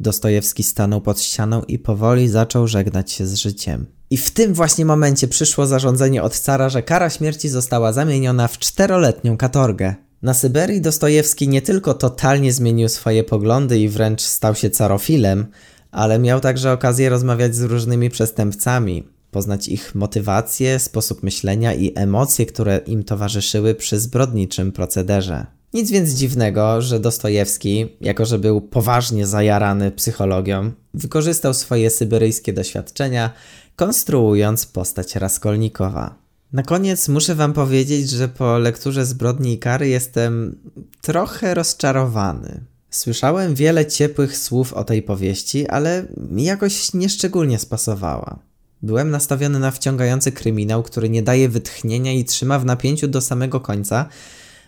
Dostojewski 0.01 0.63
stanął 0.63 1.01
pod 1.01 1.21
ścianą 1.21 1.63
i 1.63 1.79
powoli 1.79 2.29
zaczął 2.29 2.69
żegnać 2.69 3.13
się 3.13 3.27
z 3.27 3.35
życiem. 3.35 3.87
I 4.11 4.17
w 4.17 4.31
tym 4.31 4.55
właśnie 4.55 4.85
momencie 4.85 5.29
przyszło 5.29 5.67
zarządzenie 5.67 6.23
od 6.23 6.39
cara, 6.39 6.69
że 6.69 6.83
kara 6.83 7.11
śmierci 7.11 7.49
została 7.49 7.93
zamieniona 7.93 8.49
w 8.49 8.59
czteroletnią 8.59 9.37
katorgę. 9.37 9.95
Na 10.23 10.35
Syberii 10.35 10.81
Dostojewski 10.81 11.49
nie 11.49 11.63
tylko 11.63 11.95
totalnie 11.95 12.53
zmienił 12.53 12.89
swoje 12.89 13.25
poglądy 13.25 13.79
i 13.79 13.89
wręcz 13.89 14.23
stał 14.23 14.55
się 14.55 14.71
carofilem, 14.71 15.47
ale 15.91 16.19
miał 16.19 16.41
także 16.41 16.73
okazję 16.73 17.09
rozmawiać 17.09 17.57
z 17.57 17.63
różnymi 17.63 18.11
przestępcami, 18.11 19.09
poznać 19.31 19.69
ich 19.69 19.95
motywacje, 19.95 20.79
sposób 20.79 21.23
myślenia 21.23 21.75
i 21.75 21.93
emocje, 21.95 22.47
które 22.47 22.81
im 22.87 23.05
towarzyszyły 23.05 23.75
przy 23.75 24.01
zbrodniczym 24.01 24.73
procederze. 24.73 25.47
Nic 25.75 25.91
więc 25.91 26.11
dziwnego, 26.11 26.83
że 26.83 27.01
Dostojewski, 27.01 27.97
jako 28.01 28.27
że 28.27 28.39
był 28.39 28.61
poważnie 28.61 29.27
zajarany 29.27 29.91
psychologią, 29.91 30.73
wykorzystał 30.95 31.55
swoje 31.55 31.91
syberyjskie 31.91 32.53
doświadczenia, 32.53 33.31
konstruując 33.77 34.67
postać 34.67 35.15
Raskolnikowa. 35.15 36.15
Na 36.53 36.63
koniec 36.63 37.09
muszę 37.09 37.35
Wam 37.35 37.53
powiedzieć, 37.53 38.11
że 38.11 38.29
po 38.29 38.59
lekturze 38.59 39.07
Zbrodni 39.07 39.53
i 39.53 39.59
Kary 39.59 39.89
jestem 39.89 40.59
trochę 41.01 41.55
rozczarowany. 41.55 42.65
Słyszałem 42.91 43.55
wiele 43.55 43.87
ciepłych 43.87 44.37
słów 44.37 44.73
o 44.73 44.85
tej 44.85 45.03
powieści, 45.03 45.69
ale 45.69 46.07
mi 46.31 46.45
jakoś 46.45 46.95
nieszczególnie 46.95 47.59
spasowała. 47.59 48.39
Byłem 48.83 49.11
nastawiony 49.11 49.59
na 49.59 49.71
wciągający 49.71 50.33
kryminał, 50.33 50.83
który 50.83 51.11
nie 51.11 51.23
daje 51.23 51.49
wytchnienia 51.49 52.13
i 52.13 52.25
trzyma 52.25 52.59
w 52.59 52.65
napięciu 52.65 53.09
do 53.09 53.21
samego 53.21 53.61
końca, 53.61 54.09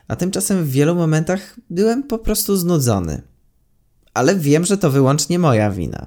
a 0.08 0.16
tymczasem 0.16 0.64
w 0.64 0.70
wielu 0.70 0.94
momentach 0.94 1.56
byłem 1.70 2.02
po 2.02 2.18
prostu 2.18 2.56
znudzony. 2.56 3.22
Ale 4.14 4.36
wiem, 4.36 4.64
że 4.64 4.78
to 4.78 4.90
wyłącznie 4.90 5.38
moja 5.38 5.70
wina. 5.70 6.06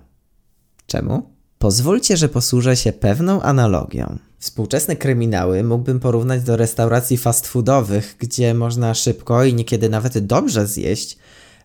Czemu? 0.87 1.40
Pozwólcie, 1.61 2.17
że 2.17 2.29
posłużę 2.29 2.75
się 2.75 2.93
pewną 2.93 3.41
analogią. 3.41 4.17
Współczesne 4.39 4.95
kryminały 4.95 5.63
mógłbym 5.63 5.99
porównać 5.99 6.43
do 6.43 6.57
restauracji 6.57 7.17
fast 7.17 7.47
foodowych, 7.47 8.15
gdzie 8.19 8.53
można 8.53 8.93
szybko 8.93 9.43
i 9.43 9.53
niekiedy 9.53 9.89
nawet 9.89 10.19
dobrze 10.19 10.67
zjeść, 10.67 11.17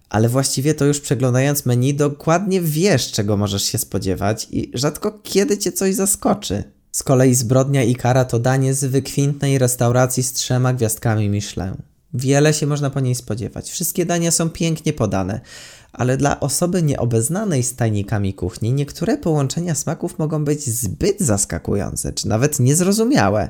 ale 0.08 0.28
właściwie 0.28 0.74
to 0.74 0.84
już 0.84 1.00
przeglądając 1.00 1.66
menu 1.66 1.94
dokładnie 1.94 2.60
wiesz, 2.60 3.12
czego 3.12 3.36
możesz 3.36 3.62
się 3.62 3.78
spodziewać 3.78 4.48
i 4.50 4.70
rzadko 4.74 5.20
kiedy 5.22 5.58
cię 5.58 5.72
coś 5.72 5.94
zaskoczy. 5.94 6.64
Z 6.92 7.02
kolei 7.02 7.34
zbrodnia 7.34 7.82
i 7.82 7.94
kara 7.94 8.24
to 8.24 8.38
danie 8.38 8.74
z 8.74 8.84
wykwintnej 8.84 9.58
restauracji 9.58 10.22
z 10.22 10.32
trzema 10.32 10.72
gwiazdkami 10.72 11.28
Michelin. 11.28 11.76
Wiele 12.14 12.54
się 12.54 12.66
można 12.66 12.90
po 12.90 13.00
niej 13.00 13.14
spodziewać. 13.14 13.70
Wszystkie 13.70 14.06
dania 14.06 14.30
są 14.30 14.50
pięknie 14.50 14.92
podane, 14.92 15.40
ale 15.96 16.16
dla 16.16 16.40
osoby 16.40 16.82
nieobeznanej 16.82 17.62
z 17.62 17.76
tajnikami 17.76 18.34
kuchni 18.34 18.72
niektóre 18.72 19.18
połączenia 19.18 19.74
smaków 19.74 20.18
mogą 20.18 20.44
być 20.44 20.66
zbyt 20.66 21.20
zaskakujące, 21.20 22.12
czy 22.12 22.28
nawet 22.28 22.60
niezrozumiałe, 22.60 23.48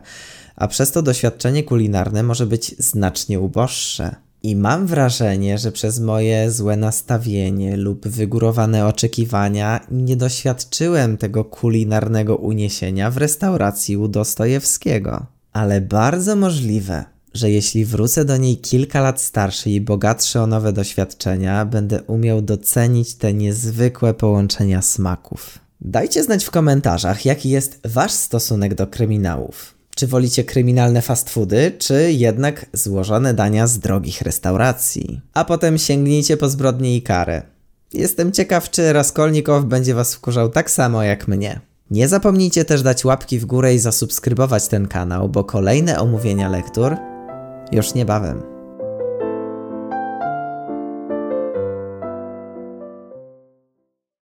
a 0.57 0.68
przez 0.68 0.92
to 0.92 1.03
doświadczenie 1.03 1.62
kulinarne 1.62 2.22
może 2.22 2.47
być 2.47 2.74
znacznie 2.78 3.40
uboższe. 3.40 4.16
I 4.42 4.57
mam 4.57 4.86
wrażenie, 4.86 5.59
że 5.59 5.72
przez 5.72 6.01
moje 6.01 6.51
złe 6.51 6.76
nastawienie 6.76 7.76
lub 7.76 8.09
wygórowane 8.09 8.86
oczekiwania 8.86 9.80
nie 9.90 10.16
doświadczyłem 10.16 11.16
tego 11.16 11.44
kulinarnego 11.44 12.36
uniesienia 12.36 13.11
w 13.11 13.16
restauracji 13.16 13.97
u 13.97 14.09
Dostojewskiego. 14.09 15.26
Ale 15.53 15.80
bardzo 15.80 16.36
możliwe, 16.36 17.05
że 17.37 17.51
jeśli 17.51 17.84
wrócę 17.84 18.24
do 18.24 18.37
niej 18.37 18.57
kilka 18.57 19.01
lat 19.01 19.20
starszy 19.20 19.70
i 19.70 19.80
bogatszy 19.80 20.41
o 20.41 20.47
nowe 20.47 20.72
doświadczenia, 20.72 21.64
będę 21.64 22.03
umiał 22.03 22.43
docenić 22.43 23.14
te 23.14 23.34
niezwykłe 23.34 24.14
połączenia 24.14 24.82
smaków. 24.82 25.59
Dajcie 25.80 26.22
znać 26.22 26.45
w 26.45 26.51
komentarzach, 26.51 27.24
jaki 27.24 27.51
jest 27.51 27.80
Wasz 27.84 28.12
stosunek 28.12 28.74
do 28.74 28.87
kryminałów. 28.87 29.74
Czy 29.95 30.07
wolicie 30.07 30.45
kryminalne 30.45 31.03
fast 31.03 31.30
foody, 31.30 31.72
czy 31.78 32.12
jednak 32.12 32.66
złożone 32.72 33.34
dania 33.34 33.66
z 33.66 33.78
drogich 33.78 34.22
restauracji? 34.22 35.20
A 35.34 35.45
potem 35.45 35.78
sięgnijcie 35.78 36.37
po 36.37 36.49
zbrodnię 36.49 36.97
i 36.97 37.03
karę. 37.03 37.43
Jestem 37.95 38.32
ciekaw, 38.32 38.70
czy 38.70 38.93
Raskolnikow 38.93 39.64
będzie 39.64 39.95
Was 39.95 40.14
wkurzał 40.14 40.49
tak 40.49 40.70
samo 40.70 41.03
jak 41.03 41.28
mnie. 41.28 41.61
Nie 41.91 42.09
zapomnijcie 42.09 42.64
też 42.64 42.82
dać 42.82 43.05
łapki 43.05 43.39
w 43.39 43.47
górę 43.47 43.74
i 43.74 43.78
zasubskrybować 43.78 44.68
ten 44.68 44.89
kanał, 44.89 45.28
bo 45.28 45.45
kolejne 45.45 45.99
omówienia 46.01 46.49
lektur 46.49 46.97
już 47.73 47.95
niebawem. 47.95 48.55